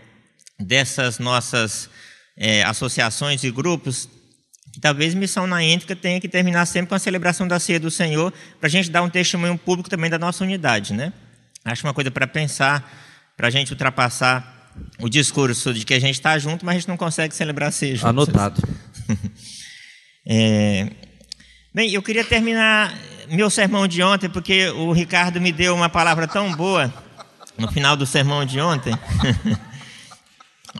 dessas 0.58 1.20
nossas 1.20 1.88
é, 2.36 2.64
associações 2.64 3.44
e 3.44 3.50
grupos 3.52 4.08
que 4.78 4.82
talvez 4.82 5.12
missão 5.12 5.44
na 5.44 5.60
íntegra 5.60 5.96
tenha 5.96 6.20
que 6.20 6.28
terminar 6.28 6.64
sempre 6.64 6.90
com 6.90 6.94
a 6.94 7.00
celebração 7.00 7.48
da 7.48 7.58
ceia 7.58 7.80
do 7.80 7.90
Senhor, 7.90 8.32
para 8.60 8.68
a 8.68 8.70
gente 8.70 8.88
dar 8.88 9.02
um 9.02 9.10
testemunho 9.10 9.58
público 9.58 9.90
também 9.90 10.08
da 10.08 10.20
nossa 10.20 10.44
unidade, 10.44 10.94
né? 10.94 11.12
Acho 11.64 11.84
uma 11.84 11.92
coisa 11.92 12.12
para 12.12 12.28
pensar, 12.28 12.88
para 13.36 13.48
a 13.48 13.50
gente 13.50 13.72
ultrapassar 13.72 14.72
o 15.00 15.08
discurso 15.08 15.74
de 15.74 15.84
que 15.84 15.92
a 15.94 15.98
gente 15.98 16.14
está 16.14 16.38
junto, 16.38 16.64
mas 16.64 16.76
a 16.76 16.78
gente 16.78 16.88
não 16.88 16.96
consegue 16.96 17.34
celebrar 17.34 17.70
a 17.70 17.72
ceia 17.72 17.96
junto. 17.96 18.06
Anotado. 18.06 18.62
é... 20.24 20.88
Bem, 21.74 21.92
eu 21.92 22.00
queria 22.00 22.22
terminar 22.22 22.96
meu 23.28 23.50
sermão 23.50 23.88
de 23.88 24.00
ontem, 24.00 24.30
porque 24.30 24.68
o 24.68 24.92
Ricardo 24.92 25.40
me 25.40 25.50
deu 25.50 25.74
uma 25.74 25.88
palavra 25.88 26.28
tão 26.28 26.54
boa 26.54 26.94
no 27.58 27.66
final 27.72 27.96
do 27.96 28.06
sermão 28.06 28.46
de 28.46 28.60
ontem. 28.60 28.96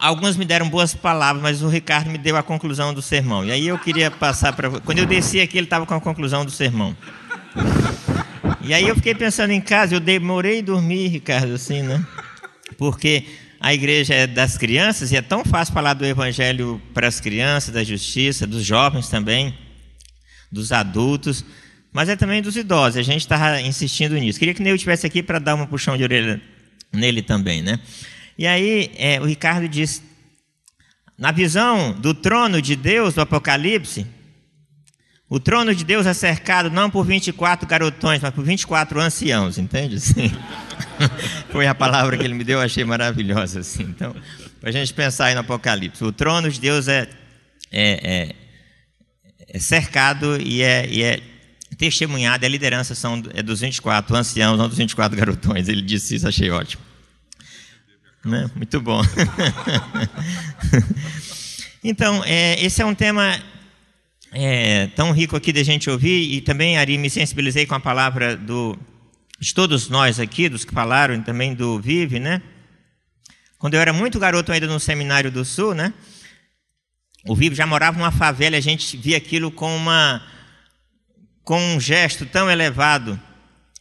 Alguns 0.01 0.37
me 0.37 0.45
deram 0.45 0.69
boas 0.69 0.95
palavras, 0.95 1.43
mas 1.43 1.63
o 1.63 1.69
Ricardo 1.69 2.11
me 2.11 2.19
deu 2.19 2.37
a 2.37 2.43
conclusão 2.43 2.95
do 2.95 3.03
sermão. 3.03 3.45
E 3.45 3.51
aí 3.51 3.67
eu 3.67 3.79
queria 3.79 4.11
passar 4.11 4.53
para. 4.53 4.71
Quando 4.81 4.99
eu 4.99 5.07
desci 5.07 5.41
aqui, 5.41 5.59
ele 5.59 5.67
estava 5.67 5.85
com 5.85 5.95
a 5.95 6.01
conclusão 6.01 6.45
do 6.45 6.51
sermão. 6.51 6.97
E 8.61 8.75
aí 8.75 8.87
eu 8.87 8.95
fiquei 8.95 9.15
pensando 9.15 9.51
em 9.51 9.61
casa, 9.61 9.95
eu 9.95 10.01
demorei 10.01 10.63
dormir, 10.63 11.09
Ricardo, 11.09 11.55
assim, 11.55 11.83
né? 11.83 12.05
Porque 12.77 13.25
a 13.61 13.75
igreja 13.75 14.15
é 14.15 14.27
das 14.27 14.57
crianças 14.57 15.11
e 15.11 15.17
é 15.17 15.23
tão 15.23 15.45
fácil 15.45 15.75
falar 15.75 15.95
do 15.95 16.05
evangelho 16.05 16.81
para 16.95 17.09
as 17.09 17.19
crianças, 17.19 17.75
da 17.75 17.83
justiça, 17.83 18.47
dos 18.47 18.65
jovens 18.65 19.09
também, 19.09 19.57
dos 20.53 20.71
adultos, 20.71 21.45
mas 21.93 22.09
é 22.09 22.15
também 22.15 22.41
dos 22.41 22.57
idosos. 22.57 22.99
A 22.99 23.03
gente 23.03 23.23
estava 23.23 23.61
insistindo 23.61 24.15
nisso. 24.17 24.39
Queria 24.39 24.55
que 24.55 24.63
Neu 24.63 24.75
estivesse 24.75 25.07
aqui 25.07 25.23
para 25.23 25.39
dar 25.39 25.55
uma 25.55 25.67
puxão 25.67 25.97
de 25.97 26.05
orelha 26.05 26.41
nele 26.93 27.23
também, 27.23 27.63
né? 27.63 27.81
E 28.39 28.47
aí 28.47 28.93
é, 28.97 29.21
o 29.21 29.25
Ricardo 29.25 29.69
diz: 29.69 30.01
na 31.19 31.33
visão 31.33 31.93
do 31.93 32.15
trono 32.15 32.63
de 32.63 32.77
Deus 32.77 33.15
do 33.15 33.21
Apocalipse, 33.21 34.07
o 35.29 35.41
trono 35.41 35.75
de 35.75 35.85
Deus 35.85 36.07
é 36.07 36.15
cercado 36.15 36.71
não 36.71 36.89
por 36.89 37.05
24 37.05 37.67
garotões, 37.67 38.23
mas 38.23 38.33
por 38.33 38.45
24 38.45 39.01
anciãos, 39.01 39.59
entende? 39.59 39.97
Assim, 39.97 40.33
foi 41.51 41.67
a 41.67 41.75
palavra 41.75 42.17
que 42.17 42.25
ele 42.25 42.35
me 42.35 42.45
deu, 42.45 42.61
achei 42.61 42.85
maravilhosa. 42.85 43.61
Assim. 43.61 43.83
Então, 43.83 44.15
para 44.61 44.71
a 44.71 44.73
gente 44.73 44.95
pensar 44.95 45.27
aí 45.27 45.35
no 45.35 45.41
Apocalipse, 45.41 46.05
o 46.05 46.13
trono 46.13 46.49
de 46.49 46.61
Deus 46.61 46.87
é, 46.87 47.09
é, 47.73 48.29
é, 48.29 48.35
é 49.49 49.59
cercado 49.59 50.41
e 50.41 50.63
é, 50.63 50.89
e 50.89 51.03
é 51.03 51.21
testemunhado, 51.77 52.47
a 52.47 52.49
liderança 52.49 52.95
são, 52.95 53.23
é 53.35 53.43
dos 53.43 53.61
24 53.61 54.17
anciãos, 54.17 54.57
não 54.57 54.69
dos 54.69 54.79
24 54.79 55.19
garotões. 55.19 55.69
Ele 55.69 55.83
disse 55.83 56.15
isso, 56.15 56.27
achei 56.27 56.51
ótimo. 56.51 56.89
Né? 58.25 58.51
Muito 58.55 58.81
bom. 58.81 59.01
então, 61.83 62.23
é, 62.25 62.63
esse 62.65 62.83
é 62.83 62.87
um 62.87 62.95
tema 62.95 63.41
é, 64.33 64.89
tão 64.89 65.13
rico 65.13 65.37
aqui 65.37 65.53
de 65.53 65.61
a 65.61 65.65
gente 65.65 65.89
ouvir, 65.89 66.33
e 66.33 66.41
também, 66.41 66.79
Ari, 66.79 66.99
me 66.99 67.09
sensibilizei 67.09 67.67
com 67.67 67.75
a 67.75 67.81
palavra 67.81 68.37
do, 68.37 68.79
de 69.39 69.55
todos 69.55 69.89
nós 69.89 70.19
aqui, 70.21 70.49
dos 70.49 70.65
que 70.65 70.73
falaram, 70.73 71.15
e 71.15 71.23
também 71.23 71.55
do 71.55 71.81
Vive, 71.81 72.19
né? 72.19 72.43
Quando 73.59 73.75
eu 73.75 73.81
era 73.81 73.93
muito 73.93 74.19
garoto 74.19 74.53
ainda 74.53 74.67
no 74.67 74.79
Seminário 74.79 75.31
do 75.33 75.45
Sul, 75.45 75.75
né? 75.75 75.93
O 77.25 77.35
Vive 77.35 77.55
já 77.55 77.67
morava 77.67 77.99
numa 77.99 78.13
favela 78.13 78.57
a 78.57 78.61
gente 78.61 78.97
via 78.97 79.17
aquilo 79.17 79.51
com, 79.51 79.77
uma, 79.77 80.23
com 81.43 81.61
um 81.75 81.81
gesto 81.81 82.25
tão 82.25 82.51
elevado. 82.51 83.21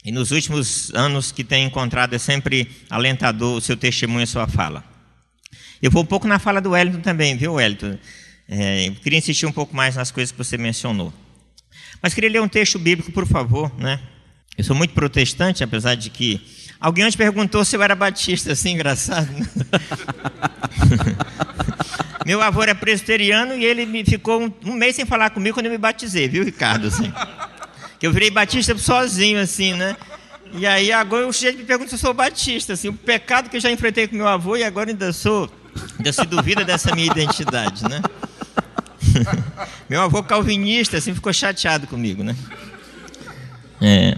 E 0.07 0.11
nos 0.13 0.31
últimos 0.31 0.89
anos 0.93 1.33
que 1.33 1.43
tenho 1.43 1.67
encontrado 1.67 2.13
é 2.13 2.17
sempre 2.17 2.71
alentador 2.89 3.57
o 3.57 3.59
seu 3.59 3.75
testemunho 3.75 4.23
a 4.23 4.25
sua 4.25 4.47
fala. 4.47 4.81
Eu 5.81 5.91
vou 5.91 6.01
um 6.01 6.05
pouco 6.05 6.25
na 6.25 6.39
fala 6.39 6.61
do 6.61 6.69
Wellington 6.69 7.01
também, 7.01 7.35
viu, 7.35 7.55
Wellington? 7.55 7.97
É, 8.47 8.89
queria 9.03 9.19
insistir 9.19 9.45
um 9.45 9.51
pouco 9.51 9.75
mais 9.75 9.97
nas 9.97 10.09
coisas 10.09 10.31
que 10.31 10.37
você 10.37 10.57
mencionou. 10.57 11.11
Mas 12.01 12.13
queria 12.13 12.29
ler 12.29 12.41
um 12.41 12.47
texto 12.47 12.79
bíblico, 12.79 13.11
por 13.11 13.27
favor, 13.27 13.69
né? 13.77 13.99
Eu 14.57 14.63
sou 14.63 14.73
muito 14.73 14.93
protestante, 14.93 15.61
apesar 15.61 15.95
de 15.95 16.09
que 16.09 16.39
alguém 16.79 17.03
antes 17.03 17.17
perguntou 17.17 17.65
se 17.65 17.75
eu 17.75 17.83
era 17.83 17.93
batista, 17.93 18.53
assim, 18.53 18.75
engraçado. 18.75 19.29
Né? 19.29 19.45
Meu 22.25 22.41
avô 22.41 22.63
era 22.63 22.73
presbiteriano 22.73 23.55
e 23.55 23.65
ele 23.65 24.05
ficou 24.05 24.41
um, 24.41 24.53
um, 24.67 24.73
mês 24.73 24.95
sem 24.95 25.05
falar 25.05 25.31
comigo 25.31 25.55
quando 25.55 25.65
eu 25.65 25.71
me 25.73 25.77
batizei, 25.77 26.29
viu, 26.29 26.45
Ricardo? 26.45 26.87
Assim. 26.87 27.11
Que 27.99 28.07
eu 28.07 28.11
virei 28.11 28.29
batista 28.29 28.77
sozinho, 28.77 29.39
assim, 29.39 29.73
né? 29.73 29.95
E 30.53 30.65
aí 30.65 30.91
agora 30.91 31.27
o 31.27 31.33
sujeito 31.33 31.57
me 31.57 31.65
pergunta 31.65 31.89
se 31.89 31.95
eu 31.95 31.99
sou 31.99 32.13
batista, 32.13 32.73
assim, 32.73 32.87
o 32.89 32.93
pecado 32.93 33.49
que 33.49 33.57
eu 33.57 33.61
já 33.61 33.71
enfrentei 33.71 34.07
com 34.07 34.15
meu 34.15 34.27
avô 34.27 34.55
e 34.55 34.63
agora 34.63 34.89
ainda 34.89 35.11
sou, 35.11 35.49
ainda 35.97 36.13
se 36.13 36.25
duvida 36.25 36.63
dessa 36.63 36.95
minha 36.95 37.07
identidade, 37.07 37.83
né? 37.83 38.01
meu 39.89 40.01
avô 40.01 40.23
calvinista, 40.23 40.97
assim, 40.97 41.13
ficou 41.13 41.33
chateado 41.33 41.85
comigo, 41.87 42.23
né? 42.23 42.35
É, 43.81 44.15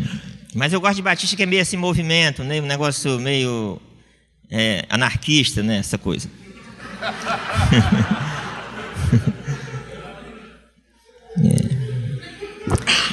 mas 0.54 0.72
eu 0.72 0.80
gosto 0.80 0.96
de 0.96 1.02
batista 1.02 1.36
que 1.36 1.44
é 1.44 1.46
meio 1.46 1.62
assim 1.62 1.78
movimento, 1.78 2.44
né? 2.44 2.62
Um 2.62 2.66
negócio 2.66 3.20
meio 3.20 3.82
é, 4.50 4.86
anarquista, 4.90 5.62
né? 5.62 5.78
Essa 5.78 5.98
coisa. 5.98 6.30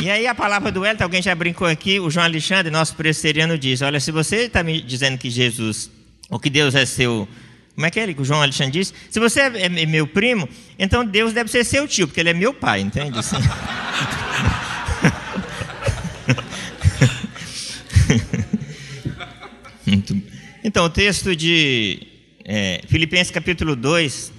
E 0.06 0.08
aí 0.08 0.24
a 0.28 0.34
palavra 0.36 0.70
do 0.70 0.86
Elton, 0.86 1.02
alguém 1.02 1.20
já 1.20 1.34
brincou 1.34 1.66
aqui, 1.66 1.98
o 1.98 2.08
João 2.08 2.26
Alexandre, 2.26 2.70
nosso 2.70 2.94
presbiteriano, 2.94 3.58
diz, 3.58 3.82
olha, 3.82 3.98
se 3.98 4.12
você 4.12 4.42
está 4.42 4.62
me 4.62 4.80
dizendo 4.80 5.18
que 5.18 5.28
Jesus, 5.28 5.90
ou 6.30 6.38
que 6.38 6.48
Deus 6.48 6.76
é 6.76 6.86
seu, 6.86 7.26
como 7.74 7.88
é 7.88 7.90
que 7.90 7.98
é 7.98 8.14
que 8.14 8.22
o 8.22 8.24
João 8.24 8.40
Alexandre 8.40 8.70
diz? 8.70 8.94
Se 9.10 9.18
você 9.18 9.40
é, 9.40 9.64
é 9.64 9.68
meu 9.84 10.06
primo, 10.06 10.48
então 10.78 11.04
Deus 11.04 11.32
deve 11.32 11.50
ser 11.50 11.64
seu 11.64 11.88
tio, 11.88 12.06
porque 12.06 12.20
ele 12.20 12.30
é 12.30 12.34
meu 12.34 12.54
pai, 12.54 12.82
entende? 12.82 13.18
Assim. 13.18 13.34
então, 20.62 20.84
o 20.84 20.88
texto 20.88 21.34
de 21.34 22.06
é, 22.44 22.80
Filipenses 22.86 23.32
capítulo 23.32 23.74
2, 23.74 24.32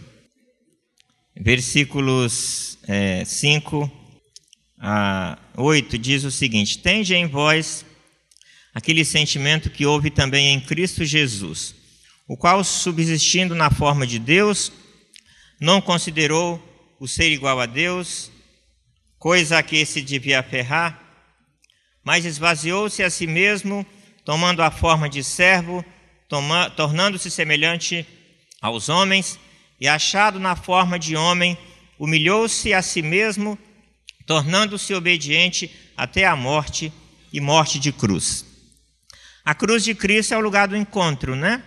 versículos 1.36 2.78
é, 2.88 3.26
5 3.26 3.97
a 4.80 5.38
8 5.56 5.98
diz 5.98 6.24
o 6.24 6.32
seguinte: 6.32 6.78
Tende 6.78 7.16
em 7.16 7.26
vós 7.26 7.86
aquele 8.74 9.04
sentimento 9.04 9.70
que 9.70 9.86
houve 9.86 10.10
também 10.10 10.54
em 10.54 10.60
Cristo 10.60 11.04
Jesus, 11.04 11.74
o 12.28 12.38
qual, 12.38 12.64
subsistindo 12.64 13.56
na 13.56 13.72
forma 13.72 14.06
de 14.06 14.20
Deus, 14.20 14.72
não 15.60 15.82
considerou 15.82 16.62
o 17.00 17.08
ser 17.08 17.32
igual 17.32 17.60
a 17.60 17.66
Deus, 17.66 18.32
coisa 19.18 19.58
a 19.58 19.64
que 19.64 19.84
se 19.86 20.02
devia 20.02 20.40
aferrar, 20.40 21.02
mas 22.04 22.26
esvaziou-se 22.26 23.02
a 23.02 23.10
si 23.10 23.26
mesmo, 23.26 23.86
tomando 24.24 24.62
a 24.62 24.70
forma 24.70 25.10
de 25.10 25.24
servo, 25.24 25.84
tornando-se 26.76 27.32
semelhante 27.32 28.06
aos 28.62 28.90
homens, 28.90 29.40
e 29.80 29.88
achado 29.88 30.40
na 30.40 30.56
forma 30.56 30.98
de 30.98 31.16
homem, 31.16 31.58
humilhou-se 32.00 32.74
a 32.74 32.82
si 32.82 33.02
mesmo, 33.02 33.58
tornando-se 34.28 34.94
obediente 34.94 35.72
até 35.96 36.26
a 36.26 36.36
morte 36.36 36.94
e 37.34 37.42
morte 37.42 37.80
de 37.80 37.92
cruz. 37.92 38.46
A 39.44 39.56
cruz 39.56 39.84
de 39.84 39.96
Cristo 39.96 40.34
é 40.34 40.38
o 40.38 40.42
lugar 40.42 40.68
do 40.68 40.76
encontro, 40.76 41.34
né? 41.36 41.64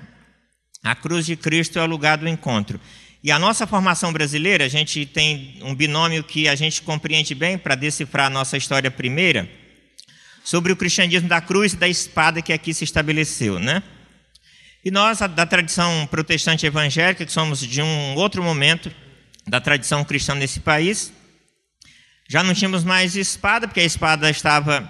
A 0.85 0.95
cruz 0.95 1.25
de 1.25 1.35
Cristo 1.35 1.79
é 1.79 1.83
o 1.83 1.87
lugar 1.87 2.19
do 2.19 2.29
encontro. 2.29 2.79
E 3.25 3.33
a 3.33 3.39
nossa 3.39 3.67
formação 3.67 4.13
brasileira, 4.13 4.67
a 4.67 4.69
gente 4.69 5.07
tem 5.07 5.59
um 5.63 5.75
binômio 5.75 6.23
que 6.23 6.47
a 6.47 6.55
gente 6.55 6.83
compreende 6.83 7.35
bem 7.35 7.57
para 7.57 7.75
decifrar 7.75 8.27
a 8.27 8.31
nossa 8.31 8.57
história 8.57 8.91
primeira, 8.91 9.49
sobre 10.45 10.73
o 10.73 10.77
cristianismo 10.77 11.29
da 11.29 11.41
cruz 11.41 11.73
e 11.73 11.77
da 11.77 11.89
espada 11.89 12.43
que 12.43 12.53
aqui 12.53 12.73
se 12.73 12.85
estabeleceu, 12.85 13.59
né? 13.59 13.83
E 14.83 14.91
nós, 14.91 15.19
da 15.19 15.45
tradição 15.45 16.07
protestante 16.11 16.65
evangélica, 16.65 17.27
que 17.27 17.33
somos 17.33 17.61
de 17.61 17.83
um 17.83 18.15
outro 18.15 18.43
momento 18.43 18.91
da 19.47 19.61
tradição 19.61 20.03
cristã 20.03 20.35
nesse 20.35 20.61
país, 20.61 21.13
já 22.31 22.45
não 22.45 22.55
tínhamos 22.55 22.85
mais 22.85 23.17
espada, 23.17 23.67
porque 23.67 23.81
a 23.81 23.85
espada 23.85 24.31
estava 24.31 24.89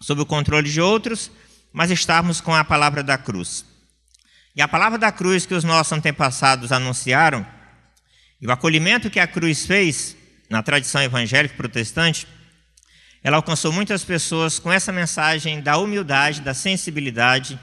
sob 0.00 0.22
o 0.22 0.24
controle 0.24 0.72
de 0.72 0.80
outros, 0.80 1.30
mas 1.70 1.90
estávamos 1.90 2.40
com 2.40 2.54
a 2.54 2.64
palavra 2.64 3.02
da 3.02 3.18
cruz. 3.18 3.66
E 4.56 4.62
a 4.62 4.66
palavra 4.66 4.98
da 4.98 5.12
cruz 5.12 5.44
que 5.44 5.52
os 5.52 5.62
nossos 5.62 5.92
antepassados 5.92 6.72
anunciaram, 6.72 7.46
e 8.40 8.46
o 8.46 8.50
acolhimento 8.50 9.10
que 9.10 9.20
a 9.20 9.26
cruz 9.26 9.66
fez 9.66 10.16
na 10.48 10.62
tradição 10.62 11.02
evangélica 11.02 11.54
protestante, 11.54 12.26
ela 13.22 13.36
alcançou 13.36 13.70
muitas 13.70 14.02
pessoas 14.02 14.58
com 14.58 14.72
essa 14.72 14.90
mensagem 14.90 15.60
da 15.60 15.76
humildade, 15.76 16.40
da 16.40 16.54
sensibilidade, 16.54 17.60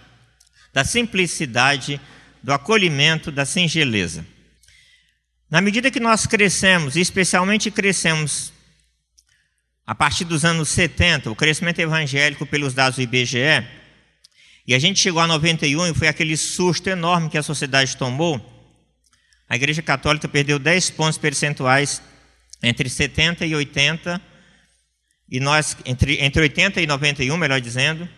da 0.72 0.86
simplicidade, 0.86 2.00
do 2.44 2.54
acolhimento, 2.54 3.32
da 3.32 3.48
singeleza. 3.48 4.24
Na 5.50 5.60
medida 5.60 5.90
que 5.90 6.00
nós 6.00 6.28
crescemos, 6.28 6.96
e 6.96 7.02
especialmente 7.02 7.72
crescemos 7.72 8.56
a 9.88 9.96
partir 9.96 10.26
dos 10.26 10.44
anos 10.44 10.68
70, 10.68 11.32
o 11.32 11.36
crescimento 11.36 11.80
evangélico 11.80 12.46
pelos 12.46 12.74
dados 12.74 12.98
do 12.98 13.02
IBGE, 13.02 13.66
e 14.68 14.76
a 14.76 14.80
gente 14.80 15.00
chegou 15.00 15.22
a 15.22 15.28
91 15.28 15.88
e 15.88 15.94
foi 15.94 16.10
aquele 16.10 16.36
susto 16.36 16.90
enorme 16.90 17.30
que 17.30 17.38
a 17.38 17.44
sociedade 17.44 17.96
tomou. 17.96 18.38
A 19.48 19.56
Igreja 19.56 19.82
Católica 19.82 20.28
perdeu 20.28 20.60
10 20.60 20.90
pontos 20.90 21.18
percentuais 21.18 22.02
entre 22.62 22.90
70 22.90 23.46
e 23.46 23.56
80, 23.56 24.22
e 25.30 25.40
nós 25.40 25.78
entre, 25.86 26.22
entre 26.22 26.42
80 26.42 26.82
e 26.82 26.86
91, 26.86 27.38
melhor 27.38 27.62
dizendo, 27.62 28.10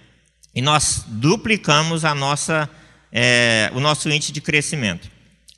e 0.56 0.64
nós 0.64 1.04
duplicamos 1.08 2.04
a 2.04 2.16
nossa, 2.16 2.68
é, 3.12 3.70
o 3.76 3.80
nosso 3.80 4.10
índice 4.10 4.32
de 4.32 4.42
crescimento. 4.42 5.08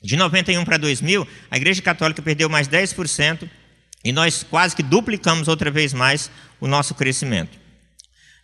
De 0.02 0.14
91 0.14 0.62
para 0.62 0.76
2000, 0.76 1.26
a 1.50 1.56
Igreja 1.56 1.80
Católica 1.80 2.20
perdeu 2.20 2.50
mais 2.50 2.68
10%, 2.68 3.48
e 4.04 4.12
nós 4.12 4.42
quase 4.42 4.74
que 4.74 4.82
duplicamos 4.82 5.48
outra 5.48 5.70
vez 5.70 5.92
mais 5.92 6.30
o 6.60 6.66
nonosso 6.66 6.94
crescimento. 6.94 7.60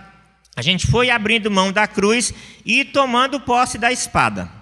a 0.55 0.61
gente 0.61 0.85
foi 0.87 1.09
abrindo 1.09 1.49
mão 1.49 1.71
da 1.71 1.87
cruz 1.87 2.33
e 2.65 2.83
tomando 2.83 3.39
posse 3.39 3.77
da 3.77 3.91
espada. 3.91 4.56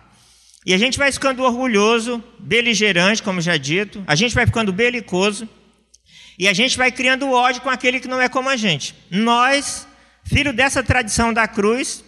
E 0.65 0.73
a 0.73 0.77
gente 0.77 0.97
vai 0.97 1.11
ficando 1.11 1.43
orgulhoso, 1.43 2.23
beligerante, 2.39 3.21
como 3.21 3.39
já 3.39 3.55
dito, 3.55 4.03
a 4.07 4.15
gente 4.15 4.33
vai 4.33 4.45
ficando 4.47 4.73
belicoso, 4.73 5.47
e 6.39 6.47
a 6.47 6.53
gente 6.53 6.77
vai 6.77 6.91
criando 6.91 7.31
ódio 7.31 7.61
com 7.61 7.69
aquele 7.69 7.99
que 7.99 8.07
não 8.07 8.19
é 8.19 8.27
como 8.27 8.49
a 8.49 8.57
gente. 8.57 8.95
Nós, 9.11 9.87
filho 10.25 10.51
dessa 10.51 10.83
tradição 10.83 11.31
da 11.31 11.47
cruz, 11.47 12.03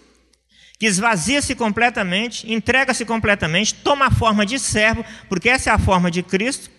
que 0.79 0.85
esvazia-se 0.87 1.53
completamente, 1.53 2.51
entrega-se 2.51 3.05
completamente, 3.05 3.75
toma 3.75 4.07
a 4.07 4.11
forma 4.11 4.45
de 4.45 4.57
servo, 4.57 5.05
porque 5.29 5.49
essa 5.49 5.69
é 5.69 5.73
a 5.73 5.79
forma 5.79 6.09
de 6.09 6.23
Cristo, 6.23 6.69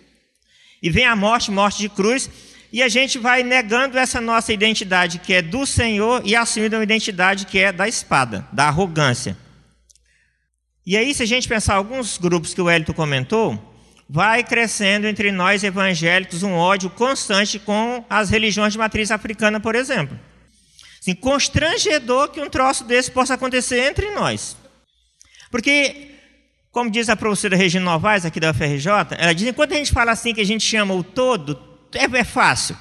e 0.83 0.91
vem 0.91 1.05
a 1.05 1.15
morte, 1.15 1.51
morte 1.51 1.79
de 1.79 1.89
cruz, 1.89 2.29
e 2.73 2.83
a 2.83 2.89
gente 2.89 3.19
vai 3.19 3.43
negando 3.43 3.97
essa 3.99 4.21
nossa 4.21 4.53
identidade 4.53 5.19
que 5.21 5.33
é 5.33 5.41
do 5.41 5.65
Senhor 5.65 6.23
e 6.25 6.37
assumindo 6.37 6.77
uma 6.77 6.83
identidade 6.83 7.47
que 7.47 7.59
é 7.59 7.73
da 7.73 7.89
espada, 7.89 8.47
da 8.53 8.67
arrogância. 8.67 9.37
E 10.89 10.97
aí, 10.97 11.13
se 11.13 11.23
a 11.23 11.27
gente 11.27 11.47
pensar 11.47 11.75
alguns 11.75 12.17
grupos 12.17 12.55
que 12.55 12.63
o 12.63 12.71
Hélito 12.71 12.95
comentou, 12.95 13.63
vai 14.09 14.43
crescendo 14.43 15.07
entre 15.07 15.31
nós 15.31 15.63
evangélicos 15.63 16.43
um 16.43 16.55
ódio 16.55 16.89
constante 16.89 17.59
com 17.59 18.03
as 18.09 18.31
religiões 18.31 18.73
de 18.73 18.79
matriz 18.79 19.11
africana, 19.11 19.61
por 19.61 19.75
exemplo. 19.75 20.19
Assim, 20.99 21.15
constrangedor 21.15 22.29
que 22.31 22.41
um 22.41 22.49
troço 22.49 22.85
desse 22.85 23.11
possa 23.11 23.35
acontecer 23.35 23.87
entre 23.87 24.13
nós. 24.13 24.57
Porque, 25.51 26.13
como 26.73 26.91
diz 26.91 27.11
a 27.11 27.17
professora 27.17 27.55
Regina 27.55 27.85
Novaes, 27.85 28.25
aqui 28.25 28.41
da 28.41 28.51
UFRJ, 28.51 28.89
ela 29.19 29.35
diz: 29.35 29.47
enquanto 29.47 29.75
a 29.75 29.77
gente 29.77 29.93
fala 29.93 30.13
assim 30.13 30.33
que 30.33 30.41
a 30.41 30.47
gente 30.47 30.65
chama 30.65 30.95
o 30.95 31.05
todo, 31.05 31.63
é, 31.93 32.05
é 32.05 32.25
fácil. 32.25 32.75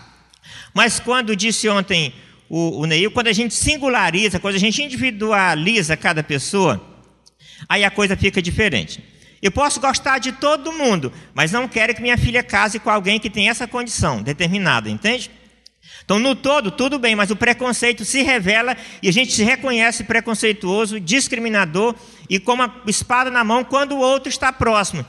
Mas 0.73 0.97
quando 0.97 1.35
disse 1.35 1.67
ontem 1.67 2.13
o, 2.47 2.79
o 2.79 2.85
Neil, 2.85 3.11
quando 3.11 3.27
a 3.27 3.33
gente 3.33 3.53
singulariza, 3.53 4.39
quando 4.39 4.55
a 4.55 4.59
gente 4.59 4.81
individualiza 4.81 5.97
cada 5.97 6.23
pessoa, 6.23 6.95
aí 7.67 7.83
a 7.83 7.91
coisa 7.91 8.15
fica 8.15 8.41
diferente. 8.41 9.03
Eu 9.41 9.51
posso 9.51 9.79
gostar 9.79 10.19
de 10.19 10.31
todo 10.31 10.71
mundo, 10.71 11.13
mas 11.33 11.51
não 11.51 11.67
quero 11.67 11.93
que 11.93 12.01
minha 12.01 12.17
filha 12.17 12.41
case 12.41 12.79
com 12.79 12.89
alguém 12.89 13.19
que 13.19 13.29
tem 13.29 13.49
essa 13.49 13.67
condição 13.67 14.21
determinada, 14.21 14.89
entende? 14.89 15.29
Então, 16.03 16.19
no 16.19 16.35
todo, 16.35 16.71
tudo 16.71 16.97
bem, 16.97 17.15
mas 17.15 17.31
o 17.31 17.35
preconceito 17.35 18.05
se 18.05 18.21
revela 18.21 18.75
e 19.01 19.09
a 19.09 19.11
gente 19.11 19.31
se 19.31 19.43
reconhece 19.43 20.03
preconceituoso, 20.05 20.99
discriminador 20.99 21.95
e 22.29 22.39
com 22.39 22.53
uma 22.53 22.81
espada 22.87 23.29
na 23.29 23.43
mão 23.43 23.63
quando 23.63 23.93
o 23.93 23.99
outro 23.99 24.29
está 24.29 24.51
próximo 24.51 25.05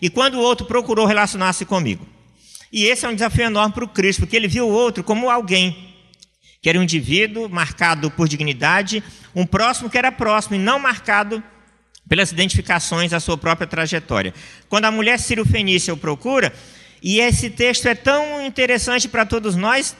e 0.00 0.08
quando 0.08 0.34
o 0.34 0.40
outro 0.40 0.66
procurou 0.66 1.06
relacionar-se 1.06 1.64
comigo. 1.64 2.06
E 2.72 2.84
esse 2.84 3.04
é 3.04 3.08
um 3.08 3.14
desafio 3.14 3.44
enorme 3.44 3.74
para 3.74 3.84
o 3.84 3.88
Cristo, 3.88 4.20
porque 4.20 4.34
ele 4.34 4.48
viu 4.48 4.66
o 4.66 4.72
outro 4.72 5.04
como 5.04 5.28
alguém, 5.28 5.94
que 6.62 6.68
era 6.68 6.78
um 6.78 6.82
indivíduo 6.82 7.48
marcado 7.48 8.10
por 8.10 8.26
dignidade, 8.26 9.04
um 9.34 9.44
próximo 9.44 9.90
que 9.90 9.98
era 9.98 10.10
próximo 10.10 10.56
e 10.56 10.58
não 10.58 10.78
marcado 10.78 11.42
pelas 12.08 12.32
identificações 12.32 13.10
da 13.10 13.20
sua 13.20 13.36
própria 13.36 13.66
trajetória. 13.66 14.34
Quando 14.68 14.86
a 14.86 14.90
mulher 14.90 15.18
Ciro 15.18 15.44
Fenícia 15.44 15.94
o 15.94 15.96
procura, 15.96 16.52
e 17.02 17.18
esse 17.20 17.50
texto 17.50 17.86
é 17.86 17.94
tão 17.94 18.44
interessante 18.46 19.08
para 19.08 19.26
todos 19.26 19.56
nós, 19.56 19.96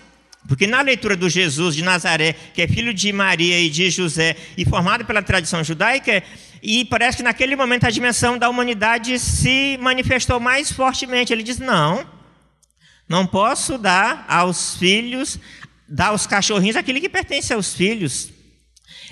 porque 0.46 0.66
na 0.66 0.80
leitura 0.80 1.16
do 1.16 1.28
Jesus 1.28 1.74
de 1.74 1.82
Nazaré, 1.82 2.34
que 2.55 2.62
é 2.62 2.68
filho 2.68 2.92
de 2.92 3.12
Maria 3.12 3.61
e 3.61 3.70
de 3.70 3.90
José, 3.90 4.36
e 4.57 4.64
formado 4.64 5.05
pela 5.05 5.22
tradição 5.22 5.62
judaica, 5.62 6.22
e 6.62 6.84
parece 6.84 7.18
que 7.18 7.22
naquele 7.22 7.57
momento 7.57 7.86
a 7.86 7.90
dimensão 7.90 8.38
da 8.38 8.48
humanidade 8.48 9.18
se 9.18 9.78
manifestou 9.80 10.38
mais 10.38 10.70
fortemente. 10.70 11.32
Ele 11.32 11.42
diz: 11.42 11.59
não, 11.59 12.07
não 13.09 13.26
posso 13.26 13.78
dar 13.78 14.24
aos 14.28 14.76
filhos, 14.76 15.38
dar 15.88 16.09
aos 16.09 16.26
cachorrinhos 16.26 16.76
aquilo 16.76 17.00
que 17.00 17.09
pertence 17.09 17.53
aos 17.53 17.74
filhos. 17.74 18.30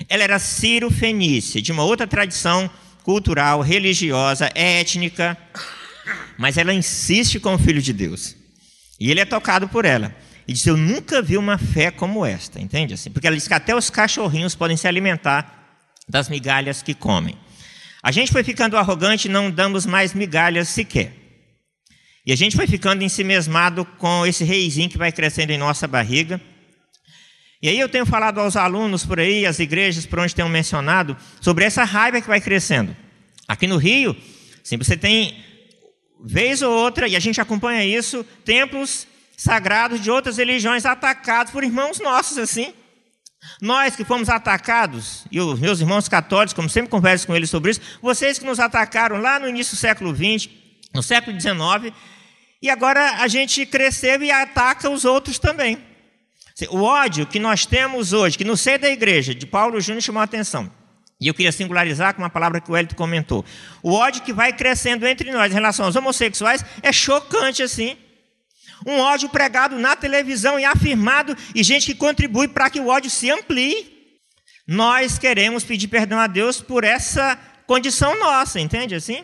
Ela 0.09 0.23
era 0.23 0.39
Ciro 0.39 0.89
Fenícia, 0.89 1.61
de 1.61 1.71
uma 1.71 1.83
outra 1.83 2.07
tradição 2.07 2.69
cultural, 3.03 3.61
religiosa, 3.61 4.51
étnica, 4.53 5.37
mas 6.37 6.57
ela 6.57 6.73
insiste 6.73 7.39
com 7.39 7.53
o 7.53 7.59
Filho 7.59 7.81
de 7.81 7.93
Deus. 7.93 8.35
E 8.99 9.09
ele 9.09 9.19
é 9.19 9.25
tocado 9.25 9.67
por 9.67 9.85
ela. 9.85 10.15
E 10.47 10.53
diz: 10.53 10.65
Eu 10.65 10.77
nunca 10.77 11.21
vi 11.21 11.37
uma 11.37 11.57
fé 11.57 11.91
como 11.91 12.25
esta, 12.25 12.59
entende? 12.59 12.93
Assim, 12.93 13.09
porque 13.09 13.27
ela 13.27 13.35
diz 13.35 13.47
que 13.47 13.53
até 13.53 13.75
os 13.75 13.89
cachorrinhos 13.89 14.55
podem 14.55 14.77
se 14.77 14.87
alimentar 14.87 15.79
das 16.07 16.29
migalhas 16.29 16.81
que 16.81 16.93
comem. 16.93 17.37
A 18.03 18.11
gente 18.11 18.31
foi 18.31 18.43
ficando 18.43 18.77
arrogante 18.77 19.27
e 19.27 19.31
não 19.31 19.51
damos 19.51 19.85
mais 19.85 20.13
migalhas 20.13 20.69
sequer. 20.69 21.13
E 22.25 22.31
a 22.31 22.35
gente 22.35 22.55
foi 22.55 22.67
ficando 22.67 23.03
ensimesmado 23.03 23.85
com 23.85 24.25
esse 24.25 24.43
reizinho 24.43 24.89
que 24.89 24.97
vai 24.97 25.11
crescendo 25.11 25.51
em 25.51 25.57
nossa 25.57 25.87
barriga. 25.87 26.39
E 27.61 27.69
aí 27.69 27.79
eu 27.79 27.87
tenho 27.87 28.05
falado 28.05 28.39
aos 28.39 28.55
alunos 28.55 29.05
por 29.05 29.19
aí, 29.19 29.45
às 29.45 29.59
igrejas 29.59 30.05
por 30.05 30.19
onde 30.19 30.33
tenho 30.33 30.49
mencionado, 30.49 31.15
sobre 31.39 31.63
essa 31.63 31.83
raiva 31.83 32.19
que 32.19 32.27
vai 32.27 32.41
crescendo. 32.41 32.95
Aqui 33.47 33.67
no 33.67 33.77
Rio, 33.77 34.15
sim, 34.63 34.77
você 34.77 34.97
tem, 34.97 35.37
vez 36.25 36.63
ou 36.63 36.71
outra, 36.71 37.07
e 37.07 37.15
a 37.15 37.19
gente 37.19 37.39
acompanha 37.39 37.85
isso, 37.85 38.23
templos 38.43 39.05
sagrados 39.37 39.99
de 39.99 40.09
outras 40.09 40.37
religiões 40.37 40.85
atacados 40.85 41.51
por 41.51 41.63
irmãos 41.63 41.99
nossos, 41.99 42.39
assim. 42.39 42.73
Nós 43.61 43.95
que 43.95 44.03
fomos 44.05 44.29
atacados, 44.29 45.25
e 45.31 45.39
os 45.39 45.59
meus 45.59 45.79
irmãos 45.79 46.07
católicos, 46.07 46.53
como 46.53 46.69
sempre 46.69 46.89
converso 46.89 47.27
com 47.27 47.35
eles 47.35 47.49
sobre 47.49 47.71
isso, 47.71 47.81
vocês 48.01 48.39
que 48.39 48.45
nos 48.45 48.59
atacaram 48.59 49.17
lá 49.17 49.39
no 49.39 49.47
início 49.47 49.75
do 49.75 49.79
século 49.79 50.15
XX, 50.15 50.49
no 50.93 51.03
século 51.03 51.39
XIX, 51.39 51.93
e 52.61 52.69
agora 52.69 53.17
a 53.17 53.27
gente 53.27 53.65
cresceu 53.65 54.21
e 54.23 54.31
ataca 54.31 54.89
os 54.89 55.05
outros 55.05 55.37
também. 55.37 55.90
O 56.69 56.83
ódio 56.83 57.25
que 57.25 57.39
nós 57.39 57.65
temos 57.65 58.13
hoje, 58.13 58.37
que 58.37 58.43
no 58.43 58.55
seio 58.57 58.79
da 58.79 58.89
igreja, 58.89 59.33
de 59.33 59.45
Paulo 59.45 59.79
Júnior 59.81 60.01
chamou 60.01 60.21
a 60.21 60.25
atenção. 60.25 60.71
E 61.19 61.27
eu 61.27 61.33
queria 61.33 61.51
singularizar 61.51 62.15
com 62.15 62.21
uma 62.23 62.29
palavra 62.29 62.59
que 62.59 62.71
o 62.71 62.75
Elito 62.75 62.95
comentou. 62.95 63.45
O 63.83 63.93
ódio 63.93 64.23
que 64.23 64.33
vai 64.33 64.51
crescendo 64.51 65.05
entre 65.05 65.31
nós 65.31 65.51
em 65.51 65.53
relação 65.53 65.85
aos 65.85 65.95
homossexuais 65.95 66.65
é 66.81 66.91
chocante 66.91 67.61
assim. 67.61 67.95
Um 68.85 68.97
ódio 68.97 69.29
pregado 69.29 69.77
na 69.77 69.95
televisão 69.95 70.59
e 70.59 70.65
afirmado, 70.65 71.37
e 71.53 71.63
gente 71.63 71.85
que 71.85 71.95
contribui 71.95 72.47
para 72.47 72.69
que 72.71 72.79
o 72.79 72.87
ódio 72.87 73.11
se 73.11 73.29
amplie. 73.29 73.91
Nós 74.67 75.19
queremos 75.19 75.63
pedir 75.63 75.87
perdão 75.87 76.17
a 76.17 76.25
Deus 76.25 76.59
por 76.59 76.83
essa 76.83 77.37
condição 77.67 78.17
nossa, 78.19 78.59
entende 78.59 78.95
assim? 78.95 79.23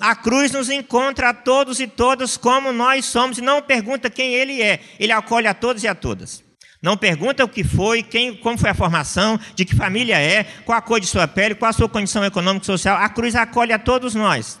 A 0.00 0.16
cruz 0.16 0.50
nos 0.50 0.68
encontra 0.68 1.30
a 1.30 1.34
todos 1.34 1.78
e 1.78 1.86
todas 1.86 2.36
como 2.36 2.72
nós 2.72 3.04
somos 3.04 3.38
e 3.38 3.42
não 3.42 3.62
pergunta 3.62 4.10
quem 4.10 4.34
ele 4.34 4.60
é. 4.60 4.80
Ele 4.98 5.12
acolhe 5.12 5.46
a 5.46 5.54
todos 5.54 5.84
e 5.84 5.88
a 5.88 5.94
todas. 5.94 6.47
Não 6.80 6.96
pergunta 6.96 7.44
o 7.44 7.48
que 7.48 7.64
foi, 7.64 8.02
quem, 8.02 8.36
como 8.36 8.56
foi 8.56 8.70
a 8.70 8.74
formação, 8.74 9.38
de 9.54 9.64
que 9.64 9.74
família 9.74 10.18
é, 10.18 10.44
qual 10.64 10.78
a 10.78 10.82
cor 10.82 11.00
de 11.00 11.06
sua 11.06 11.26
pele, 11.26 11.54
qual 11.54 11.70
a 11.70 11.72
sua 11.72 11.88
condição 11.88 12.24
econômica 12.24 12.62
e 12.62 12.66
social. 12.66 12.96
A 12.96 13.08
cruz 13.08 13.34
acolhe 13.34 13.72
a 13.72 13.78
todos 13.78 14.14
nós. 14.14 14.58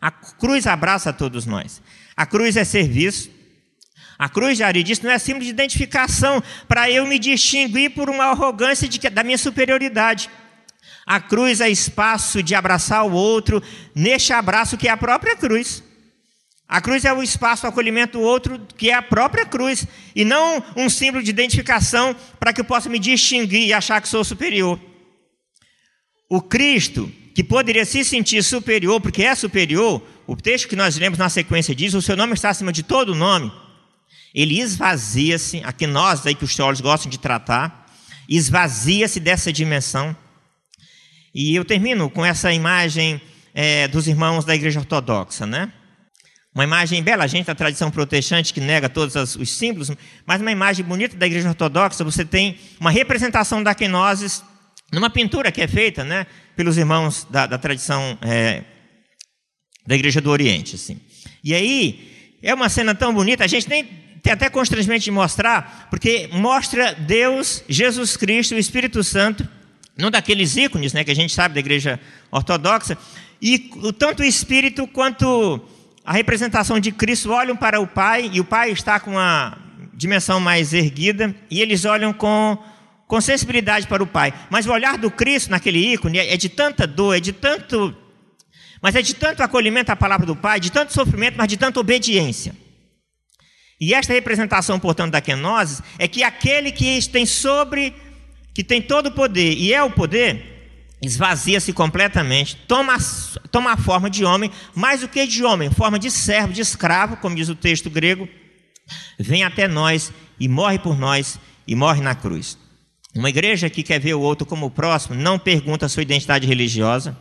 A 0.00 0.10
cruz 0.10 0.66
abraça 0.66 1.10
a 1.10 1.12
todos 1.12 1.46
nós. 1.46 1.82
A 2.16 2.26
cruz 2.26 2.56
é 2.56 2.64
serviço. 2.64 3.30
A 4.18 4.28
cruz, 4.28 4.58
Jari 4.58 4.82
disse, 4.82 5.02
não 5.02 5.10
é 5.10 5.18
símbolo 5.18 5.44
de 5.44 5.50
identificação 5.50 6.42
para 6.68 6.90
eu 6.90 7.06
me 7.06 7.18
distinguir 7.18 7.94
por 7.94 8.10
uma 8.10 8.24
arrogância 8.26 8.86
de, 8.86 8.98
da 9.08 9.24
minha 9.24 9.38
superioridade. 9.38 10.28
A 11.06 11.18
cruz 11.20 11.62
é 11.62 11.70
espaço 11.70 12.42
de 12.42 12.54
abraçar 12.54 13.06
o 13.06 13.12
outro 13.12 13.62
neste 13.94 14.34
abraço 14.34 14.76
que 14.76 14.88
é 14.88 14.90
a 14.90 14.96
própria 14.96 15.34
cruz. 15.36 15.82
A 16.70 16.80
cruz 16.80 17.04
é 17.04 17.12
o 17.12 17.20
espaço, 17.20 17.66
o 17.66 17.68
acolhimento 17.68 18.16
do 18.16 18.22
outro, 18.22 18.64
que 18.76 18.90
é 18.90 18.94
a 18.94 19.02
própria 19.02 19.44
cruz, 19.44 19.84
e 20.14 20.24
não 20.24 20.64
um 20.76 20.88
símbolo 20.88 21.20
de 21.20 21.28
identificação 21.28 22.14
para 22.38 22.52
que 22.52 22.60
eu 22.60 22.64
possa 22.64 22.88
me 22.88 23.00
distinguir 23.00 23.66
e 23.66 23.72
achar 23.72 24.00
que 24.00 24.08
sou 24.08 24.22
superior. 24.22 24.78
O 26.28 26.40
Cristo, 26.40 27.10
que 27.34 27.42
poderia 27.42 27.84
se 27.84 28.04
sentir 28.04 28.44
superior, 28.44 29.00
porque 29.00 29.24
é 29.24 29.34
superior, 29.34 30.00
o 30.28 30.36
texto 30.36 30.68
que 30.68 30.76
nós 30.76 30.96
lemos 30.96 31.18
na 31.18 31.28
sequência 31.28 31.74
diz: 31.74 31.92
o 31.92 32.00
seu 32.00 32.16
nome 32.16 32.34
está 32.34 32.50
acima 32.50 32.72
de 32.72 32.84
todo 32.84 33.16
nome. 33.16 33.50
Ele 34.32 34.60
esvazia-se, 34.60 35.60
aqui 35.64 35.88
nós 35.88 36.24
aí 36.24 36.36
que 36.36 36.44
os 36.44 36.54
teólogos 36.54 36.80
gostam 36.80 37.10
de 37.10 37.18
tratar, 37.18 37.84
esvazia-se 38.28 39.18
dessa 39.18 39.52
dimensão. 39.52 40.16
E 41.34 41.52
eu 41.52 41.64
termino 41.64 42.08
com 42.08 42.24
essa 42.24 42.52
imagem 42.52 43.20
é, 43.52 43.88
dos 43.88 44.06
irmãos 44.06 44.44
da 44.44 44.54
igreja 44.54 44.78
ortodoxa, 44.78 45.44
né? 45.44 45.72
Uma 46.52 46.64
imagem 46.64 47.00
bela, 47.00 47.22
a 47.22 47.28
gente 47.28 47.46
da 47.46 47.54
tradição 47.54 47.90
protestante 47.92 48.52
que 48.52 48.60
nega 48.60 48.88
todos 48.88 49.14
os 49.36 49.50
símbolos, 49.50 49.90
mas 50.26 50.40
uma 50.40 50.50
imagem 50.50 50.84
bonita 50.84 51.16
da 51.16 51.26
igreja 51.26 51.48
ortodoxa, 51.48 52.02
você 52.02 52.24
tem 52.24 52.58
uma 52.80 52.90
representação 52.90 53.62
da 53.62 53.72
quenoses 53.72 54.42
numa 54.92 55.08
pintura 55.08 55.52
que 55.52 55.62
é 55.62 55.68
feita 55.68 56.02
né, 56.02 56.26
pelos 56.56 56.76
irmãos 56.76 57.24
da, 57.30 57.46
da 57.46 57.56
tradição 57.56 58.18
é, 58.22 58.64
da 59.86 59.94
igreja 59.94 60.20
do 60.20 60.28
Oriente. 60.28 60.74
Assim. 60.74 61.00
E 61.44 61.54
aí, 61.54 62.36
é 62.42 62.52
uma 62.52 62.68
cena 62.68 62.96
tão 62.96 63.14
bonita, 63.14 63.44
a 63.44 63.46
gente 63.46 63.68
nem 63.68 63.84
tem 64.20 64.32
até 64.32 64.50
constrangimento 64.50 65.04
de 65.04 65.10
mostrar, 65.10 65.88
porque 65.88 66.28
mostra 66.32 66.92
Deus, 66.94 67.62
Jesus 67.68 68.16
Cristo, 68.16 68.54
o 68.54 68.58
Espírito 68.58 69.02
Santo, 69.04 69.48
num 69.96 70.10
daqueles 70.10 70.56
ícones 70.56 70.92
né, 70.92 71.04
que 71.04 71.10
a 71.10 71.16
gente 71.16 71.32
sabe 71.32 71.54
da 71.54 71.60
igreja 71.60 71.98
ortodoxa, 72.30 72.98
e 73.40 73.70
tanto 73.98 74.22
o 74.22 74.26
Espírito 74.26 74.86
quanto 74.88 75.60
a 76.04 76.12
representação 76.12 76.80
de 76.80 76.90
Cristo 76.92 77.30
olham 77.30 77.56
para 77.56 77.80
o 77.80 77.86
Pai 77.86 78.30
e 78.32 78.40
o 78.40 78.44
Pai 78.44 78.70
está 78.70 78.98
com 78.98 79.12
uma 79.12 79.58
dimensão 79.92 80.40
mais 80.40 80.72
erguida 80.72 81.34
e 81.50 81.60
eles 81.60 81.84
olham 81.84 82.12
com, 82.12 82.58
com 83.06 83.20
sensibilidade 83.20 83.86
para 83.86 84.02
o 84.02 84.06
Pai. 84.06 84.32
Mas 84.48 84.66
o 84.66 84.72
olhar 84.72 84.96
do 84.96 85.10
Cristo 85.10 85.50
naquele 85.50 85.92
ícone 85.92 86.18
é 86.18 86.36
de 86.36 86.48
tanta 86.48 86.86
dor, 86.86 87.16
é 87.16 87.20
de 87.20 87.32
tanto. 87.32 87.94
Mas 88.80 88.94
é 88.94 89.02
de 89.02 89.14
tanto 89.14 89.42
acolhimento 89.42 89.92
à 89.92 89.96
palavra 89.96 90.26
do 90.26 90.34
Pai, 90.34 90.58
de 90.58 90.72
tanto 90.72 90.92
sofrimento, 90.92 91.36
mas 91.36 91.48
de 91.48 91.58
tanta 91.58 91.78
obediência. 91.78 92.54
E 93.78 93.94
esta 93.94 94.12
representação, 94.12 94.78
portanto, 94.78 95.12
da 95.12 95.20
kenosis 95.20 95.82
é 95.98 96.08
que 96.08 96.22
aquele 96.22 96.72
que 96.72 97.06
tem 97.08 97.26
sobre, 97.26 97.94
que 98.54 98.64
tem 98.64 98.80
todo 98.80 99.08
o 99.08 99.12
poder 99.12 99.52
e 99.52 99.72
é 99.72 99.82
o 99.82 99.90
poder, 99.90 100.59
esvazia-se 101.02 101.72
completamente, 101.72 102.56
toma, 102.68 102.96
toma 103.50 103.72
a 103.72 103.76
forma 103.76 104.10
de 104.10 104.24
homem, 104.24 104.50
mais 104.74 105.00
do 105.00 105.08
que 105.08 105.26
de 105.26 105.42
homem, 105.42 105.70
forma 105.70 105.98
de 105.98 106.10
servo, 106.10 106.52
de 106.52 106.60
escravo, 106.60 107.16
como 107.16 107.36
diz 107.36 107.48
o 107.48 107.54
texto 107.54 107.88
grego, 107.88 108.28
vem 109.18 109.44
até 109.44 109.66
nós 109.66 110.12
e 110.38 110.46
morre 110.48 110.78
por 110.78 110.98
nós 110.98 111.38
e 111.66 111.74
morre 111.74 112.02
na 112.02 112.14
cruz. 112.14 112.58
Uma 113.14 113.30
igreja 113.30 113.70
que 113.70 113.82
quer 113.82 113.98
ver 113.98 114.14
o 114.14 114.20
outro 114.20 114.46
como 114.46 114.66
o 114.66 114.70
próximo 114.70 115.14
não 115.14 115.38
pergunta 115.38 115.88
sua 115.88 116.02
identidade 116.02 116.46
religiosa, 116.46 117.16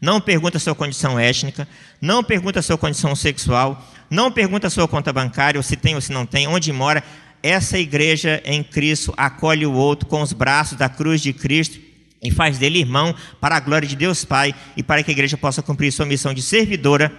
não 0.00 0.20
pergunta 0.20 0.58
sua 0.58 0.74
condição 0.74 1.18
étnica, 1.18 1.66
não 2.00 2.22
pergunta 2.22 2.62
sua 2.62 2.78
condição 2.78 3.14
sexual, 3.16 3.82
não 4.08 4.30
pergunta 4.30 4.70
sua 4.70 4.86
conta 4.86 5.12
bancária, 5.12 5.58
ou 5.58 5.62
se 5.62 5.76
tem 5.76 5.94
ou 5.94 6.00
se 6.00 6.12
não 6.12 6.26
tem, 6.26 6.46
onde 6.46 6.72
mora. 6.72 7.02
Essa 7.42 7.78
igreja 7.78 8.40
em 8.44 8.62
Cristo 8.62 9.12
acolhe 9.16 9.66
o 9.66 9.72
outro 9.72 10.06
com 10.08 10.22
os 10.22 10.32
braços 10.32 10.78
da 10.78 10.88
cruz 10.88 11.20
de 11.20 11.32
Cristo 11.32 11.83
e 12.24 12.30
faz 12.30 12.58
dele 12.58 12.78
irmão 12.78 13.14
para 13.38 13.56
a 13.56 13.60
glória 13.60 13.86
de 13.86 13.94
Deus 13.94 14.24
Pai 14.24 14.54
e 14.74 14.82
para 14.82 15.02
que 15.02 15.10
a 15.10 15.12
igreja 15.12 15.36
possa 15.36 15.62
cumprir 15.62 15.92
sua 15.92 16.06
missão 16.06 16.32
de 16.32 16.40
servidora, 16.40 17.12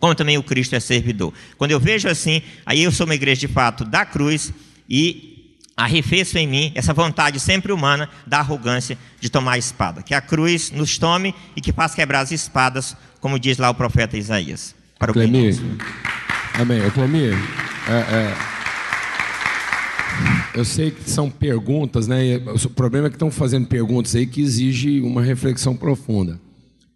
como 0.00 0.14
também 0.14 0.38
o 0.38 0.42
Cristo 0.42 0.74
é 0.74 0.80
servidor. 0.80 1.34
Quando 1.58 1.72
eu 1.72 1.78
vejo 1.78 2.08
assim, 2.08 2.42
aí 2.64 2.82
eu 2.82 2.90
sou 2.90 3.04
uma 3.06 3.14
igreja 3.14 3.42
de 3.42 3.48
fato 3.48 3.84
da 3.84 4.06
cruz 4.06 4.52
e 4.88 5.54
arrefeço 5.76 6.36
em 6.38 6.48
mim 6.48 6.72
essa 6.74 6.92
vontade 6.92 7.38
sempre 7.38 7.70
humana 7.70 8.08
da 8.26 8.38
arrogância 8.38 8.98
de 9.20 9.28
tomar 9.28 9.52
a 9.52 9.58
espada. 9.58 10.02
Que 10.02 10.14
a 10.14 10.20
cruz 10.20 10.72
nos 10.72 10.96
tome 10.98 11.34
e 11.54 11.60
que 11.60 11.72
faça 11.72 11.94
quebrar 11.94 12.20
as 12.20 12.32
espadas, 12.32 12.96
como 13.20 13.38
diz 13.38 13.58
lá 13.58 13.68
o 13.68 13.74
profeta 13.74 14.16
Isaías. 14.16 14.74
Para 14.98 15.12
o 15.12 15.14
Clemir. 15.14 15.56
Amém. 16.54 16.90
Clemir, 16.90 17.34
é, 17.86 17.92
é, 17.92 18.36
eu 20.58 20.64
sei 20.64 20.90
que 20.90 21.08
são 21.08 21.30
perguntas, 21.30 22.08
né? 22.08 22.36
O 22.64 22.70
problema 22.70 23.06
é 23.06 23.10
que 23.10 23.14
estão 23.14 23.30
fazendo 23.30 23.68
perguntas 23.68 24.16
aí 24.16 24.26
que 24.26 24.40
exige 24.40 25.00
uma 25.00 25.22
reflexão 25.22 25.76
profunda. 25.76 26.40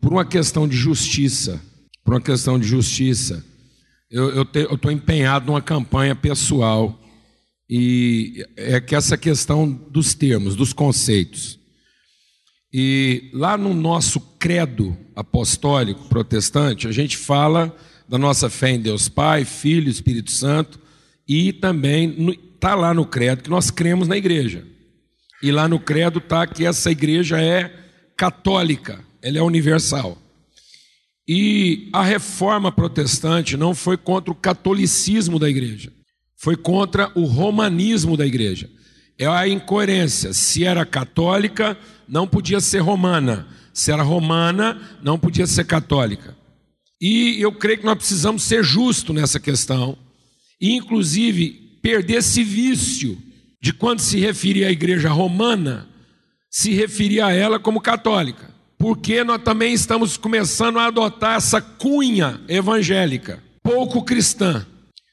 Por 0.01 0.13
uma 0.13 0.25
questão 0.25 0.67
de 0.67 0.77
justiça, 0.77 1.63
por 2.05 2.15
uma 2.15 2.21
questão 2.21 2.59
de 2.59 2.67
justiça, 2.67 3.45
eu 4.11 4.43
estou 4.43 4.91
empenhado 4.91 5.47
numa 5.47 5.63
campanha 5.63 6.17
pessoal 6.17 7.01
e 7.71 8.45
é 8.57 8.81
que 8.81 8.97
essa 8.97 9.17
questão 9.17 9.71
dos 9.71 10.13
termos, 10.13 10.57
dos 10.57 10.73
conceitos. 10.73 11.57
E 12.73 13.31
lá 13.33 13.57
no 13.57 13.73
nosso 13.73 14.19
credo 14.41 14.97
apostólico 15.15 16.09
protestante, 16.09 16.89
a 16.89 16.93
gente 16.93 17.17
fala 17.17 17.73
da 18.09 18.19
nossa 18.19 18.51
fé 18.51 18.73
em 18.73 18.81
Deus 18.81 19.09
Pai, 19.09 19.45
Filho, 19.45 19.89
Espírito 19.89 20.33
Santo, 20.33 20.81
e 21.29 21.53
também 21.53 22.37
está 22.63 22.75
lá 22.75 22.95
no 22.95 23.05
credo 23.05 23.43
que 23.43 23.51
nós 23.51 23.71
cremos 23.71 24.07
na 24.07 24.17
igreja. 24.17 24.65
E 25.43 25.51
lá 25.51 25.67
no 25.67 25.81
credo 25.81 26.19
está 26.19 26.47
que 26.47 26.65
essa 26.65 26.91
igreja 26.91 27.41
é 27.41 27.75
católica, 28.17 29.05
ela 29.21 29.39
é 29.39 29.43
universal. 29.43 30.17
E 31.27 31.89
a 31.93 32.03
reforma 32.03 32.71
protestante 32.71 33.57
não 33.57 33.75
foi 33.75 33.97
contra 33.97 34.31
o 34.31 34.37
catolicismo 34.37 35.39
da 35.39 35.51
igreja 35.51 35.93
foi 36.43 36.57
contra 36.57 37.09
o 37.15 37.25
romanismo 37.25 38.17
da 38.17 38.27
igreja. 38.27 38.69
É 39.17 39.29
a 39.29 39.47
incoerência. 39.47 40.33
Se 40.33 40.65
era 40.65 40.85
católica, 40.85 41.79
não 42.09 42.27
podia 42.27 42.59
ser 42.59 42.81
romana. 42.81 43.47
Se 43.73 43.93
era 43.93 44.03
romana, 44.03 44.99
não 45.01 45.17
podia 45.17 45.47
ser 45.47 45.65
católica. 45.65 46.37
E 47.01 47.41
eu 47.41 47.53
creio 47.53 47.79
que 47.79 47.87
nós 47.87 47.97
precisamos 47.97 48.43
ser 48.43 48.65
justos 48.65 49.15
nessa 49.15 49.39
questão. 49.39 49.97
E, 50.61 50.75
inclusive, 50.75 51.62
perder 51.83 52.19
esse 52.19 52.43
vício 52.43 53.19
de 53.61 53.73
quando 53.73 54.01
se 54.01 54.19
referia 54.19 54.69
à 54.69 54.71
igreja 54.71 55.11
romana, 55.11 55.89
se 56.49 56.73
referia 56.73 57.27
a 57.27 57.33
ela 57.33 57.59
como 57.59 57.81
católica. 57.81 58.51
Porque 58.79 59.23
nós 59.23 59.43
também 59.43 59.75
estamos 59.75 60.17
começando 60.17 60.79
a 60.79 60.87
adotar 60.87 61.37
essa 61.37 61.61
cunha 61.61 62.41
evangélica, 62.49 63.43
pouco 63.63 64.03
cristã 64.03 64.67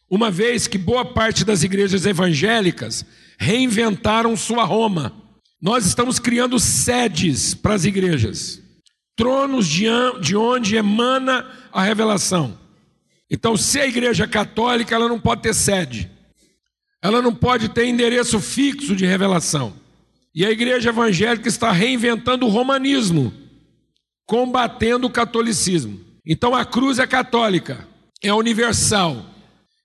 uma 0.10 0.32
vez 0.32 0.68
que 0.68 0.78
boa 0.78 1.06
parte 1.06 1.46
das 1.46 1.62
igrejas 1.62 2.06
evangélicas 2.06 3.06
reinventaram 3.38 4.36
sua 4.36 4.64
Roma. 4.64 5.14
Nós 5.62 5.86
estamos 5.86 6.18
criando 6.18 6.60
sedes 6.60 7.54
para 7.54 7.76
as 7.76 7.86
igrejas, 7.86 8.62
tronos 9.16 9.68
de 9.68 10.36
onde 10.36 10.76
emana 10.76 11.46
a 11.72 11.84
revelação. 11.84 12.58
Então, 13.30 13.56
se 13.56 13.80
a 13.80 13.86
igreja 13.86 14.24
é 14.24 14.28
católica, 14.28 14.96
ela 14.96 15.08
não 15.08 15.20
pode 15.20 15.44
ter 15.44 15.54
sede, 15.54 16.10
ela 17.02 17.22
não 17.22 17.34
pode 17.34 17.70
ter 17.70 17.86
endereço 17.86 18.40
fixo 18.40 18.96
de 18.96 19.06
revelação. 19.06 19.74
E 20.34 20.46
a 20.46 20.52
igreja 20.52 20.90
evangélica 20.90 21.48
está 21.48 21.72
reinventando 21.72 22.46
o 22.46 22.50
romanismo, 22.50 23.34
combatendo 24.26 25.08
o 25.08 25.12
catolicismo. 25.12 26.00
Então, 26.26 26.56
a 26.56 26.64
cruz 26.64 27.00
é 27.00 27.08
católica, 27.08 27.88
é 28.22 28.34
universal 28.34 29.26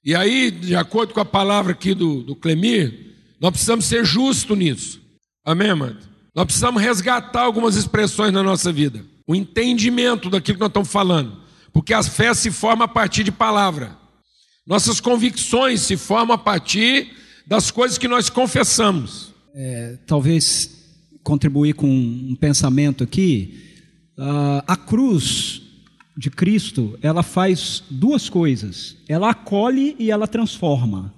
e 0.04 0.14
aí, 0.14 0.50
de 0.50 0.76
acordo 0.76 1.14
com 1.14 1.20
a 1.20 1.24
palavra 1.24 1.72
aqui 1.72 1.94
do, 1.94 2.22
do 2.22 2.36
Clemir, 2.36 3.14
nós 3.40 3.52
precisamos 3.52 3.86
ser 3.86 4.04
justos 4.04 4.56
nisso. 4.56 5.00
Amém, 5.42 5.70
amado? 5.70 5.96
Nós 6.34 6.44
precisamos 6.44 6.82
resgatar 6.82 7.40
algumas 7.40 7.74
expressões 7.74 8.30
na 8.30 8.42
nossa 8.42 8.70
vida. 8.70 9.02
O 9.26 9.34
entendimento 9.34 10.28
daquilo 10.28 10.58
que 10.58 10.60
nós 10.60 10.68
estamos 10.68 10.92
falando. 10.92 11.40
Porque 11.72 11.94
a 11.94 12.02
fé 12.02 12.34
se 12.34 12.50
forma 12.50 12.84
a 12.84 12.88
partir 12.88 13.24
de 13.24 13.32
palavra. 13.32 13.96
Nossas 14.66 14.98
convicções 14.98 15.82
se 15.82 15.96
formam 15.96 16.34
a 16.34 16.38
partir 16.38 17.12
das 17.46 17.70
coisas 17.70 17.98
que 17.98 18.08
nós 18.08 18.30
confessamos. 18.30 19.34
É, 19.54 19.98
talvez 20.06 20.84
contribuir 21.22 21.74
com 21.74 21.88
um 21.88 22.34
pensamento 22.34 23.04
aqui. 23.04 23.60
Uh, 24.16 24.62
a 24.66 24.76
cruz 24.76 25.62
de 26.16 26.30
Cristo, 26.30 26.98
ela 27.02 27.22
faz 27.22 27.82
duas 27.90 28.28
coisas. 28.30 28.96
Ela 29.06 29.30
acolhe 29.30 29.96
e 29.98 30.10
ela 30.10 30.26
transforma. 30.26 31.12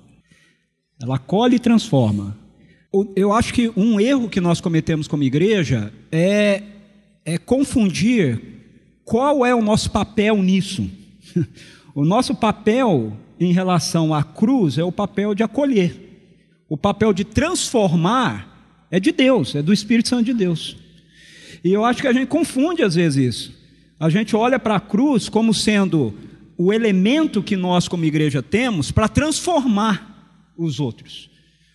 Ela 1.00 1.16
acolhe 1.16 1.56
e 1.56 1.60
transforma. 1.60 2.36
Eu 3.14 3.32
acho 3.32 3.52
que 3.52 3.70
um 3.76 4.00
erro 4.00 4.28
que 4.28 4.40
nós 4.40 4.60
cometemos 4.60 5.06
como 5.06 5.22
igreja 5.22 5.92
é, 6.10 6.62
é 7.24 7.38
confundir 7.38 8.40
qual 9.04 9.46
é 9.46 9.54
o 9.54 9.62
nosso 9.62 9.90
papel 9.90 10.42
nisso. 10.42 10.90
O 11.94 12.04
nosso 12.04 12.34
papel 12.34 13.16
em 13.38 13.52
relação 13.52 14.14
à 14.14 14.22
cruz 14.22 14.78
é 14.78 14.84
o 14.84 14.92
papel 14.92 15.34
de 15.34 15.42
acolher. 15.42 16.06
O 16.68 16.76
papel 16.76 17.12
de 17.12 17.24
transformar 17.24 18.86
é 18.90 18.98
de 18.98 19.12
Deus, 19.12 19.54
é 19.54 19.62
do 19.62 19.72
Espírito 19.72 20.08
Santo 20.08 20.24
de 20.24 20.34
Deus. 20.34 20.76
E 21.62 21.72
eu 21.72 21.84
acho 21.84 22.00
que 22.00 22.08
a 22.08 22.12
gente 22.12 22.28
confunde 22.28 22.82
às 22.82 22.94
vezes 22.94 23.34
isso. 23.34 23.54
A 23.98 24.08
gente 24.08 24.36
olha 24.36 24.58
para 24.58 24.76
a 24.76 24.80
cruz 24.80 25.28
como 25.28 25.54
sendo 25.54 26.14
o 26.58 26.72
elemento 26.72 27.42
que 27.42 27.56
nós, 27.56 27.88
como 27.88 28.04
igreja, 28.04 28.42
temos 28.42 28.90
para 28.90 29.08
transformar 29.08 30.52
os 30.56 30.80
outros. 30.80 31.30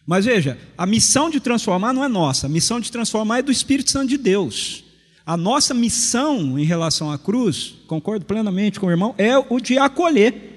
Mas 0.05 0.26
veja, 0.26 0.57
a 0.78 0.86
missão 0.86 1.30
de 1.30 1.39
transformar 1.39 1.93
não 1.93 2.03
é 2.03 2.07
nossa, 2.07 2.47
a 2.47 2.49
missão 2.49 2.80
de 2.80 2.91
transformar 2.91 3.39
é 3.39 3.41
do 3.41 3.51
Espírito 3.51 3.91
Santo 3.91 4.09
de 4.09 4.18
Deus. 4.18 4.84
A 5.26 5.38
nossa 5.38 5.74
missão 5.74 6.57
em 6.57 6.66
relação 6.66 7.12
à 7.12 7.18
cruz, 7.18 7.76
concordo 7.88 8.26
plenamente 8.26 8.80
com 8.80 8.88
o 8.88 8.91
irmão, 8.91 9.14
é 9.18 9.38
o 9.38 9.59
de 9.59 9.78
acolher. 9.78 10.51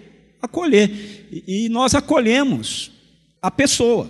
Acolher. 0.44 0.90
E, 1.46 1.68
nós 1.68 1.94
acolhemos 1.94 2.90
a 3.40 3.50
pessoa. 3.50 4.08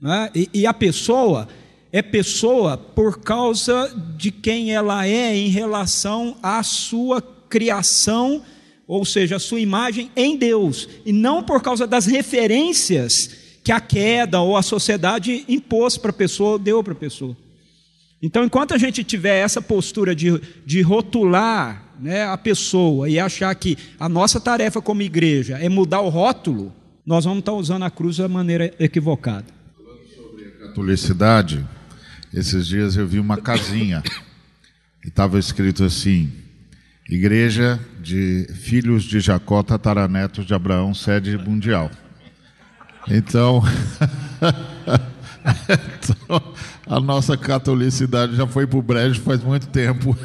Né? 0.00 0.30
E, 0.34 0.50
e 0.54 0.66
a 0.66 0.74
pessoa 0.74 1.48
é 1.92 2.02
pessoa 2.02 2.76
por 2.76 3.20
causa 3.20 3.92
de 4.16 4.30
quem 4.30 4.72
ela 4.72 5.06
é 5.06 5.34
em 5.34 5.48
relação 5.48 6.36
à 6.42 6.62
sua 6.62 7.22
criação, 7.48 8.42
ou 8.86 9.04
seja, 9.04 9.36
a 9.36 9.40
sua 9.40 9.60
imagem 9.60 10.10
em 10.14 10.36
Deus, 10.36 10.88
e 11.04 11.12
não 11.12 11.42
por 11.42 11.62
causa 11.62 11.86
das 11.86 12.06
referências 12.06 13.30
que 13.64 13.72
a 13.72 13.80
queda 13.80 14.40
ou 14.40 14.56
a 14.56 14.62
sociedade 14.62 15.44
impôs 15.48 15.96
para 15.96 16.10
a 16.10 16.14
pessoa, 16.14 16.58
deu 16.58 16.82
para 16.82 16.92
a 16.92 16.96
pessoa. 16.96 17.36
Então, 18.20 18.44
enquanto 18.44 18.74
a 18.74 18.78
gente 18.78 19.04
tiver 19.04 19.38
essa 19.38 19.62
postura 19.62 20.14
de, 20.14 20.40
de 20.66 20.80
rotular 20.80 21.87
né, 21.98 22.24
a 22.24 22.36
pessoa 22.36 23.08
e 23.08 23.18
achar 23.18 23.54
que 23.54 23.76
a 23.98 24.08
nossa 24.08 24.40
tarefa 24.40 24.80
como 24.80 25.02
igreja 25.02 25.58
é 25.58 25.68
mudar 25.68 26.00
o 26.00 26.08
rótulo, 26.08 26.72
nós 27.04 27.24
vamos 27.24 27.40
estar 27.40 27.52
usando 27.52 27.84
a 27.84 27.90
cruz 27.90 28.18
da 28.18 28.28
maneira 28.28 28.72
equivocada. 28.78 29.46
Sobre 30.14 30.44
a 30.44 30.66
catolicidade, 30.66 31.66
esses 32.32 32.66
dias 32.66 32.96
eu 32.96 33.06
vi 33.06 33.18
uma 33.18 33.36
casinha 33.38 34.02
e 35.04 35.08
estava 35.08 35.38
escrito 35.38 35.84
assim: 35.84 36.30
Igreja 37.08 37.80
de 38.00 38.46
Filhos 38.54 39.04
de 39.04 39.20
Jacó, 39.20 39.62
tataranetos 39.62 40.44
de 40.44 40.52
Abraão, 40.52 40.92
sede 40.92 41.36
mundial. 41.38 41.90
Então 43.08 43.62
a 46.86 47.00
nossa 47.00 47.36
catolicidade 47.36 48.36
já 48.36 48.46
foi 48.46 48.66
para 48.66 48.78
o 48.78 48.82
brejo 48.82 49.20
faz 49.20 49.42
muito 49.42 49.68
tempo. 49.68 50.16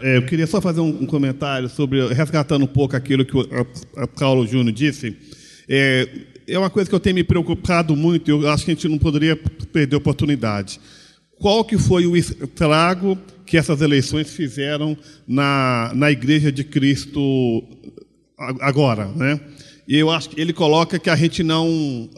é, 0.00 0.16
eu 0.16 0.26
queria 0.26 0.46
só 0.46 0.60
fazer 0.60 0.80
um, 0.80 1.06
comentário 1.06 1.68
sobre, 1.68 2.06
resgatando 2.12 2.64
um 2.64 2.68
pouco 2.68 2.96
aquilo 2.96 3.24
que 3.24 3.36
o 3.36 3.46
Paulo 4.18 4.46
Júnior 4.46 4.72
disse. 4.72 5.16
É, 5.68 6.08
é 6.46 6.58
uma 6.58 6.70
coisa 6.70 6.88
que 6.88 6.94
eu 6.94 7.00
tenho 7.00 7.16
me 7.16 7.24
preocupado 7.24 7.96
muito, 7.96 8.30
eu 8.30 8.48
acho 8.50 8.64
que 8.64 8.70
a 8.70 8.74
gente 8.74 8.88
não 8.88 8.98
poderia 8.98 9.36
perder 9.36 9.96
a 9.96 9.98
oportunidade. 9.98 10.80
Qual 11.38 11.64
que 11.64 11.78
foi 11.78 12.06
o 12.06 12.16
estrago 12.16 13.18
que 13.44 13.56
essas 13.56 13.80
eleições 13.80 14.30
fizeram 14.30 14.96
na, 15.26 15.92
na 15.94 16.10
Igreja 16.10 16.50
de 16.50 16.64
Cristo 16.64 17.62
agora, 18.60 19.06
né? 19.08 19.40
E 19.86 19.98
eu 19.98 20.10
acho 20.10 20.30
que 20.30 20.40
ele 20.40 20.52
coloca 20.52 20.98
que 20.98 21.10
a 21.10 21.16
gente 21.16 21.42
não, 21.42 22.08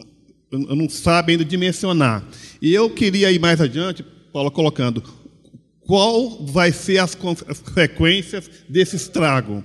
não 0.51 0.89
sabe 0.89 1.33
ainda 1.33 1.45
dimensionar. 1.45 2.23
E 2.61 2.73
eu 2.73 2.89
queria 2.89 3.31
ir 3.31 3.39
mais 3.39 3.59
adiante, 3.59 4.03
Paulo 4.31 4.51
colocando, 4.51 5.03
qual 5.81 6.45
vai 6.45 6.71
ser 6.71 6.99
as 6.99 7.15
consequências 7.15 8.49
desse 8.67 8.95
estrago. 8.95 9.63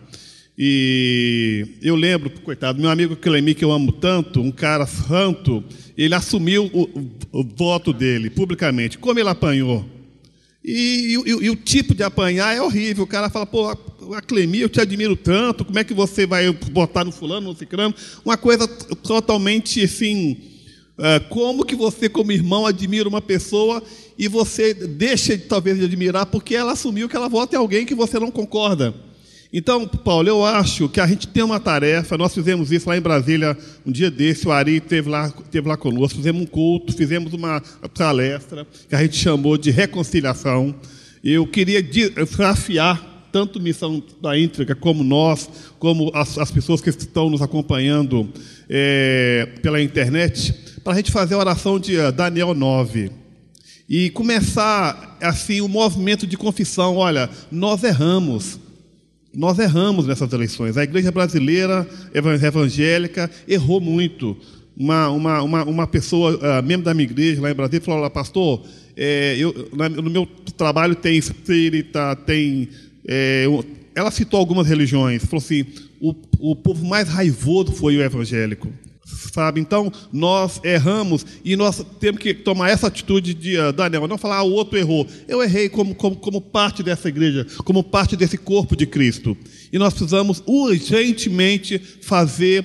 E 0.56 1.78
eu 1.82 1.96
lembro, 1.96 2.30
coitado, 2.42 2.80
meu 2.80 2.90
amigo 2.90 3.16
Clemi, 3.16 3.54
que 3.54 3.64
eu 3.64 3.72
amo 3.72 3.90
tanto, 3.90 4.40
um 4.40 4.52
cara 4.52 4.86
santo, 4.86 5.64
ele 5.96 6.14
assumiu 6.14 6.70
o, 6.72 7.40
o 7.40 7.44
voto 7.44 7.92
dele 7.92 8.30
publicamente. 8.30 8.98
Como 8.98 9.18
ele 9.18 9.28
apanhou? 9.28 9.84
E, 10.64 11.16
e, 11.26 11.30
e, 11.46 11.50
o 11.50 11.56
tipo 11.56 11.94
de 11.94 12.04
apanhar 12.04 12.54
é 12.54 12.62
horrível. 12.62 13.02
O 13.02 13.06
cara 13.06 13.28
fala, 13.28 13.46
pô, 13.46 13.68
a 13.68 14.22
Clemi, 14.22 14.60
eu 14.60 14.68
te 14.68 14.80
admiro 14.80 15.16
tanto, 15.16 15.64
como 15.64 15.78
é 15.78 15.84
que 15.84 15.94
você 15.94 16.26
vai 16.26 16.52
botar 16.52 17.04
no 17.04 17.10
fulano, 17.10 17.48
no 17.48 17.56
ciclano? 17.56 17.94
Uma 18.24 18.36
coisa 18.36 18.68
totalmente 18.68 19.82
assim. 19.82 20.51
É, 20.98 21.18
como 21.18 21.64
que 21.64 21.74
você, 21.74 22.08
como 22.08 22.32
irmão, 22.32 22.66
admira 22.66 23.08
uma 23.08 23.20
pessoa 23.20 23.82
e 24.18 24.28
você 24.28 24.74
deixa 24.74 25.36
talvez 25.38 25.78
de 25.78 25.84
admirar 25.84 26.26
porque 26.26 26.54
ela 26.54 26.72
assumiu 26.72 27.08
que 27.08 27.16
ela 27.16 27.28
vota 27.28 27.56
em 27.56 27.58
alguém 27.58 27.86
que 27.86 27.94
você 27.94 28.18
não 28.18 28.30
concorda? 28.30 28.94
Então, 29.52 29.86
Paulo, 29.86 30.28
eu 30.28 30.44
acho 30.44 30.88
que 30.88 30.98
a 30.98 31.06
gente 31.06 31.28
tem 31.28 31.42
uma 31.42 31.60
tarefa, 31.60 32.16
nós 32.16 32.32
fizemos 32.32 32.72
isso 32.72 32.88
lá 32.88 32.96
em 32.96 33.02
Brasília 33.02 33.56
um 33.84 33.92
dia 33.92 34.10
desse, 34.10 34.48
o 34.48 34.52
Ari 34.52 34.76
esteve 34.76 35.10
lá, 35.10 35.26
esteve 35.26 35.68
lá 35.68 35.76
conosco, 35.76 36.16
fizemos 36.16 36.42
um 36.42 36.46
culto, 36.46 36.94
fizemos 36.94 37.34
uma 37.34 37.62
palestra 37.94 38.66
que 38.88 38.94
a 38.94 39.02
gente 39.02 39.16
chamou 39.16 39.58
de 39.58 39.70
reconciliação. 39.70 40.74
Eu 41.22 41.46
queria 41.46 41.82
desafiar 41.82 43.28
tanto 43.30 43.60
missão 43.60 44.02
da 44.20 44.38
Íntriga 44.38 44.74
como 44.74 45.04
nós, 45.04 45.48
como 45.78 46.10
as, 46.14 46.38
as 46.38 46.50
pessoas 46.50 46.80
que 46.80 46.88
estão 46.88 47.28
nos 47.28 47.42
acompanhando 47.42 48.28
é, 48.68 49.48
pela 49.62 49.82
internet, 49.82 50.54
para 50.82 50.94
a 50.94 50.96
gente 50.96 51.12
fazer 51.12 51.34
a 51.34 51.38
oração 51.38 51.78
de 51.78 51.96
eh, 51.96 52.10
Daniel 52.10 52.54
9 52.54 53.10
e 53.88 54.10
começar 54.10 55.16
assim 55.20 55.60
o 55.60 55.66
um 55.66 55.68
movimento 55.68 56.26
de 56.26 56.36
confissão. 56.36 56.96
Olha, 56.96 57.30
nós 57.50 57.84
erramos. 57.84 58.58
Nós 59.34 59.58
erramos 59.58 60.06
nessas 60.06 60.32
eleições. 60.32 60.76
A 60.76 60.84
igreja 60.84 61.10
brasileira 61.10 61.88
evangélica 62.12 63.30
errou 63.46 63.80
muito. 63.80 64.36
Uma, 64.76 65.08
uma, 65.10 65.42
uma, 65.42 65.64
uma 65.64 65.86
pessoa, 65.86 66.36
uh, 66.36 66.62
membro 66.62 66.84
da 66.84 66.94
minha 66.94 67.04
igreja 67.04 67.40
lá 67.40 67.50
em 67.50 67.54
Brasília, 67.54 67.80
falou: 67.80 68.08
Pastor, 68.10 68.62
é, 68.96 69.36
eu, 69.38 69.70
no 69.72 70.10
meu 70.10 70.26
trabalho 70.56 70.94
tem 70.94 71.16
espírita, 71.16 72.16
tem. 72.16 72.68
É, 73.06 73.46
ela 73.94 74.10
citou 74.10 74.38
algumas 74.38 74.66
religiões. 74.66 75.24
Falou 75.24 75.42
assim: 75.42 75.64
o, 76.00 76.14
o 76.38 76.56
povo 76.56 76.84
mais 76.84 77.08
raivoso 77.08 77.72
foi 77.72 77.96
o 77.96 78.02
evangélico 78.02 78.68
sabe? 79.32 79.60
Então, 79.60 79.92
nós 80.12 80.60
erramos 80.64 81.24
e 81.44 81.56
nós 81.56 81.84
temos 82.00 82.20
que 82.20 82.34
tomar 82.34 82.70
essa 82.70 82.86
atitude 82.86 83.34
de 83.34 83.58
uh, 83.58 83.72
Daniel, 83.72 84.08
não 84.08 84.18
falar, 84.18 84.38
ah, 84.38 84.42
o 84.42 84.52
outro 84.52 84.78
errou. 84.78 85.06
Eu 85.28 85.42
errei 85.42 85.68
como, 85.68 85.94
como, 85.94 86.16
como 86.16 86.40
parte 86.40 86.82
dessa 86.82 87.08
igreja, 87.08 87.46
como 87.64 87.82
parte 87.82 88.16
desse 88.16 88.36
corpo 88.36 88.76
de 88.76 88.86
Cristo. 88.86 89.36
E 89.72 89.78
nós 89.78 89.92
precisamos 89.92 90.42
urgentemente 90.46 91.78
fazer 91.78 92.64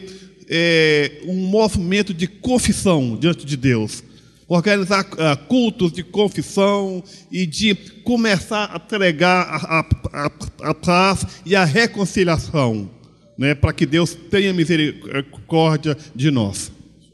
é, 0.50 1.22
um 1.26 1.36
movimento 1.36 2.14
de 2.14 2.28
confissão 2.28 3.18
diante 3.20 3.46
de 3.46 3.58
Deus. 3.58 4.04
Organizar 4.48 5.04
uh, 5.04 5.46
cultos 5.48 5.92
de 5.92 6.04
confissão 6.04 7.04
e 7.30 7.46
de 7.46 7.76
começar 8.04 8.64
a 8.66 8.80
pregar 8.80 9.46
a, 9.46 9.80
a, 9.80 10.26
a, 10.26 10.70
a 10.70 10.74
paz 10.74 11.26
e 11.46 11.54
a 11.54 11.66
reconciliação 11.66 12.97
né, 13.38 13.54
para 13.54 13.74
que 13.74 13.86
Deus 13.86 14.16
tenha 14.16 14.54
misericórdia 14.54 15.96
de 16.16 16.32
nós. 16.32 16.72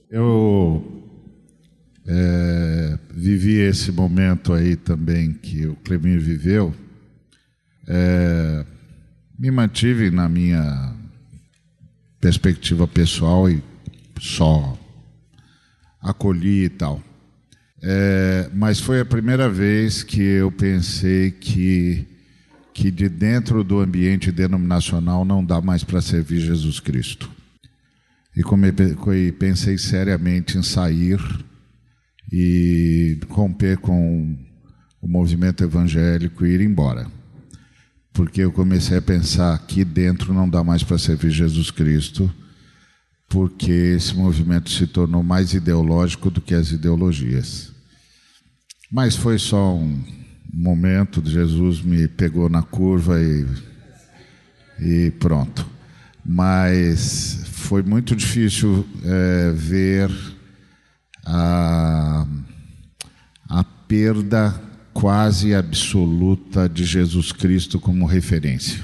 Eu 0.09 1.03
é, 2.07 2.99
vivi 3.13 3.59
esse 3.59 3.91
momento 3.91 4.53
aí 4.53 4.75
também 4.75 5.33
que 5.33 5.65
o 5.65 5.75
Clemir 5.75 6.19
viveu. 6.19 6.73
É, 7.87 8.65
me 9.37 9.51
mantive 9.51 10.09
na 10.09 10.29
minha 10.29 10.95
perspectiva 12.21 12.87
pessoal 12.87 13.49
e 13.49 13.61
só 14.19 14.77
acolhi 16.01 16.65
e 16.65 16.69
tal. 16.69 17.01
É, 17.81 18.49
mas 18.53 18.79
foi 18.79 19.01
a 19.01 19.05
primeira 19.05 19.49
vez 19.49 20.03
que 20.03 20.21
eu 20.21 20.49
pensei 20.49 21.31
que 21.31 22.07
que 22.73 22.89
de 22.89 23.07
dentro 23.07 23.63
do 23.63 23.79
ambiente 23.79 24.31
denominacional 24.31 25.23
não 25.23 25.45
dá 25.45 25.61
mais 25.61 25.83
para 25.83 26.01
servir 26.01 26.39
Jesus 26.39 26.79
Cristo. 26.79 27.29
E 28.35 29.31
pensei 29.31 29.77
seriamente 29.77 30.57
em 30.57 30.63
sair 30.63 31.19
e 32.31 33.19
romper 33.29 33.77
com 33.77 34.35
o 34.99 35.07
movimento 35.07 35.63
evangélico 35.63 36.45
e 36.45 36.49
ir 36.49 36.61
embora. 36.61 37.05
Porque 38.11 38.41
eu 38.41 38.51
comecei 38.51 38.97
a 38.97 39.01
pensar 39.01 39.53
aqui 39.53 39.83
dentro 39.83 40.33
não 40.33 40.49
dá 40.49 40.63
mais 40.63 40.83
para 40.83 40.97
servir 40.97 41.29
Jesus 41.29 41.69
Cristo, 41.69 42.31
porque 43.29 43.71
esse 43.71 44.15
movimento 44.15 44.69
se 44.69 44.87
tornou 44.87 45.21
mais 45.21 45.53
ideológico 45.53 46.31
do 46.31 46.41
que 46.41 46.55
as 46.55 46.71
ideologias. 46.71 47.71
Mas 48.91 49.15
foi 49.15 49.37
só 49.37 49.75
um, 49.75 50.03
momento, 50.53 51.27
Jesus 51.27 51.81
me 51.81 52.07
pegou 52.07 52.47
na 52.47 52.61
curva 52.61 53.19
e, 53.19 53.45
e 54.79 55.11
pronto. 55.11 55.67
Mas 56.23 57.41
foi 57.47 57.81
muito 57.81 58.15
difícil 58.15 58.87
é, 59.03 59.51
ver 59.51 60.11
a, 61.25 62.27
a 63.49 63.63
perda 63.63 64.61
quase 64.93 65.55
absoluta 65.55 66.69
de 66.69 66.85
Jesus 66.85 67.31
Cristo 67.31 67.79
como 67.79 68.05
referência. 68.05 68.79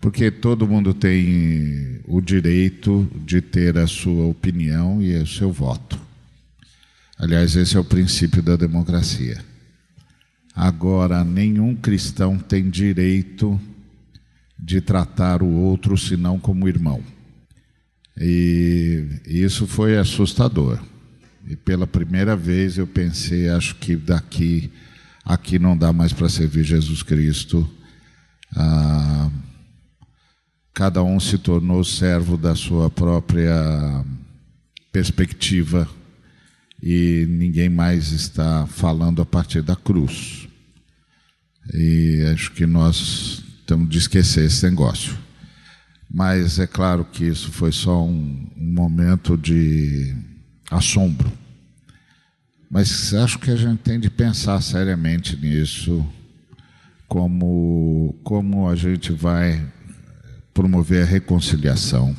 Porque 0.00 0.30
todo 0.30 0.66
mundo 0.66 0.94
tem 0.94 2.00
o 2.06 2.20
direito 2.20 3.08
de 3.26 3.40
ter 3.42 3.76
a 3.76 3.86
sua 3.86 4.26
opinião 4.26 5.02
e 5.02 5.14
o 5.16 5.26
seu 5.26 5.52
voto. 5.52 6.00
Aliás, 7.18 7.56
esse 7.56 7.76
é 7.76 7.80
o 7.80 7.84
princípio 7.84 8.40
da 8.40 8.54
democracia. 8.54 9.44
Agora, 10.60 11.22
nenhum 11.22 11.72
cristão 11.76 12.36
tem 12.36 12.68
direito 12.68 13.60
de 14.58 14.80
tratar 14.80 15.40
o 15.40 15.48
outro 15.48 15.96
senão 15.96 16.36
como 16.36 16.66
irmão. 16.66 17.00
E 18.20 19.06
isso 19.24 19.68
foi 19.68 19.96
assustador. 19.96 20.82
E 21.46 21.54
pela 21.54 21.86
primeira 21.86 22.34
vez 22.34 22.76
eu 22.76 22.88
pensei, 22.88 23.48
acho 23.48 23.76
que 23.76 23.94
daqui 23.94 24.68
aqui 25.24 25.60
não 25.60 25.76
dá 25.76 25.92
mais 25.92 26.12
para 26.12 26.28
servir 26.28 26.64
Jesus 26.64 27.04
Cristo. 27.04 27.70
Ah, 28.56 29.30
cada 30.74 31.04
um 31.04 31.20
se 31.20 31.38
tornou 31.38 31.84
servo 31.84 32.36
da 32.36 32.56
sua 32.56 32.90
própria 32.90 34.04
perspectiva 34.90 35.88
e 36.82 37.26
ninguém 37.28 37.68
mais 37.68 38.10
está 38.10 38.66
falando 38.66 39.22
a 39.22 39.26
partir 39.26 39.62
da 39.62 39.76
cruz. 39.76 40.47
E 41.72 42.24
acho 42.32 42.52
que 42.52 42.66
nós 42.66 43.42
temos 43.66 43.88
de 43.88 43.98
esquecer 43.98 44.44
esse 44.44 44.64
negócio. 44.64 45.16
Mas 46.10 46.58
é 46.58 46.66
claro 46.66 47.04
que 47.04 47.24
isso 47.24 47.52
foi 47.52 47.70
só 47.70 48.02
um, 48.04 48.50
um 48.56 48.72
momento 48.72 49.36
de 49.36 50.14
assombro. 50.70 51.30
Mas 52.70 53.12
acho 53.14 53.38
que 53.38 53.50
a 53.50 53.56
gente 53.56 53.78
tem 53.78 54.00
de 54.00 54.10
pensar 54.10 54.60
seriamente 54.62 55.36
nisso, 55.36 56.06
como, 57.06 58.14
como 58.22 58.68
a 58.68 58.74
gente 58.74 59.12
vai 59.12 59.66
promover 60.52 61.02
a 61.02 61.06
reconciliação 61.06 62.16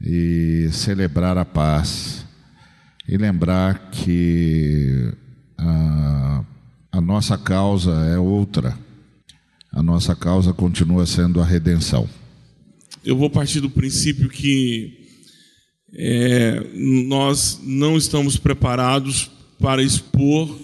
e 0.00 0.68
celebrar 0.72 1.36
a 1.36 1.44
paz 1.44 2.24
e 3.06 3.16
lembrar 3.16 3.90
que 3.90 5.12
ah, 5.58 6.44
a 6.92 7.00
nossa 7.00 7.38
causa 7.38 7.92
é 8.06 8.18
outra. 8.18 8.76
A 9.72 9.82
nossa 9.82 10.16
causa 10.16 10.52
continua 10.52 11.06
sendo 11.06 11.40
a 11.40 11.44
redenção. 11.44 12.08
Eu 13.04 13.16
vou 13.16 13.30
partir 13.30 13.60
do 13.60 13.70
princípio 13.70 14.28
que 14.28 15.08
é, 15.94 16.66
nós 17.06 17.60
não 17.62 17.96
estamos 17.96 18.36
preparados 18.36 19.30
para 19.58 19.82
expor 19.82 20.58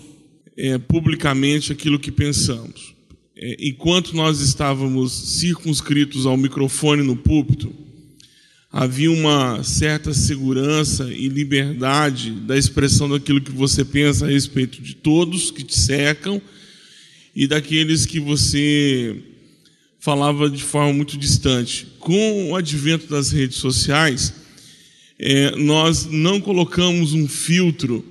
é, 0.56 0.78
publicamente 0.78 1.72
aquilo 1.72 1.98
que 1.98 2.10
pensamos. 2.10 2.94
É, 3.36 3.68
enquanto 3.68 4.16
nós 4.16 4.40
estávamos 4.40 5.12
circunscritos 5.12 6.26
ao 6.26 6.36
microfone 6.36 7.02
no 7.02 7.16
púlpito, 7.16 7.72
havia 8.78 9.10
uma 9.10 9.62
certa 9.64 10.12
segurança 10.12 11.10
e 11.10 11.30
liberdade 11.30 12.30
da 12.30 12.58
expressão 12.58 13.08
daquilo 13.08 13.40
que 13.40 13.50
você 13.50 13.82
pensa 13.82 14.26
a 14.26 14.28
respeito 14.28 14.82
de 14.82 14.94
todos 14.94 15.50
que 15.50 15.64
te 15.64 15.74
cercam 15.74 16.42
e 17.34 17.46
daqueles 17.46 18.04
que 18.04 18.20
você 18.20 19.16
falava 19.98 20.50
de 20.50 20.62
forma 20.62 20.92
muito 20.92 21.16
distante. 21.16 21.86
Com 21.98 22.50
o 22.50 22.54
advento 22.54 23.06
das 23.06 23.30
redes 23.30 23.56
sociais, 23.56 24.34
é, 25.18 25.56
nós 25.56 26.04
não 26.04 26.38
colocamos 26.38 27.14
um 27.14 27.26
filtro 27.26 28.04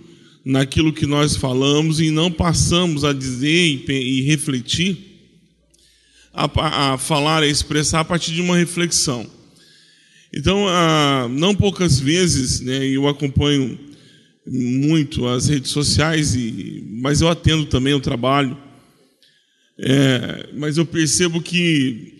naquilo 0.44 0.92
que 0.92 1.06
nós 1.06 1.36
falamos 1.36 2.00
e 2.00 2.10
não 2.10 2.32
passamos 2.32 3.04
a 3.04 3.14
dizer 3.14 3.86
e, 3.88 3.92
e 3.92 4.22
refletir, 4.24 4.98
a, 6.34 6.94
a, 6.94 6.98
falar, 6.98 7.44
a 7.44 7.48
expressar 7.48 8.00
a 8.00 8.06
partir 8.06 8.34
de 8.34 8.42
uma 8.42 8.58
reflexão. 8.58 9.30
Então, 10.36 10.68
ah, 10.68 11.28
não 11.30 11.56
poucas 11.56 11.98
vezes, 11.98 12.60
né, 12.60 12.86
eu 12.86 13.08
acompanho 13.08 13.80
muito 14.46 15.28
as 15.28 15.48
redes 15.48 15.72
sociais, 15.72 16.36
e, 16.36 16.84
mas 17.02 17.22
eu 17.22 17.30
atendo 17.30 17.66
também 17.66 17.94
o 17.94 18.02
trabalho, 18.02 18.58
é, 19.80 20.50
mas 20.54 20.78
eu 20.78 20.86
percebo 20.86 21.42
que, 21.42 22.14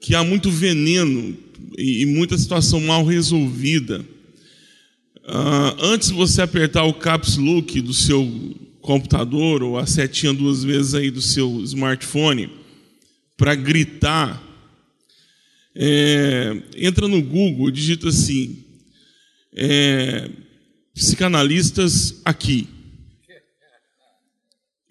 que 0.00 0.14
há 0.14 0.22
muito 0.22 0.50
veneno 0.50 1.36
e, 1.76 2.02
e 2.02 2.06
muita 2.06 2.38
situação 2.38 2.80
mal 2.80 3.04
resolvida. 3.04 4.04
Ah, 5.26 5.76
antes 5.80 6.10
você 6.10 6.42
apertar 6.42 6.84
o 6.84 6.94
caps 6.94 7.36
look 7.36 7.80
do 7.80 7.92
seu 7.92 8.56
computador 8.80 9.62
ou 9.62 9.78
a 9.78 9.86
setinha 9.86 10.32
duas 10.32 10.64
vezes 10.64 10.94
aí 10.94 11.10
do 11.10 11.20
seu 11.20 11.60
smartphone 11.64 12.50
para 13.36 13.54
gritar, 13.54 14.42
é, 15.74 16.62
entra 16.76 17.06
no 17.06 17.22
Google, 17.22 17.70
digita 17.70 18.08
assim, 18.08 18.64
é, 19.54 20.30
psicanalistas 20.94 22.20
aqui. 22.24 22.68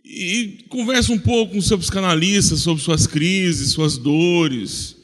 E 0.03 0.65
conversa 0.69 1.11
um 1.11 1.19
pouco 1.19 1.53
com 1.53 1.59
o 1.59 1.61
seu 1.61 1.77
psicanalista 1.77 2.55
sobre 2.55 2.83
suas 2.83 3.05
crises, 3.05 3.71
suas 3.71 3.97
dores. 3.97 4.95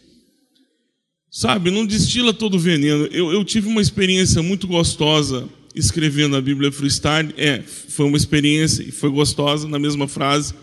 Sabe, 1.29 1.69
não 1.69 1.85
destila 1.85 2.33
todo 2.33 2.55
o 2.55 2.59
veneno. 2.59 3.05
Eu, 3.07 3.31
eu 3.31 3.43
tive 3.43 3.67
uma 3.67 3.81
experiência 3.81 4.41
muito 4.41 4.67
gostosa 4.67 5.47
escrevendo 5.75 6.35
a 6.35 6.41
Bíblia 6.41 6.71
Freestyle. 6.71 7.33
É, 7.37 7.61
foi 7.61 8.05
uma 8.05 8.17
experiência 8.17 8.81
e 8.81 8.91
foi 8.91 9.09
gostosa 9.09 9.67
na 9.67 9.77
mesma 9.77 10.07
frase. 10.07 10.55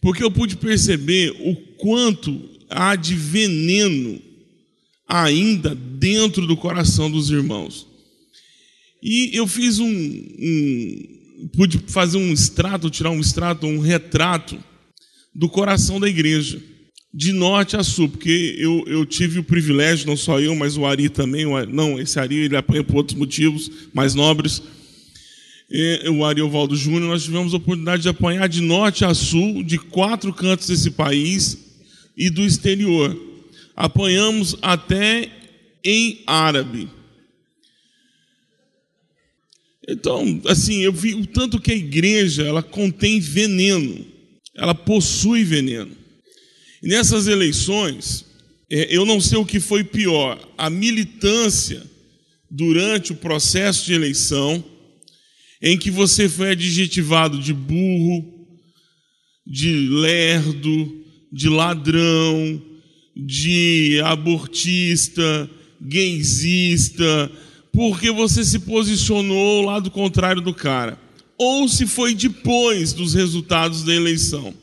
Porque 0.00 0.22
eu 0.22 0.30
pude 0.30 0.56
perceber 0.56 1.30
o 1.40 1.56
quanto 1.78 2.53
há 2.70 2.96
de 2.96 3.14
veneno 3.14 4.20
ainda 5.08 5.74
dentro 5.74 6.46
do 6.46 6.56
coração 6.56 7.10
dos 7.10 7.30
irmãos. 7.30 7.86
E 9.02 9.30
eu 9.34 9.46
fiz 9.46 9.78
um, 9.78 9.86
um 9.86 11.48
pude 11.52 11.78
fazer 11.88 12.16
um 12.16 12.32
extrato, 12.32 12.90
tirar 12.90 13.10
um 13.10 13.20
extrato, 13.20 13.66
um 13.66 13.78
retrato 13.78 14.58
do 15.34 15.48
coração 15.48 16.00
da 16.00 16.08
igreja, 16.08 16.62
de 17.12 17.32
norte 17.32 17.76
a 17.76 17.82
sul, 17.82 18.08
porque 18.08 18.56
eu, 18.58 18.84
eu 18.86 19.04
tive 19.04 19.38
o 19.38 19.44
privilégio, 19.44 20.06
não 20.06 20.16
só 20.16 20.40
eu, 20.40 20.54
mas 20.54 20.76
o 20.76 20.86
Ari 20.86 21.08
também, 21.08 21.44
o 21.46 21.56
Ari, 21.56 21.72
não, 21.72 22.00
esse 22.00 22.18
Ari 22.18 22.36
ele 22.36 22.56
apanha 22.56 22.82
por 22.82 22.96
outros 22.96 23.18
motivos 23.18 23.70
mais 23.92 24.14
nobres, 24.14 24.62
e, 25.70 26.08
o 26.08 26.24
Ari 26.24 26.40
Ovaldo 26.40 26.76
Júnior, 26.76 27.10
nós 27.10 27.24
tivemos 27.24 27.52
a 27.52 27.56
oportunidade 27.56 28.02
de 28.02 28.08
apanhar 28.08 28.48
de 28.48 28.60
norte 28.60 29.04
a 29.04 29.14
sul, 29.14 29.62
de 29.62 29.78
quatro 29.78 30.32
cantos 30.32 30.68
desse 30.68 30.90
país 30.90 31.63
e 32.16 32.30
do 32.30 32.42
exterior. 32.42 33.16
Apanhamos 33.76 34.56
até 34.62 35.30
em 35.84 36.22
árabe. 36.26 36.88
Então, 39.86 40.40
assim, 40.46 40.82
eu 40.82 40.92
vi 40.92 41.14
o 41.14 41.26
tanto 41.26 41.60
que 41.60 41.72
a 41.72 41.76
igreja 41.76 42.44
ela 42.44 42.62
contém 42.62 43.20
veneno, 43.20 44.06
ela 44.56 44.74
possui 44.74 45.44
veneno. 45.44 45.94
E 46.82 46.88
nessas 46.88 47.26
eleições, 47.26 48.24
é, 48.70 48.94
eu 48.94 49.04
não 49.04 49.20
sei 49.20 49.38
o 49.38 49.44
que 49.44 49.60
foi 49.60 49.84
pior: 49.84 50.40
a 50.56 50.70
militância 50.70 51.82
durante 52.50 53.12
o 53.12 53.16
processo 53.16 53.84
de 53.84 53.92
eleição, 53.92 54.64
em 55.60 55.76
que 55.76 55.90
você 55.90 56.28
foi 56.28 56.50
adjetivado 56.50 57.38
de 57.38 57.52
burro, 57.52 58.48
de 59.46 59.70
lerdo, 59.88 61.03
de 61.34 61.48
ladrão, 61.48 62.62
de 63.16 64.00
abortista, 64.04 65.50
gaysista, 65.80 67.30
porque 67.72 68.12
você 68.12 68.44
se 68.44 68.60
posicionou 68.60 69.58
ao 69.58 69.64
lado 69.64 69.90
contrário 69.90 70.40
do 70.40 70.54
cara, 70.54 70.96
ou 71.36 71.68
se 71.68 71.88
foi 71.88 72.14
depois 72.14 72.92
dos 72.92 73.14
resultados 73.14 73.82
da 73.82 73.92
eleição. 73.92 74.54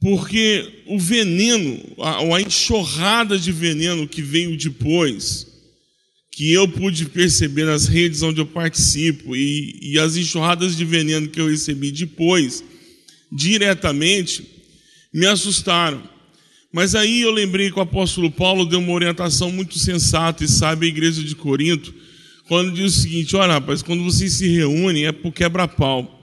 Porque 0.00 0.84
o 0.86 0.96
veneno, 0.96 1.80
a, 1.98 2.36
a 2.36 2.40
enxurrada 2.40 3.36
de 3.36 3.50
veneno 3.50 4.06
que 4.06 4.22
veio 4.22 4.56
depois, 4.56 5.48
que 6.30 6.52
eu 6.52 6.68
pude 6.68 7.06
perceber 7.06 7.64
nas 7.64 7.88
redes 7.88 8.22
onde 8.22 8.40
eu 8.40 8.46
participo, 8.46 9.34
e, 9.34 9.76
e 9.82 9.98
as 9.98 10.16
enxurradas 10.16 10.76
de 10.76 10.84
veneno 10.84 11.28
que 11.28 11.40
eu 11.40 11.48
recebi 11.48 11.90
depois, 11.90 12.62
diretamente, 13.30 14.59
me 15.12 15.26
assustaram. 15.26 16.02
Mas 16.72 16.94
aí 16.94 17.22
eu 17.22 17.32
lembrei 17.32 17.70
que 17.70 17.78
o 17.78 17.82
apóstolo 17.82 18.30
Paulo 18.30 18.64
deu 18.64 18.78
uma 18.78 18.92
orientação 18.92 19.50
muito 19.50 19.78
sensata 19.78 20.44
e 20.44 20.48
sabe 20.48 20.86
à 20.86 20.88
igreja 20.88 21.22
de 21.22 21.34
Corinto, 21.34 21.92
quando 22.46 22.72
diz 22.72 22.96
o 22.96 23.00
seguinte: 23.00 23.34
olha, 23.36 23.54
rapaz, 23.54 23.82
quando 23.82 24.04
vocês 24.04 24.34
se 24.34 24.46
reúnem 24.48 25.06
é 25.06 25.12
por 25.12 25.32
quebra-pau. 25.32 26.18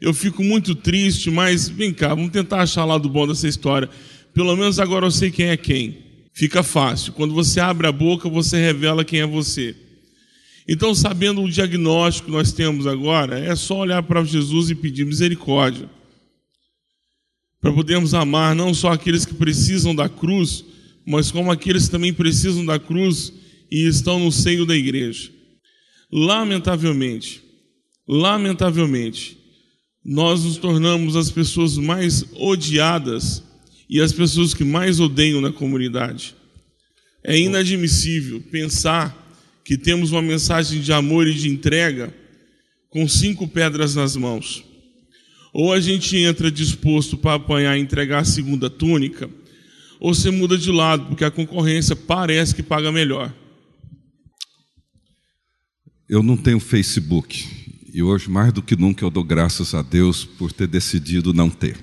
Eu 0.00 0.14
fico 0.14 0.42
muito 0.42 0.74
triste, 0.74 1.30
mas 1.30 1.68
vem 1.68 1.92
cá, 1.92 2.14
vamos 2.14 2.30
tentar 2.30 2.62
achar 2.62 2.86
lá 2.86 2.96
do 2.96 3.10
bom 3.10 3.28
dessa 3.28 3.46
história. 3.46 3.90
Pelo 4.32 4.56
menos 4.56 4.78
agora 4.78 5.04
eu 5.04 5.10
sei 5.10 5.30
quem 5.30 5.46
é 5.46 5.56
quem. 5.58 5.98
Fica 6.32 6.62
fácil. 6.62 7.12
Quando 7.12 7.34
você 7.34 7.60
abre 7.60 7.86
a 7.86 7.92
boca, 7.92 8.26
você 8.26 8.56
revela 8.56 9.04
quem 9.04 9.20
é 9.20 9.26
você. 9.26 9.76
Então, 10.66 10.94
sabendo 10.94 11.42
o 11.42 11.50
diagnóstico 11.50 12.28
que 12.28 12.32
nós 12.32 12.50
temos 12.52 12.86
agora, 12.86 13.38
é 13.38 13.54
só 13.54 13.80
olhar 13.80 14.02
para 14.02 14.24
Jesus 14.24 14.70
e 14.70 14.74
pedir 14.74 15.04
misericórdia 15.04 15.86
para 17.60 17.72
podermos 17.72 18.14
amar 18.14 18.54
não 18.54 18.72
só 18.72 18.92
aqueles 18.92 19.24
que 19.24 19.34
precisam 19.34 19.94
da 19.94 20.08
cruz, 20.08 20.64
mas 21.06 21.30
como 21.30 21.50
aqueles 21.50 21.86
que 21.86 21.90
também 21.90 22.12
precisam 22.12 22.64
da 22.64 22.78
cruz 22.78 23.32
e 23.70 23.86
estão 23.86 24.18
no 24.18 24.32
seio 24.32 24.64
da 24.64 24.76
igreja. 24.76 25.30
Lamentavelmente, 26.10 27.42
lamentavelmente, 28.08 29.38
nós 30.04 30.44
nos 30.44 30.56
tornamos 30.56 31.14
as 31.14 31.30
pessoas 31.30 31.76
mais 31.76 32.24
odiadas 32.34 33.42
e 33.88 34.00
as 34.00 34.12
pessoas 34.12 34.54
que 34.54 34.64
mais 34.64 34.98
odeiam 34.98 35.40
na 35.40 35.52
comunidade. 35.52 36.34
É 37.22 37.38
inadmissível 37.38 38.40
pensar 38.50 39.16
que 39.64 39.76
temos 39.76 40.10
uma 40.10 40.22
mensagem 40.22 40.80
de 40.80 40.92
amor 40.92 41.28
e 41.28 41.34
de 41.34 41.48
entrega 41.48 42.14
com 42.88 43.06
cinco 43.06 43.46
pedras 43.46 43.94
nas 43.94 44.16
mãos. 44.16 44.64
Ou 45.52 45.72
a 45.72 45.80
gente 45.80 46.16
entra 46.16 46.50
disposto 46.50 47.16
para 47.16 47.34
apanhar 47.34 47.76
e 47.76 47.80
entregar 47.80 48.20
a 48.20 48.24
segunda 48.24 48.70
túnica, 48.70 49.28
ou 49.98 50.14
você 50.14 50.30
muda 50.30 50.56
de 50.56 50.70
lado, 50.70 51.06
porque 51.06 51.24
a 51.24 51.30
concorrência 51.30 51.94
parece 51.94 52.54
que 52.54 52.62
paga 52.62 52.90
melhor. 52.90 53.32
Eu 56.08 56.22
não 56.22 56.36
tenho 56.36 56.58
Facebook. 56.58 57.46
E 57.92 58.02
hoje, 58.02 58.30
mais 58.30 58.52
do 58.52 58.62
que 58.62 58.76
nunca, 58.76 59.04
eu 59.04 59.10
dou 59.10 59.24
graças 59.24 59.74
a 59.74 59.82
Deus 59.82 60.24
por 60.24 60.52
ter 60.52 60.66
decidido 60.68 61.34
não 61.34 61.50
ter. 61.50 61.76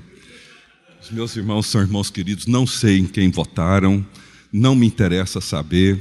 Os 1.01 1.11
meus 1.11 1.35
irmãos 1.35 1.67
são 1.67 1.81
irmãos 1.81 2.09
queridos, 2.09 2.47
não 2.47 2.65
sei 2.65 2.97
em 2.97 3.05
quem 3.05 3.29
votaram, 3.29 4.05
não 4.51 4.75
me 4.75 4.85
interessa 4.85 5.39
saber, 5.39 5.99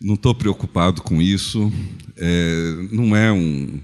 não 0.00 0.14
estou 0.14 0.34
preocupado 0.34 1.02
com 1.02 1.22
isso, 1.22 1.72
é, 2.16 2.88
não 2.92 3.16
é 3.16 3.32
um, 3.32 3.80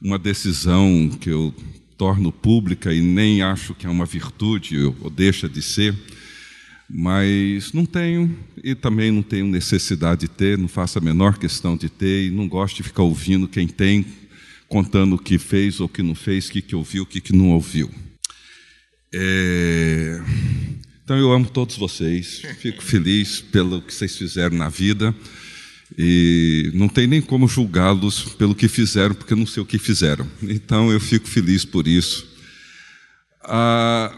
uma 0.00 0.18
decisão 0.18 1.10
que 1.20 1.30
eu 1.30 1.54
torno 1.96 2.32
pública 2.32 2.92
e 2.92 3.00
nem 3.00 3.42
acho 3.42 3.74
que 3.74 3.86
é 3.86 3.90
uma 3.90 4.04
virtude 4.04 4.76
ou 5.00 5.10
deixa 5.10 5.48
de 5.48 5.62
ser, 5.62 5.94
mas 6.88 7.72
não 7.72 7.86
tenho 7.86 8.36
e 8.62 8.74
também 8.74 9.10
não 9.10 9.22
tenho 9.22 9.46
necessidade 9.46 10.22
de 10.22 10.28
ter, 10.28 10.58
não 10.58 10.68
faço 10.68 10.98
a 10.98 11.02
menor 11.02 11.38
questão 11.38 11.76
de 11.76 11.88
ter 11.88 12.26
e 12.26 12.30
não 12.30 12.48
gosto 12.48 12.76
de 12.76 12.82
ficar 12.82 13.02
ouvindo 13.02 13.48
quem 13.48 13.66
tem, 13.66 14.04
contando 14.68 15.14
o 15.14 15.18
que 15.18 15.38
fez 15.38 15.80
ou 15.80 15.86
o 15.86 15.88
que 15.88 16.02
não 16.02 16.14
fez, 16.14 16.48
o 16.48 16.52
que, 16.52 16.62
que 16.62 16.76
ouviu, 16.76 17.04
o 17.04 17.06
que, 17.06 17.20
que 17.20 17.34
não 17.34 17.50
ouviu. 17.50 17.90
É... 19.12 20.20
Então 21.04 21.18
eu 21.18 21.30
amo 21.32 21.48
todos 21.48 21.76
vocês, 21.76 22.42
fico 22.60 22.82
feliz 22.82 23.40
pelo 23.40 23.82
que 23.82 23.92
vocês 23.92 24.16
fizeram 24.16 24.56
na 24.56 24.68
vida. 24.68 25.14
E 25.96 26.70
não 26.74 26.88
tem 26.88 27.06
nem 27.06 27.20
como 27.20 27.46
julgá-los 27.46 28.34
pelo 28.34 28.54
que 28.54 28.68
fizeram, 28.68 29.14
porque 29.14 29.34
não 29.34 29.46
sei 29.46 29.62
o 29.62 29.66
que 29.66 29.78
fizeram. 29.78 30.26
Então 30.42 30.90
eu 30.90 30.98
fico 30.98 31.28
feliz 31.28 31.64
por 31.64 31.86
isso. 31.86 32.26
Ah, 33.42 34.16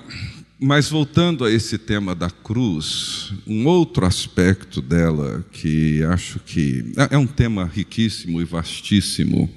mas 0.59 0.89
voltando 0.89 1.45
a 1.45 1.51
esse 1.51 1.77
tema 1.77 2.15
da 2.15 2.31
cruz, 2.31 3.33
um 3.47 3.67
outro 3.67 4.07
aspecto 4.07 4.81
dela 4.81 5.45
que 5.53 6.03
acho 6.05 6.39
que 6.41 6.93
é, 6.97 7.15
é 7.15 7.19
um 7.19 7.27
tema 7.27 7.67
riquíssimo 7.67 8.41
e 8.41 8.45
vastíssimo, 8.45 9.51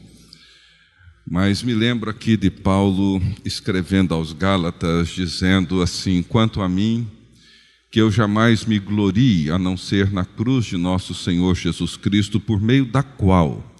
mas 1.25 1.63
me 1.63 1.73
lembro 1.73 2.09
aqui 2.09 2.35
de 2.35 2.49
Paulo 2.49 3.21
escrevendo 3.45 4.13
aos 4.13 4.33
Gálatas, 4.33 5.09
dizendo 5.09 5.81
assim: 5.81 6.21
quanto 6.23 6.61
a 6.61 6.67
mim 6.67 7.07
que 7.91 7.99
eu 7.99 8.11
jamais 8.11 8.65
me 8.65 8.77
glorie 8.77 9.49
a 9.49 9.57
não 9.57 9.75
ser 9.75 10.11
na 10.11 10.23
cruz 10.23 10.65
de 10.65 10.77
nosso 10.77 11.13
Senhor 11.13 11.55
Jesus 11.55 11.97
Cristo, 11.97 12.39
por 12.39 12.61
meio 12.61 12.85
da 12.85 13.01
qual 13.01 13.75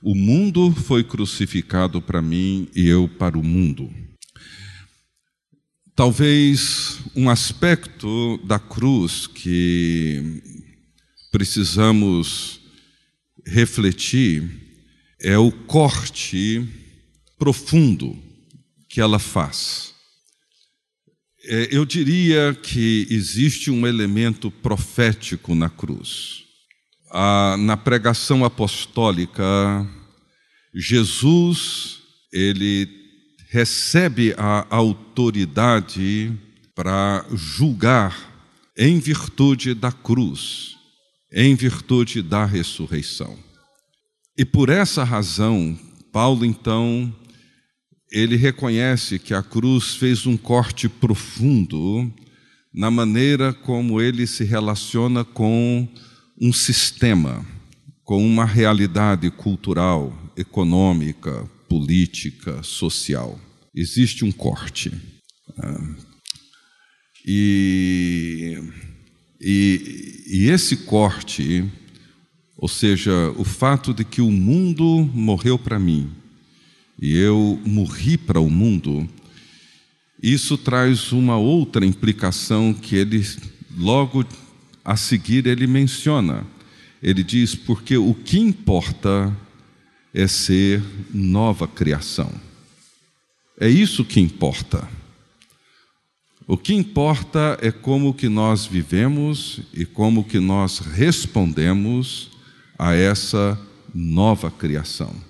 o 0.00 0.14
mundo 0.14 0.70
foi 0.70 1.02
crucificado 1.02 2.00
para 2.00 2.22
mim 2.22 2.68
e 2.74 2.86
eu 2.86 3.08
para 3.08 3.36
o 3.36 3.42
mundo. 3.42 3.92
Talvez 5.94 7.00
um 7.16 7.28
aspecto 7.28 8.38
da 8.44 8.60
cruz 8.60 9.26
que 9.26 10.40
precisamos 11.32 12.60
refletir 13.44 14.48
é 15.20 15.36
o 15.36 15.50
corte 15.50 16.64
profundo 17.36 18.16
que 18.88 19.00
ela 19.00 19.18
faz. 19.18 19.87
É, 21.50 21.68
eu 21.70 21.86
diria 21.86 22.54
que 22.62 23.06
existe 23.08 23.70
um 23.70 23.86
elemento 23.86 24.50
profético 24.50 25.54
na 25.54 25.70
cruz. 25.70 26.44
na 27.58 27.74
pregação 27.74 28.44
apostólica, 28.44 29.42
Jesus, 30.74 32.00
ele 32.30 32.86
recebe 33.48 34.34
a 34.36 34.66
autoridade 34.68 36.30
para 36.74 37.24
julgar 37.32 38.14
em 38.76 38.98
virtude 39.00 39.72
da 39.72 39.90
cruz, 39.90 40.76
em 41.32 41.54
virtude 41.54 42.20
da 42.20 42.44
ressurreição. 42.44 43.38
E 44.36 44.44
por 44.44 44.68
essa 44.68 45.02
razão, 45.02 45.78
Paulo 46.12 46.44
então 46.44 47.10
ele 48.10 48.36
reconhece 48.36 49.18
que 49.18 49.34
a 49.34 49.42
cruz 49.42 49.94
fez 49.96 50.26
um 50.26 50.36
corte 50.36 50.88
profundo 50.88 52.10
na 52.72 52.90
maneira 52.90 53.52
como 53.52 54.00
ele 54.00 54.26
se 54.26 54.44
relaciona 54.44 55.24
com 55.24 55.86
um 56.40 56.52
sistema, 56.52 57.44
com 58.04 58.24
uma 58.24 58.44
realidade 58.44 59.30
cultural, 59.30 60.16
econômica, 60.36 61.48
política, 61.68 62.62
social. 62.62 63.38
Existe 63.74 64.24
um 64.24 64.32
corte. 64.32 64.90
Né? 65.56 65.96
E, 67.26 68.58
e, 69.40 70.24
e 70.26 70.48
esse 70.48 70.76
corte, 70.78 71.64
ou 72.56 72.68
seja, 72.68 73.30
o 73.36 73.44
fato 73.44 73.92
de 73.92 74.04
que 74.04 74.22
o 74.22 74.30
mundo 74.30 75.10
morreu 75.12 75.58
para 75.58 75.78
mim, 75.78 76.10
e 77.00 77.16
eu 77.16 77.60
morri 77.64 78.18
para 78.18 78.40
o 78.40 78.50
mundo, 78.50 79.08
isso 80.20 80.58
traz 80.58 81.12
uma 81.12 81.36
outra 81.36 81.86
implicação 81.86 82.74
que 82.74 82.96
ele 82.96 83.24
logo 83.76 84.26
a 84.84 84.96
seguir 84.96 85.46
ele 85.46 85.66
menciona. 85.66 86.44
Ele 87.00 87.22
diz: 87.22 87.54
porque 87.54 87.96
o 87.96 88.12
que 88.12 88.38
importa 88.38 89.34
é 90.12 90.26
ser 90.26 90.82
nova 91.14 91.68
criação. 91.68 92.32
É 93.60 93.68
isso 93.68 94.04
que 94.04 94.18
importa. 94.18 94.88
O 96.48 96.56
que 96.56 96.74
importa 96.74 97.58
é 97.60 97.70
como 97.70 98.14
que 98.14 98.28
nós 98.28 98.66
vivemos 98.66 99.60
e 99.72 99.84
como 99.84 100.24
que 100.24 100.40
nós 100.40 100.78
respondemos 100.78 102.30
a 102.78 102.94
essa 102.94 103.60
nova 103.94 104.50
criação 104.50 105.27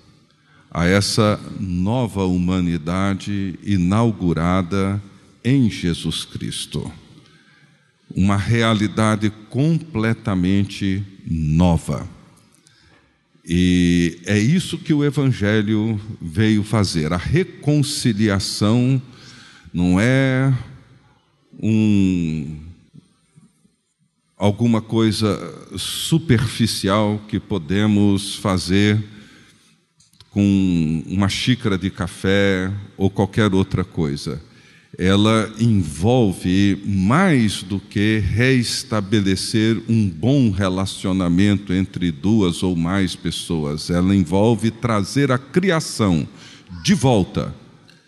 a 0.79 0.87
essa 0.87 1.37
nova 1.59 2.23
humanidade 2.23 3.59
inaugurada 3.61 5.03
em 5.43 5.69
Jesus 5.69 6.23
Cristo. 6.23 6.89
Uma 8.15 8.37
realidade 8.37 9.29
completamente 9.49 11.03
nova. 11.29 12.07
E 13.45 14.21
é 14.25 14.39
isso 14.39 14.77
que 14.77 14.93
o 14.93 15.03
Evangelho 15.03 15.99
veio 16.21 16.63
fazer. 16.63 17.11
A 17.11 17.17
reconciliação 17.17 19.01
não 19.73 19.99
é 19.99 20.53
um, 21.61 22.57
alguma 24.37 24.81
coisa 24.81 25.37
superficial 25.77 27.21
que 27.27 27.37
podemos 27.37 28.35
fazer 28.35 29.18
com 30.31 31.03
uma 31.07 31.27
xícara 31.27 31.77
de 31.77 31.89
café 31.89 32.71
ou 32.97 33.09
qualquer 33.09 33.53
outra 33.53 33.83
coisa. 33.83 34.41
Ela 34.97 35.51
envolve 35.59 36.81
mais 36.85 37.63
do 37.63 37.79
que 37.79 38.19
reestabelecer 38.19 39.81
um 39.87 40.09
bom 40.09 40.51
relacionamento 40.51 41.71
entre 41.73 42.11
duas 42.11 42.63
ou 42.63 42.75
mais 42.75 43.15
pessoas. 43.15 43.89
Ela 43.89 44.15
envolve 44.15 44.71
trazer 44.71 45.31
a 45.31 45.37
criação 45.37 46.27
de 46.83 46.93
volta 46.93 47.55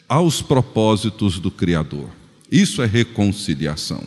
aos 0.07 0.41
propósitos 0.41 1.39
do 1.39 1.49
Criador. 1.49 2.09
Isso 2.51 2.81
é 2.81 2.85
reconciliação. 2.85 4.03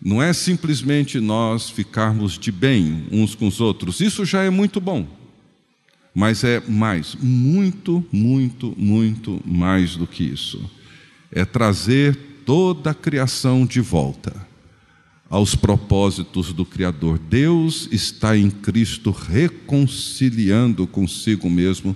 Não 0.00 0.22
é 0.22 0.32
simplesmente 0.32 1.20
nós 1.20 1.68
ficarmos 1.68 2.38
de 2.38 2.50
bem 2.50 3.04
uns 3.10 3.34
com 3.34 3.46
os 3.46 3.60
outros, 3.60 4.00
isso 4.00 4.24
já 4.24 4.42
é 4.42 4.50
muito 4.50 4.80
bom. 4.80 5.06
Mas 6.18 6.44
é 6.44 6.62
mais, 6.66 7.14
muito, 7.20 8.02
muito, 8.10 8.72
muito 8.74 9.38
mais 9.44 9.96
do 9.96 10.06
que 10.06 10.24
isso. 10.24 10.58
É 11.30 11.44
trazer 11.44 12.16
toda 12.46 12.92
a 12.92 12.94
criação 12.94 13.66
de 13.66 13.82
volta 13.82 14.34
aos 15.28 15.54
propósitos 15.54 16.54
do 16.54 16.64
Criador. 16.64 17.18
Deus 17.18 17.86
está 17.92 18.34
em 18.34 18.50
Cristo 18.50 19.10
reconciliando 19.10 20.86
consigo 20.86 21.50
mesmo 21.50 21.94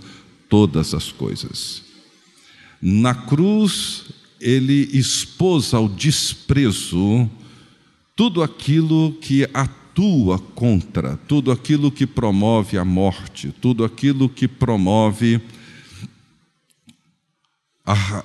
todas 0.50 0.92
as 0.92 1.10
coisas. 1.10 1.82
Na 2.78 3.14
cruz, 3.14 4.04
ele 4.38 4.90
expôs 4.92 5.72
ao 5.72 5.88
desprezo 5.88 7.26
tudo 8.14 8.42
aquilo 8.42 9.12
que 9.14 9.48
a 9.54 9.66
atua 9.90 10.38
contra 10.38 11.16
tudo 11.28 11.50
aquilo 11.50 11.90
que 11.90 12.06
promove 12.06 12.78
a 12.78 12.84
morte, 12.84 13.52
tudo 13.60 13.84
aquilo 13.84 14.28
que 14.28 14.46
promove 14.46 15.40
a, 17.84 18.24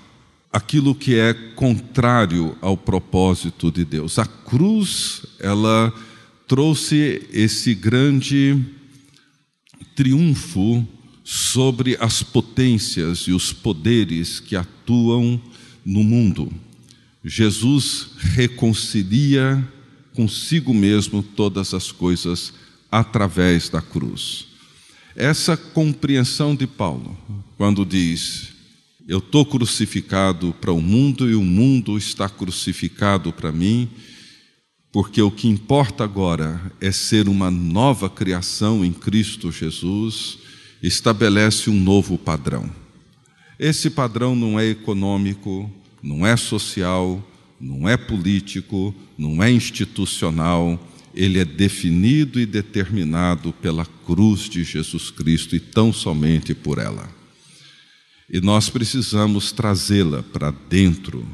aquilo 0.53 0.93
que 0.93 1.15
é 1.15 1.33
contrário 1.33 2.55
ao 2.61 2.77
propósito 2.77 3.71
de 3.71 3.83
Deus. 3.83 4.19
A 4.19 4.25
cruz, 4.25 5.25
ela 5.39 5.91
trouxe 6.47 7.27
esse 7.33 7.73
grande 7.73 8.63
triunfo 9.95 10.87
sobre 11.23 11.97
as 11.99 12.21
potências 12.21 13.21
e 13.21 13.31
os 13.31 13.51
poderes 13.51 14.39
que 14.39 14.55
atuam 14.55 15.41
no 15.83 16.03
mundo. 16.03 16.51
Jesus 17.23 18.09
reconcilia 18.17 19.67
consigo 20.15 20.73
mesmo 20.73 21.21
todas 21.21 21.73
as 21.73 21.91
coisas 21.91 22.53
através 22.91 23.69
da 23.69 23.81
cruz. 23.81 24.47
Essa 25.15 25.55
compreensão 25.55 26.55
de 26.55 26.65
Paulo, 26.65 27.17
quando 27.57 27.85
diz: 27.85 28.49
Eu 29.07 29.19
estou 29.19 29.45
crucificado 29.45 30.55
para 30.59 30.71
o 30.71 30.81
mundo 30.81 31.29
e 31.29 31.35
o 31.35 31.43
mundo 31.43 31.97
está 31.97 32.27
crucificado 32.29 33.31
para 33.31 33.51
mim, 33.51 33.89
porque 34.91 35.21
o 35.21 35.29
que 35.29 35.47
importa 35.47 36.03
agora 36.03 36.71
é 36.79 36.91
ser 36.91 37.27
uma 37.27 37.51
nova 37.51 38.09
criação 38.09 38.83
em 38.83 38.93
Cristo 38.93 39.51
Jesus, 39.51 40.37
estabelece 40.81 41.69
um 41.69 41.79
novo 41.79 42.17
padrão. 42.17 42.69
Esse 43.57 43.89
padrão 43.89 44.35
não 44.35 44.59
é 44.59 44.65
econômico, 44.67 45.71
não 46.03 46.25
é 46.25 46.35
social, 46.35 47.25
não 47.59 47.87
é 47.87 47.95
político, 47.97 48.93
não 49.17 49.41
é 49.41 49.51
institucional, 49.51 50.79
ele 51.13 51.39
é 51.39 51.45
definido 51.45 52.39
e 52.39 52.45
determinado 52.45 53.53
pela 53.53 53.85
cruz 54.05 54.49
de 54.49 54.63
Jesus 54.63 55.09
Cristo 55.09 55.55
e 55.55 55.59
tão 55.59 55.93
somente 55.93 56.53
por 56.53 56.77
ela. 56.77 57.09
E 58.29 58.41
nós 58.41 58.69
precisamos 58.69 59.51
trazê-la 59.51 60.23
para 60.23 60.51
dentro. 60.51 61.25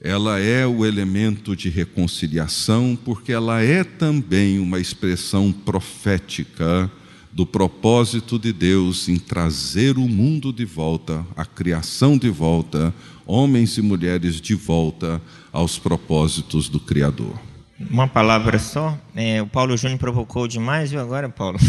Ela 0.00 0.38
é 0.38 0.66
o 0.66 0.86
elemento 0.86 1.56
de 1.56 1.68
reconciliação, 1.68 2.96
porque 3.04 3.32
ela 3.32 3.60
é 3.60 3.82
também 3.82 4.58
uma 4.60 4.78
expressão 4.78 5.52
profética 5.52 6.90
do 7.38 7.46
propósito 7.46 8.36
de 8.36 8.52
Deus 8.52 9.08
em 9.08 9.16
trazer 9.16 9.96
o 9.96 10.08
mundo 10.08 10.52
de 10.52 10.64
volta, 10.64 11.24
a 11.36 11.44
criação 11.44 12.18
de 12.18 12.28
volta, 12.28 12.92
homens 13.24 13.78
e 13.78 13.80
mulheres 13.80 14.40
de 14.40 14.56
volta 14.56 15.22
aos 15.52 15.78
propósitos 15.78 16.68
do 16.68 16.80
Criador. 16.80 17.38
Uma 17.78 18.08
palavra 18.08 18.58
só. 18.58 18.98
É, 19.14 19.40
o 19.40 19.46
Paulo 19.46 19.76
Júnior 19.76 20.00
provocou 20.00 20.48
demais, 20.48 20.90
viu 20.90 20.98
agora, 20.98 21.28
Paulo? 21.28 21.60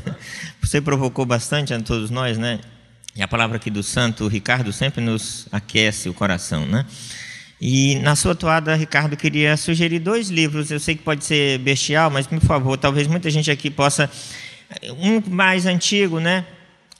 Você 0.62 0.80
provocou 0.80 1.26
bastante 1.26 1.74
a 1.74 1.80
todos 1.82 2.08
nós, 2.08 2.38
né? 2.38 2.58
E 3.14 3.20
a 3.20 3.28
palavra 3.28 3.58
aqui 3.58 3.68
do 3.68 3.82
santo 3.82 4.26
Ricardo 4.26 4.72
sempre 4.72 5.04
nos 5.04 5.46
aquece 5.52 6.08
o 6.08 6.14
coração, 6.14 6.64
né? 6.64 6.86
E 7.60 7.96
na 7.96 8.16
sua 8.16 8.34
toada, 8.34 8.74
Ricardo, 8.74 9.18
queria 9.18 9.54
sugerir 9.58 9.98
dois 9.98 10.30
livros. 10.30 10.70
Eu 10.70 10.80
sei 10.80 10.94
que 10.94 11.02
pode 11.02 11.26
ser 11.26 11.58
bestial, 11.58 12.10
mas 12.10 12.26
por 12.26 12.40
favor, 12.40 12.78
talvez 12.78 13.06
muita 13.06 13.28
gente 13.28 13.50
aqui 13.50 13.68
possa. 13.68 14.10
Um 14.98 15.20
mais 15.28 15.66
antigo, 15.66 16.20
né? 16.20 16.44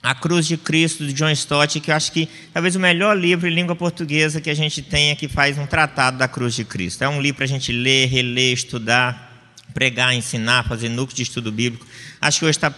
A 0.03 0.15
Cruz 0.15 0.47
de 0.47 0.57
Cristo, 0.57 1.05
de 1.05 1.13
John 1.13 1.29
Stott, 1.29 1.79
que 1.79 1.91
eu 1.91 1.95
acho 1.95 2.11
que 2.11 2.27
talvez 2.53 2.75
o 2.75 2.79
melhor 2.79 3.17
livro 3.17 3.47
em 3.47 3.53
língua 3.53 3.75
portuguesa 3.75 4.41
que 4.41 4.49
a 4.49 4.53
gente 4.53 4.81
tenha 4.81 5.15
que 5.15 5.27
faz 5.27 5.57
um 5.57 5.65
tratado 5.65 6.17
da 6.17 6.27
Cruz 6.27 6.55
de 6.55 6.65
Cristo. 6.65 7.03
É 7.03 7.09
um 7.09 7.21
livro 7.21 7.37
para 7.37 7.45
a 7.45 7.47
gente 7.47 7.71
ler, 7.71 8.07
reler, 8.07 8.53
estudar, 8.53 9.53
pregar, 9.73 10.13
ensinar, 10.13 10.67
fazer 10.67 10.89
núcleo 10.89 11.15
de 11.15 11.23
estudo 11.23 11.51
bíblico. 11.51 11.85
Acho 12.19 12.39
que 12.39 12.45
hoje 12.45 12.57
está 12.57 12.73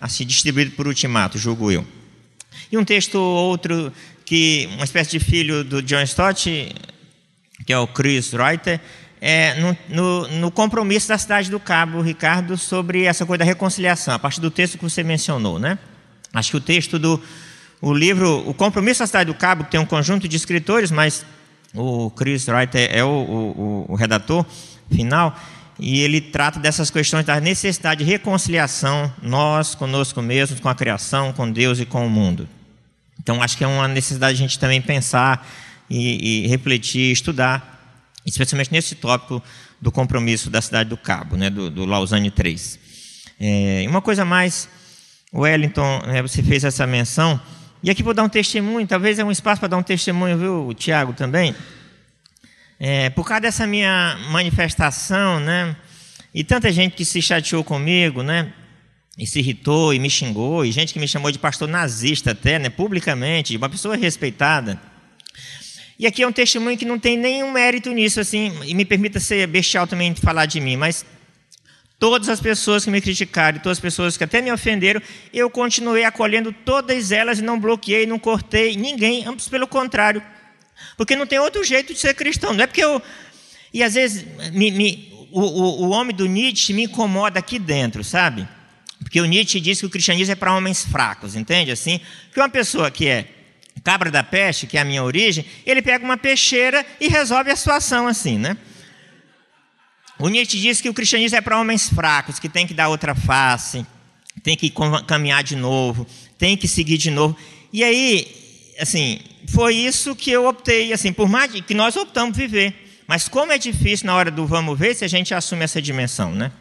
assim, 0.00 0.26
distribuído 0.26 0.72
por 0.72 0.86
ultimato, 0.86 1.38
julgo 1.38 1.70
eu. 1.70 1.86
E 2.70 2.76
um 2.76 2.84
texto 2.84 3.18
outro, 3.18 3.92
que 4.24 4.68
uma 4.74 4.84
espécie 4.84 5.12
de 5.12 5.20
filho 5.20 5.62
do 5.64 5.80
John 5.80 6.02
Stott, 6.02 6.74
que 7.64 7.72
é 7.72 7.78
o 7.78 7.86
Chris 7.86 8.32
Reuter, 8.32 8.80
é, 9.26 9.54
no, 9.54 9.76
no, 9.88 10.28
no, 10.28 10.50
compromisso 10.50 11.08
da 11.08 11.16
cidade 11.16 11.50
do 11.50 11.58
Cabo, 11.58 12.02
Ricardo, 12.02 12.58
sobre 12.58 13.04
essa 13.04 13.24
coisa 13.24 13.38
da 13.38 13.44
reconciliação, 13.46 14.12
a 14.12 14.18
partir 14.18 14.38
do 14.38 14.50
texto 14.50 14.76
que 14.76 14.84
você 14.84 15.02
mencionou, 15.02 15.58
né? 15.58 15.78
Acho 16.34 16.50
que 16.50 16.56
o 16.58 16.60
texto 16.60 16.98
do 16.98 17.18
o 17.80 17.94
livro, 17.94 18.46
o 18.46 18.52
compromisso 18.52 19.00
da 19.00 19.06
cidade 19.06 19.32
do 19.32 19.34
Cabo 19.34 19.64
tem 19.64 19.80
um 19.80 19.86
conjunto 19.86 20.28
de 20.28 20.36
escritores, 20.36 20.90
mas 20.90 21.24
o 21.74 22.10
Chris 22.10 22.46
Reuter 22.46 22.90
é 22.92 23.02
o, 23.02 23.08
o, 23.08 23.86
o 23.88 23.94
redator 23.94 24.44
final 24.92 25.34
e 25.78 26.00
ele 26.00 26.20
trata 26.20 26.60
dessas 26.60 26.90
questões 26.90 27.24
da 27.24 27.40
necessidade 27.40 28.04
de 28.04 28.10
reconciliação, 28.10 29.10
nós 29.22 29.74
conosco 29.74 30.20
mesmos, 30.20 30.60
com 30.60 30.68
a 30.68 30.74
criação, 30.74 31.32
com 31.32 31.50
Deus 31.50 31.80
e 31.80 31.86
com 31.86 32.06
o 32.06 32.10
mundo. 32.10 32.46
Então, 33.18 33.42
acho 33.42 33.56
que 33.56 33.64
é 33.64 33.66
uma 33.66 33.88
necessidade 33.88 34.34
a 34.34 34.36
gente 34.36 34.58
também 34.58 34.82
pensar 34.82 35.48
e, 35.88 36.44
e 36.44 36.46
refletir, 36.46 37.10
estudar, 37.10 37.73
especialmente 38.26 38.72
nesse 38.72 38.94
tópico 38.94 39.42
do 39.80 39.92
compromisso 39.92 40.48
da 40.48 40.60
cidade 40.60 40.88
do 40.88 40.96
Cabo, 40.96 41.36
né, 41.36 41.50
do, 41.50 41.70
do 41.70 41.84
Lausanne 41.84 42.30
3. 42.30 42.78
É, 43.38 43.84
uma 43.88 44.00
coisa 44.00 44.24
mais, 44.24 44.68
Wellington, 45.32 46.02
né, 46.06 46.22
você 46.22 46.42
fez 46.42 46.64
essa 46.64 46.86
menção, 46.86 47.40
e 47.82 47.90
aqui 47.90 48.02
vou 48.02 48.14
dar 48.14 48.22
um 48.22 48.28
testemunho, 48.28 48.86
talvez 48.86 49.18
é 49.18 49.24
um 49.24 49.30
espaço 49.30 49.60
para 49.60 49.68
dar 49.68 49.76
um 49.76 49.82
testemunho, 49.82 50.38
viu, 50.38 50.74
Tiago, 50.74 51.12
também. 51.12 51.54
É, 52.80 53.10
por 53.10 53.26
causa 53.26 53.42
dessa 53.42 53.66
minha 53.66 54.18
manifestação, 54.30 55.38
né, 55.40 55.76
e 56.32 56.42
tanta 56.42 56.72
gente 56.72 56.96
que 56.96 57.04
se 57.04 57.20
chateou 57.20 57.62
comigo, 57.62 58.22
né, 58.22 58.52
e 59.18 59.26
se 59.26 59.38
irritou 59.38 59.94
e 59.94 59.98
me 59.98 60.08
xingou, 60.10 60.64
e 60.64 60.72
gente 60.72 60.92
que 60.92 60.98
me 60.98 61.06
chamou 61.06 61.30
de 61.30 61.38
pastor 61.38 61.68
nazista 61.68 62.30
até, 62.30 62.58
né, 62.58 62.70
publicamente, 62.70 63.56
uma 63.56 63.68
pessoa 63.68 63.96
respeitada. 63.96 64.80
E 65.98 66.06
aqui 66.06 66.22
é 66.22 66.26
um 66.26 66.32
testemunho 66.32 66.76
que 66.76 66.84
não 66.84 66.98
tem 66.98 67.16
nenhum 67.16 67.52
mérito 67.52 67.90
nisso, 67.92 68.20
assim, 68.20 68.52
e 68.64 68.74
me 68.74 68.84
permita 68.84 69.20
ser 69.20 69.46
bestial 69.46 69.86
também 69.86 70.12
de 70.12 70.20
falar 70.20 70.46
de 70.46 70.60
mim, 70.60 70.76
mas 70.76 71.04
todas 71.98 72.28
as 72.28 72.40
pessoas 72.40 72.84
que 72.84 72.90
me 72.90 73.00
criticaram, 73.00 73.58
todas 73.60 73.78
as 73.78 73.82
pessoas 73.82 74.16
que 74.16 74.24
até 74.24 74.42
me 74.42 74.52
ofenderam, 74.52 75.00
eu 75.32 75.48
continuei 75.48 76.04
acolhendo 76.04 76.52
todas 76.52 77.12
elas 77.12 77.38
e 77.38 77.42
não 77.42 77.58
bloqueei, 77.58 78.06
não 78.06 78.18
cortei 78.18 78.76
ninguém, 78.76 79.24
ambos 79.24 79.48
pelo 79.48 79.66
contrário. 79.66 80.22
Porque 80.96 81.14
não 81.14 81.26
tem 81.26 81.38
outro 81.38 81.62
jeito 81.62 81.94
de 81.94 81.98
ser 81.98 82.14
cristão, 82.14 82.52
não 82.52 82.64
é 82.64 82.66
porque 82.66 82.82
eu. 82.82 83.00
E 83.72 83.82
às 83.82 83.94
vezes 83.94 84.24
me, 84.52 84.70
me, 84.72 85.28
o, 85.30 85.40
o, 85.40 85.82
o 85.84 85.90
homem 85.90 86.14
do 86.14 86.26
Nietzsche 86.26 86.72
me 86.72 86.84
incomoda 86.84 87.38
aqui 87.38 87.58
dentro, 87.58 88.02
sabe? 88.02 88.46
Porque 89.02 89.20
o 89.20 89.24
Nietzsche 89.24 89.60
diz 89.60 89.80
que 89.80 89.86
o 89.86 89.90
cristianismo 89.90 90.32
é 90.32 90.34
para 90.34 90.54
homens 90.54 90.84
fracos, 90.84 91.36
entende? 91.36 91.70
Assim, 91.70 92.00
que 92.32 92.40
uma 92.40 92.48
pessoa 92.48 92.90
que 92.90 93.06
é 93.06 93.28
cabra 93.82 94.10
da 94.10 94.22
peste, 94.22 94.66
que 94.66 94.78
é 94.78 94.80
a 94.80 94.84
minha 94.84 95.02
origem, 95.02 95.44
ele 95.66 95.82
pega 95.82 96.04
uma 96.04 96.16
peixeira 96.16 96.84
e 97.00 97.08
resolve 97.08 97.50
a 97.50 97.56
situação 97.56 98.06
assim, 98.06 98.38
né? 98.38 98.56
O 100.18 100.28
Nietzsche 100.28 100.60
diz 100.60 100.80
que 100.80 100.88
o 100.88 100.94
cristianismo 100.94 101.36
é 101.36 101.40
para 101.40 101.58
homens 101.58 101.88
fracos, 101.88 102.38
que 102.38 102.48
tem 102.48 102.66
que 102.66 102.74
dar 102.74 102.88
outra 102.88 103.14
face, 103.14 103.84
tem 104.42 104.56
que 104.56 104.72
caminhar 105.06 105.42
de 105.42 105.56
novo, 105.56 106.06
tem 106.38 106.56
que 106.56 106.68
seguir 106.68 106.98
de 106.98 107.10
novo. 107.10 107.36
E 107.72 107.82
aí, 107.82 108.74
assim, 108.78 109.20
foi 109.48 109.74
isso 109.74 110.14
que 110.14 110.30
eu 110.30 110.46
optei, 110.46 110.92
assim, 110.92 111.12
por 111.12 111.28
mais 111.28 111.50
que 111.50 111.74
nós 111.74 111.96
optamos 111.96 112.36
viver. 112.36 113.02
Mas 113.06 113.28
como 113.28 113.52
é 113.52 113.58
difícil 113.58 114.06
na 114.06 114.14
hora 114.14 114.30
do 114.30 114.46
vamos 114.46 114.78
ver 114.78 114.94
se 114.94 115.04
a 115.04 115.08
gente 115.08 115.34
assume 115.34 115.64
essa 115.64 115.82
dimensão, 115.82 116.32
né? 116.32 116.52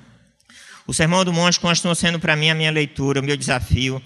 O 0.85 0.94
Sermão 0.94 1.23
do 1.23 1.31
Monte 1.31 1.60
continua 1.60 1.95
sendo 1.95 2.19
para 2.19 2.35
mim 2.35 2.49
a 2.49 2.56
minha 2.56 2.72
leitura, 2.72 3.22
o 3.22 3.23
meu 3.23 3.38
desafio. 3.38 4.02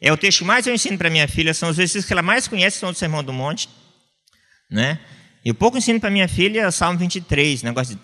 É 0.00 0.12
o 0.12 0.16
texto 0.16 0.40
que 0.40 0.44
mais 0.44 0.66
eu 0.66 0.74
ensino 0.74 0.98
para 0.98 1.08
minha 1.08 1.26
filha, 1.26 1.54
são 1.54 1.68
os 1.70 1.76
versículos 1.76 2.06
que 2.06 2.12
ela 2.12 2.22
mais 2.22 2.46
conhece, 2.46 2.78
são 2.78 2.92
do 2.92 2.98
Sermão 2.98 3.24
do 3.24 3.32
Monte. 3.32 3.68
Né? 4.70 4.98
E 5.44 5.50
o 5.50 5.54
pouco 5.54 5.78
ensino 5.78 6.00
para 6.00 6.10
minha 6.10 6.28
filha 6.28 6.62
é 6.62 6.66
o 6.66 6.72
Salmo 6.72 6.98
23, 6.98 7.62
negócio 7.62 7.94
de 7.94 8.00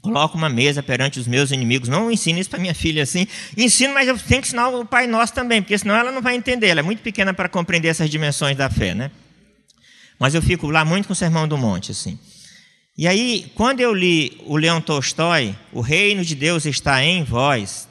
coloco 0.00 0.36
uma 0.36 0.48
mesa 0.48 0.82
perante 0.82 1.20
os 1.20 1.26
meus 1.26 1.50
inimigos. 1.50 1.88
Não 1.88 2.10
ensino 2.10 2.38
isso 2.38 2.50
para 2.50 2.58
minha 2.58 2.74
filha 2.74 3.02
assim. 3.02 3.26
Ensino, 3.56 3.94
mas 3.94 4.08
eu 4.08 4.18
tenho 4.18 4.40
que 4.40 4.48
ensinar 4.48 4.68
o 4.68 4.84
Pai 4.84 5.06
Nosso 5.06 5.32
também, 5.32 5.62
porque 5.62 5.76
senão 5.76 5.94
ela 5.94 6.10
não 6.10 6.22
vai 6.22 6.34
entender. 6.34 6.68
Ela 6.68 6.80
é 6.80 6.82
muito 6.82 7.02
pequena 7.02 7.32
para 7.34 7.48
compreender 7.48 7.88
essas 7.88 8.10
dimensões 8.10 8.56
da 8.56 8.68
fé, 8.70 8.94
né? 8.94 9.10
Mas 10.18 10.34
eu 10.34 10.42
fico 10.42 10.70
lá 10.70 10.84
muito 10.84 11.06
com 11.06 11.12
o 11.12 11.16
Sermão 11.16 11.46
do 11.46 11.56
Monte, 11.56 11.92
assim. 11.92 12.18
E 12.96 13.06
aí, 13.06 13.50
quando 13.54 13.80
eu 13.80 13.94
li 13.94 14.38
o 14.44 14.56
Leão 14.56 14.80
Tolstói, 14.80 15.56
O 15.72 15.80
Reino 15.80 16.22
de 16.24 16.34
Deus 16.34 16.66
está 16.66 17.02
em 17.02 17.24
vós, 17.24 17.88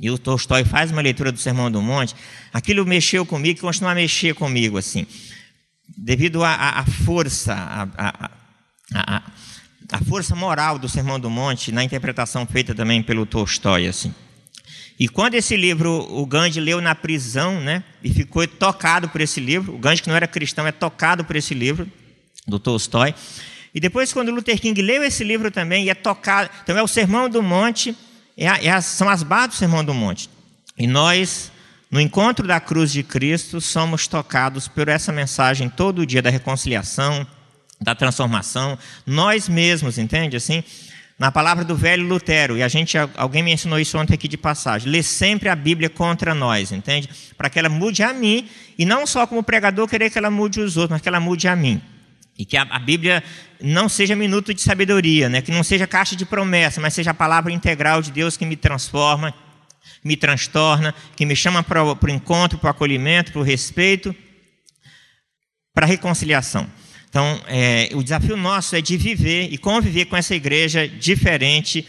e 0.00 0.10
o 0.10 0.18
Tolstói 0.18 0.64
faz 0.64 0.90
uma 0.90 1.02
leitura 1.02 1.32
do 1.32 1.38
Sermão 1.38 1.70
do 1.70 1.82
Monte, 1.82 2.14
aquilo 2.52 2.86
mexeu 2.86 3.26
comigo 3.26 3.58
e 3.58 3.62
continua 3.62 3.92
a 3.92 3.94
mexer 3.94 4.34
comigo, 4.34 4.78
assim, 4.78 5.06
devido 5.88 6.44
à 6.44 6.84
força, 7.04 7.54
a, 8.94 10.00
força 10.06 10.36
moral 10.36 10.78
do 10.78 10.88
Sermão 10.88 11.18
do 11.18 11.28
Monte, 11.28 11.72
na 11.72 11.82
interpretação 11.82 12.46
feita 12.46 12.74
também 12.74 13.02
pelo 13.02 13.26
Tolstói, 13.26 13.86
assim. 13.86 14.14
E 15.00 15.08
quando 15.08 15.34
esse 15.34 15.56
livro 15.56 15.90
o 16.10 16.26
Gandhi 16.26 16.60
leu 16.60 16.80
na 16.80 16.94
prisão, 16.94 17.60
né, 17.60 17.84
e 18.02 18.12
ficou 18.12 18.46
tocado 18.46 19.08
por 19.08 19.20
esse 19.20 19.40
livro, 19.40 19.74
o 19.74 19.78
Gandhi 19.78 20.02
que 20.02 20.08
não 20.08 20.16
era 20.16 20.26
cristão 20.26 20.66
é 20.66 20.72
tocado 20.72 21.24
por 21.24 21.36
esse 21.36 21.54
livro 21.54 21.88
do 22.46 22.58
Tolstói, 22.58 23.14
e 23.74 23.80
depois, 23.80 24.12
quando 24.12 24.32
Luther 24.32 24.60
King 24.60 24.80
leu 24.80 25.04
esse 25.04 25.22
livro 25.22 25.50
também, 25.50 25.84
e 25.84 25.90
é 25.90 25.94
tocado. 25.94 26.50
Então, 26.62 26.76
é 26.76 26.82
o 26.82 26.88
Sermão 26.88 27.28
do 27.28 27.42
Monte, 27.42 27.94
é 28.46 28.66
é 28.66 28.80
são 28.80 29.08
as 29.08 29.22
bases 29.22 29.50
do 29.50 29.54
Sermão 29.56 29.84
do 29.84 29.92
Monte. 29.92 30.30
E 30.78 30.86
nós, 30.86 31.50
no 31.90 32.00
encontro 32.00 32.46
da 32.46 32.60
cruz 32.60 32.92
de 32.92 33.02
Cristo, 33.02 33.60
somos 33.60 34.06
tocados 34.06 34.68
por 34.68 34.88
essa 34.88 35.12
mensagem 35.12 35.68
todo 35.68 36.06
dia 36.06 36.22
da 36.22 36.30
reconciliação, 36.30 37.26
da 37.80 37.94
transformação. 37.94 38.78
Nós 39.04 39.48
mesmos, 39.48 39.98
entende? 39.98 40.36
Assim, 40.36 40.62
na 41.18 41.32
palavra 41.32 41.64
do 41.64 41.74
velho 41.74 42.06
Lutero, 42.06 42.56
e 42.56 42.62
a 42.62 42.68
gente, 42.68 42.96
alguém 43.16 43.42
me 43.42 43.52
ensinou 43.52 43.80
isso 43.80 43.98
ontem 43.98 44.14
aqui 44.14 44.28
de 44.28 44.36
passagem, 44.36 44.88
lê 44.90 45.02
sempre 45.02 45.48
a 45.48 45.56
Bíblia 45.56 45.90
contra 45.90 46.32
nós, 46.32 46.70
entende? 46.70 47.08
Para 47.36 47.50
que 47.50 47.58
ela 47.58 47.68
mude 47.68 48.04
a 48.04 48.12
mim, 48.12 48.48
e 48.78 48.84
não 48.84 49.04
só 49.04 49.26
como 49.26 49.42
pregador 49.42 49.88
querer 49.88 50.10
que 50.10 50.18
ela 50.18 50.30
mude 50.30 50.60
os 50.60 50.76
outros, 50.76 50.92
mas 50.92 51.02
que 51.02 51.08
ela 51.08 51.18
mude 51.18 51.48
a 51.48 51.56
mim. 51.56 51.82
E 52.38 52.44
que 52.44 52.56
a, 52.56 52.62
a, 52.62 52.78
Bíblia 52.78 53.22
não 53.60 53.88
seja 53.88 54.14
minuto 54.14 54.54
de 54.54 54.60
sabedoria, 54.62 55.28
né? 55.28 55.42
que 55.42 55.50
não 55.50 55.64
seja 55.64 55.88
caixa 55.88 56.14
de 56.14 56.24
promessa, 56.24 56.80
mas 56.80 56.94
seja 56.94 57.10
a 57.10 57.14
palavra 57.14 57.52
integral 57.52 58.00
de 58.00 58.12
Deus 58.12 58.36
que 58.36 58.46
me 58.46 58.54
transforma, 58.54 59.34
me 60.04 60.16
transtorna, 60.16 60.94
que 61.16 61.26
me 61.26 61.34
chama 61.34 61.64
para 61.64 61.82
o 61.82 61.98
encontro, 62.08 62.56
para 62.56 62.68
o 62.68 62.70
acolhimento, 62.70 63.32
para 63.32 63.40
o 63.40 63.44
respeito, 63.44 64.14
para 65.74 65.84
a 65.84 65.88
reconciliação. 65.88 66.70
Então, 67.10 67.40
é, 67.48 67.88
o 67.94 68.02
desafio 68.02 68.36
nosso 68.36 68.76
é 68.76 68.80
de 68.80 68.96
viver 68.96 69.52
e 69.52 69.58
conviver 69.58 70.04
com 70.04 70.16
essa 70.16 70.34
igreja 70.34 70.86
diferente, 70.86 71.84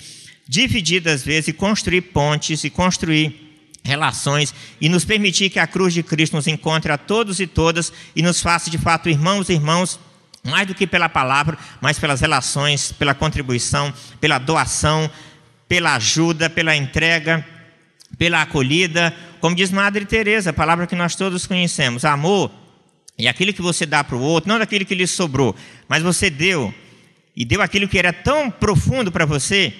dividida 0.47 1.11
às 1.11 1.23
vezes, 1.23 1.49
e 1.49 1.53
construir 1.53 2.01
pontes 2.01 2.63
e 2.63 2.69
construir 2.71 3.49
relações 3.83 4.53
e 4.79 4.89
nos 4.89 5.05
permitir 5.05 5.49
que 5.49 5.59
a 5.59 5.67
cruz 5.67 5.93
de 5.93 6.03
Cristo 6.03 6.35
nos 6.35 6.47
encontre 6.47 6.91
a 6.91 6.97
todos 6.97 7.39
e 7.39 7.47
todas 7.47 7.93
e 8.15 8.21
nos 8.21 8.41
faça 8.41 8.69
de 8.69 8.77
fato 8.77 9.09
irmãos 9.09 9.49
e 9.49 9.53
irmãos 9.53 9.99
mais 10.43 10.67
do 10.67 10.75
que 10.75 10.87
pela 10.87 11.09
palavra, 11.09 11.57
mas 11.81 11.99
pelas 11.99 12.21
relações, 12.21 12.91
pela 12.91 13.13
contribuição, 13.13 13.93
pela 14.19 14.37
doação, 14.37 15.09
pela 15.67 15.95
ajuda, 15.95 16.49
pela 16.49 16.75
entrega, 16.75 17.45
pela 18.17 18.41
acolhida. 18.41 19.13
Como 19.39 19.55
diz 19.55 19.71
Madre 19.71 20.05
Teresa, 20.05 20.49
a 20.49 20.53
palavra 20.53 20.87
que 20.87 20.95
nós 20.95 21.15
todos 21.15 21.45
conhecemos, 21.45 22.05
amor 22.05 22.51
é 23.17 23.27
aquilo 23.27 23.53
que 23.53 23.61
você 23.61 23.85
dá 23.85 24.01
para 24.03 24.15
o 24.15 24.21
outro, 24.21 24.49
não 24.49 24.57
daquilo 24.57 24.85
que 24.85 24.95
lhe 24.95 25.05
sobrou, 25.05 25.53
mas 25.89 26.01
você 26.01 26.29
deu 26.29 26.73
e 27.35 27.43
deu 27.43 27.61
aquilo 27.61 27.87
que 27.87 27.99
era 27.99 28.13
tão 28.13 28.49
profundo 28.49 29.11
para 29.11 29.25
você, 29.25 29.73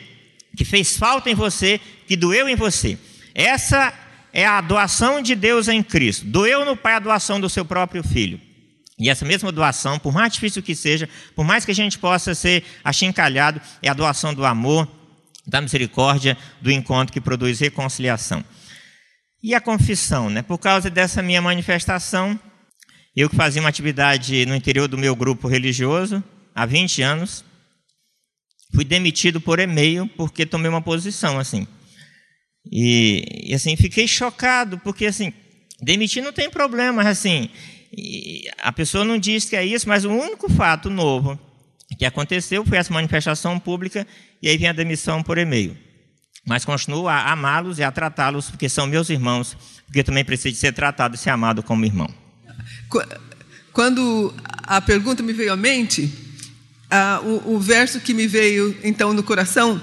que 0.55 0.65
fez 0.65 0.97
falta 0.97 1.29
em 1.29 1.35
você, 1.35 1.79
que 2.05 2.17
doeu 2.17 2.49
em 2.49 2.55
você. 2.55 2.97
Essa 3.33 3.93
é 4.33 4.45
a 4.45 4.59
doação 4.59 5.21
de 5.21 5.35
Deus 5.35 5.67
em 5.67 5.81
Cristo. 5.81 6.25
Doeu 6.25 6.65
no 6.65 6.75
Pai 6.75 6.93
a 6.93 6.99
doação 6.99 7.39
do 7.39 7.49
seu 7.49 7.63
próprio 7.63 8.03
filho. 8.03 8.39
E 8.99 9.09
essa 9.09 9.25
mesma 9.25 9.51
doação, 9.51 9.97
por 9.97 10.13
mais 10.13 10.33
difícil 10.33 10.61
que 10.61 10.75
seja, 10.75 11.07
por 11.33 11.45
mais 11.45 11.63
que 11.63 11.71
a 11.71 11.75
gente 11.75 11.97
possa 11.97 12.35
ser 12.35 12.65
achincalhado, 12.83 13.61
é 13.81 13.89
a 13.89 13.93
doação 13.93 14.33
do 14.33 14.45
amor, 14.45 14.87
da 15.47 15.61
misericórdia, 15.61 16.37
do 16.61 16.69
encontro 16.69 17.13
que 17.13 17.21
produz 17.21 17.59
reconciliação. 17.59 18.43
E 19.41 19.55
a 19.55 19.61
confissão, 19.61 20.29
né? 20.29 20.41
Por 20.41 20.57
causa 20.57 20.89
dessa 20.89 21.21
minha 21.21 21.41
manifestação, 21.41 22.37
eu 23.15 23.29
que 23.29 23.37
fazia 23.37 23.61
uma 23.61 23.69
atividade 23.69 24.45
no 24.45 24.53
interior 24.53 24.87
do 24.87 24.97
meu 24.97 25.15
grupo 25.15 25.47
religioso, 25.47 26.21
há 26.53 26.65
20 26.65 27.01
anos. 27.01 27.45
Fui 28.75 28.83
demitido 28.83 29.39
por 29.39 29.59
e-mail 29.59 30.07
porque 30.17 30.45
tomei 30.45 30.69
uma 30.69 30.81
posição 30.81 31.39
assim. 31.39 31.65
E, 32.69 33.49
e 33.49 33.53
assim, 33.53 33.75
fiquei 33.77 34.07
chocado, 34.07 34.77
porque 34.79 35.05
assim, 35.05 35.33
demitir 35.81 36.21
não 36.21 36.33
tem 36.33 36.49
problema, 36.49 37.01
mas 37.01 37.07
assim, 37.91 38.41
a 38.57 38.71
pessoa 38.71 39.03
não 39.03 39.17
diz 39.17 39.45
que 39.45 39.55
é 39.55 39.65
isso, 39.65 39.87
mas 39.87 40.05
o 40.05 40.11
único 40.11 40.51
fato 40.51 40.89
novo 40.89 41.39
que 41.97 42.05
aconteceu 42.05 42.65
foi 42.65 42.77
essa 42.77 42.93
manifestação 42.93 43.59
pública 43.59 44.05
e 44.41 44.47
aí 44.47 44.57
vem 44.57 44.69
a 44.69 44.73
demissão 44.73 45.23
por 45.23 45.37
e-mail. 45.37 45.75
Mas 46.45 46.63
continuo 46.63 47.07
a 47.07 47.31
amá-los 47.31 47.79
e 47.79 47.83
a 47.83 47.91
tratá-los, 47.91 48.49
porque 48.49 48.69
são 48.69 48.87
meus 48.87 49.09
irmãos, 49.09 49.57
porque 49.85 50.03
também 50.03 50.23
preciso 50.23 50.57
ser 50.57 50.73
tratado 50.73 51.15
e 51.15 51.17
ser 51.17 51.31
amado 51.31 51.61
como 51.61 51.85
irmão. 51.85 52.09
Quando 53.73 54.33
a 54.63 54.81
pergunta 54.81 55.21
me 55.21 55.33
veio 55.33 55.53
à 55.53 55.57
mente, 55.57 56.11
o, 57.23 57.55
o 57.55 57.59
verso 57.59 57.99
que 57.99 58.13
me 58.13 58.27
veio 58.27 58.75
então 58.83 59.13
no 59.13 59.23
coração 59.23 59.81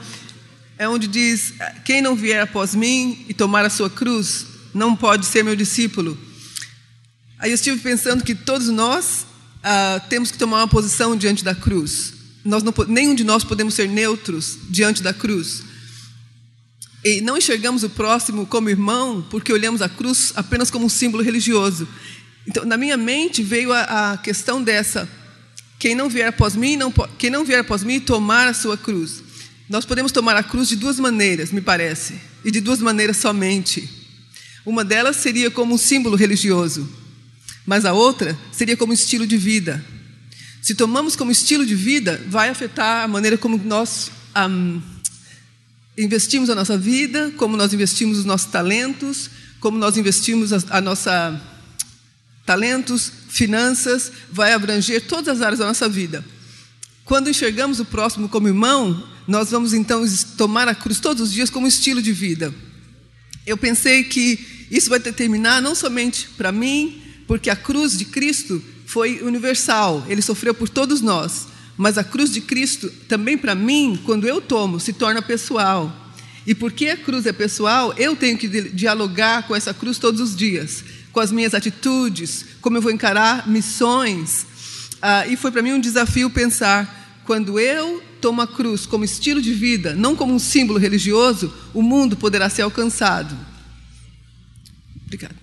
é 0.79 0.89
onde 0.89 1.07
diz: 1.07 1.55
Quem 1.85 2.01
não 2.01 2.17
vier 2.17 2.43
após 2.43 2.75
mim 2.75 3.25
e 3.29 3.35
tomar 3.35 3.65
a 3.65 3.71
sua 3.71 3.91
cruz, 3.91 4.47
não 4.75 4.97
pode 4.97 5.27
ser 5.27 5.43
meu 5.43 5.57
discípulo. 5.57 6.19
Aí 7.39 7.51
eu 7.51 7.55
estive 7.55 7.79
pensando 7.81 8.25
que 8.25 8.35
todos 8.35 8.69
nós 8.69 9.27
ah, 9.63 10.01
temos 10.09 10.31
que 10.31 10.39
tomar 10.39 10.59
uma 10.59 10.69
posição 10.69 11.17
diante 11.17 11.45
da 11.45 11.55
cruz. 11.55 12.15
Nós 12.45 12.63
não, 12.63 12.73
nenhum 12.89 13.15
de 13.15 13.25
nós 13.25 13.45
podemos 13.45 13.75
ser 13.75 13.89
neutros 13.89 14.59
diante 14.71 15.03
da 15.03 15.13
cruz. 15.13 15.63
E 17.05 17.21
não 17.21 17.37
enxergamos 17.37 17.83
o 17.83 17.91
próximo 17.91 18.47
como 18.47 18.71
irmão 18.71 19.25
porque 19.31 19.53
olhamos 19.53 19.83
a 19.83 19.89
cruz 19.89 20.33
apenas 20.35 20.71
como 20.71 20.87
um 20.87 20.89
símbolo 20.89 21.23
religioso. 21.23 21.87
Então, 22.47 22.65
na 22.65 22.77
minha 22.77 22.97
mente 22.97 23.43
veio 23.43 23.73
a, 23.73 24.13
a 24.13 24.17
questão 24.17 24.63
dessa: 24.63 25.09
quem 25.79 25.95
não 25.95 26.09
vier 26.09 26.29
após 26.29 26.57
mim, 26.57 26.77
não, 26.77 26.93
quem 27.19 27.29
não 27.29 27.45
vier 27.45 27.61
após 27.61 27.85
mim, 27.85 28.01
tomar 28.01 28.49
a 28.49 28.55
sua 28.55 28.77
cruz. 28.77 29.23
Nós 29.69 29.85
podemos 29.85 30.13
tomar 30.13 30.37
a 30.37 30.43
cruz 30.43 30.69
de 30.69 30.77
duas 30.77 30.99
maneiras, 30.99 31.51
me 31.51 31.61
parece, 31.61 32.15
e 32.45 32.51
de 32.51 32.61
duas 32.61 32.81
maneiras 32.81 33.17
somente. 33.17 33.89
Uma 34.65 34.85
delas 34.85 35.17
seria 35.17 35.51
como 35.51 35.75
um 35.75 35.79
símbolo 35.79 36.17
religioso, 36.17 36.89
mas 37.67 37.85
a 37.85 37.93
outra 37.93 38.39
seria 38.53 38.77
como 38.77 38.93
estilo 38.93 39.27
de 39.27 39.37
vida. 39.37 39.85
Se 40.63 40.75
tomamos 40.75 41.15
como 41.17 41.31
estilo 41.31 41.67
de 41.67 41.75
vida, 41.75 42.21
vai 42.29 42.49
afetar 42.49 43.05
a 43.05 43.09
maneira 43.09 43.37
como 43.37 43.59
nós 43.59 44.11
um, 44.49 44.81
investimos 45.99 46.49
a 46.49 46.55
nossa 46.55 46.79
vida, 46.79 47.33
como 47.37 47.57
nós 47.57 47.73
investimos 47.73 48.19
os 48.19 48.25
nossos 48.25 48.51
talentos, 48.51 49.31
como 49.61 49.79
nós 49.79 49.97
investimos 49.97 50.53
a, 50.53 50.79
a 50.79 50.81
nossa 50.81 51.41
talentos, 52.45 53.11
finanças, 53.29 54.13
vai 54.31 54.53
abranger 54.53 55.03
todas 55.03 55.37
as 55.37 55.43
áreas 55.43 55.59
da 55.59 55.67
nossa 55.67 55.89
vida. 55.89 56.25
Quando 57.05 57.29
enxergamos 57.29 57.81
o 57.81 57.85
próximo 57.85 58.29
como 58.29 58.47
irmão, 58.47 59.05
nós 59.27 59.51
vamos 59.51 59.75
então 59.75 60.05
tomar 60.37 60.69
a 60.69 60.75
cruz 60.75 61.01
todos 61.01 61.29
os 61.29 61.33
dias 61.33 61.51
como 61.51 61.67
estilo 61.67 62.01
de 62.01 62.13
vida. 62.13 62.55
Eu 63.45 63.57
pensei 63.57 64.05
que 64.05 64.67
isso 64.71 64.89
vai 64.89 64.99
determinar 64.99 65.61
não 65.61 65.75
somente 65.75 66.29
para 66.37 66.53
mim, 66.53 67.03
porque 67.27 67.51
a 67.51 67.57
cruz 67.57 67.97
de 67.97 68.05
Cristo 68.05 68.63
foi 68.87 69.21
universal, 69.23 70.05
ele 70.09 70.23
sofreu 70.23 70.55
por 70.55 70.69
todos 70.69 71.01
nós, 71.01 71.49
mas 71.77 71.99
a 71.99 72.05
cruz 72.05 72.33
de 72.33 72.41
Cristo 72.41 72.89
também 73.09 73.37
para 73.37 73.55
mim, 73.55 74.01
quando 74.05 74.27
eu 74.27 74.41
tomo, 74.41 74.81
se 74.81 74.93
torna 74.93 75.21
pessoal. 75.21 76.05
E 76.47 76.55
porque 76.55 76.89
a 76.89 76.97
cruz 76.97 77.27
é 77.27 77.33
pessoal, 77.33 77.93
eu 77.99 78.15
tenho 78.15 78.39
que 78.39 78.49
dialogar 78.49 79.47
com 79.49 79.55
essa 79.55 79.75
cruz 79.75 79.99
todos 79.99 80.21
os 80.21 80.37
dias, 80.37 80.85
com 81.13 81.19
as 81.19 81.33
minhas 81.33 81.55
atitudes, 81.55 82.47
como 82.61 82.77
eu 82.77 82.83
vou 82.83 82.93
encarar 82.93 83.49
missões. 83.49 84.47
Ah, 85.03 85.27
e 85.27 85.37
foi 85.37 85.51
para 85.51 85.63
mim 85.63 85.73
um 85.73 85.81
desafio 85.81 86.31
pensar: 86.31 87.21
quando 87.25 87.59
eu 87.59 88.01
tomo 88.21 88.41
a 88.41 88.47
cruz 88.47 88.87
como 88.87 89.05
estilo 89.05 89.43
de 89.43 89.53
vida, 89.53 89.95
não 89.95 90.15
como 90.15 90.33
um 90.33 90.39
símbolo 90.39 90.79
religioso, 90.79 91.53
o 91.75 91.83
mundo 91.83 92.17
poderá 92.17 92.49
ser 92.49 92.63
alcançado. 92.63 93.37
Obrigada. 95.05 95.35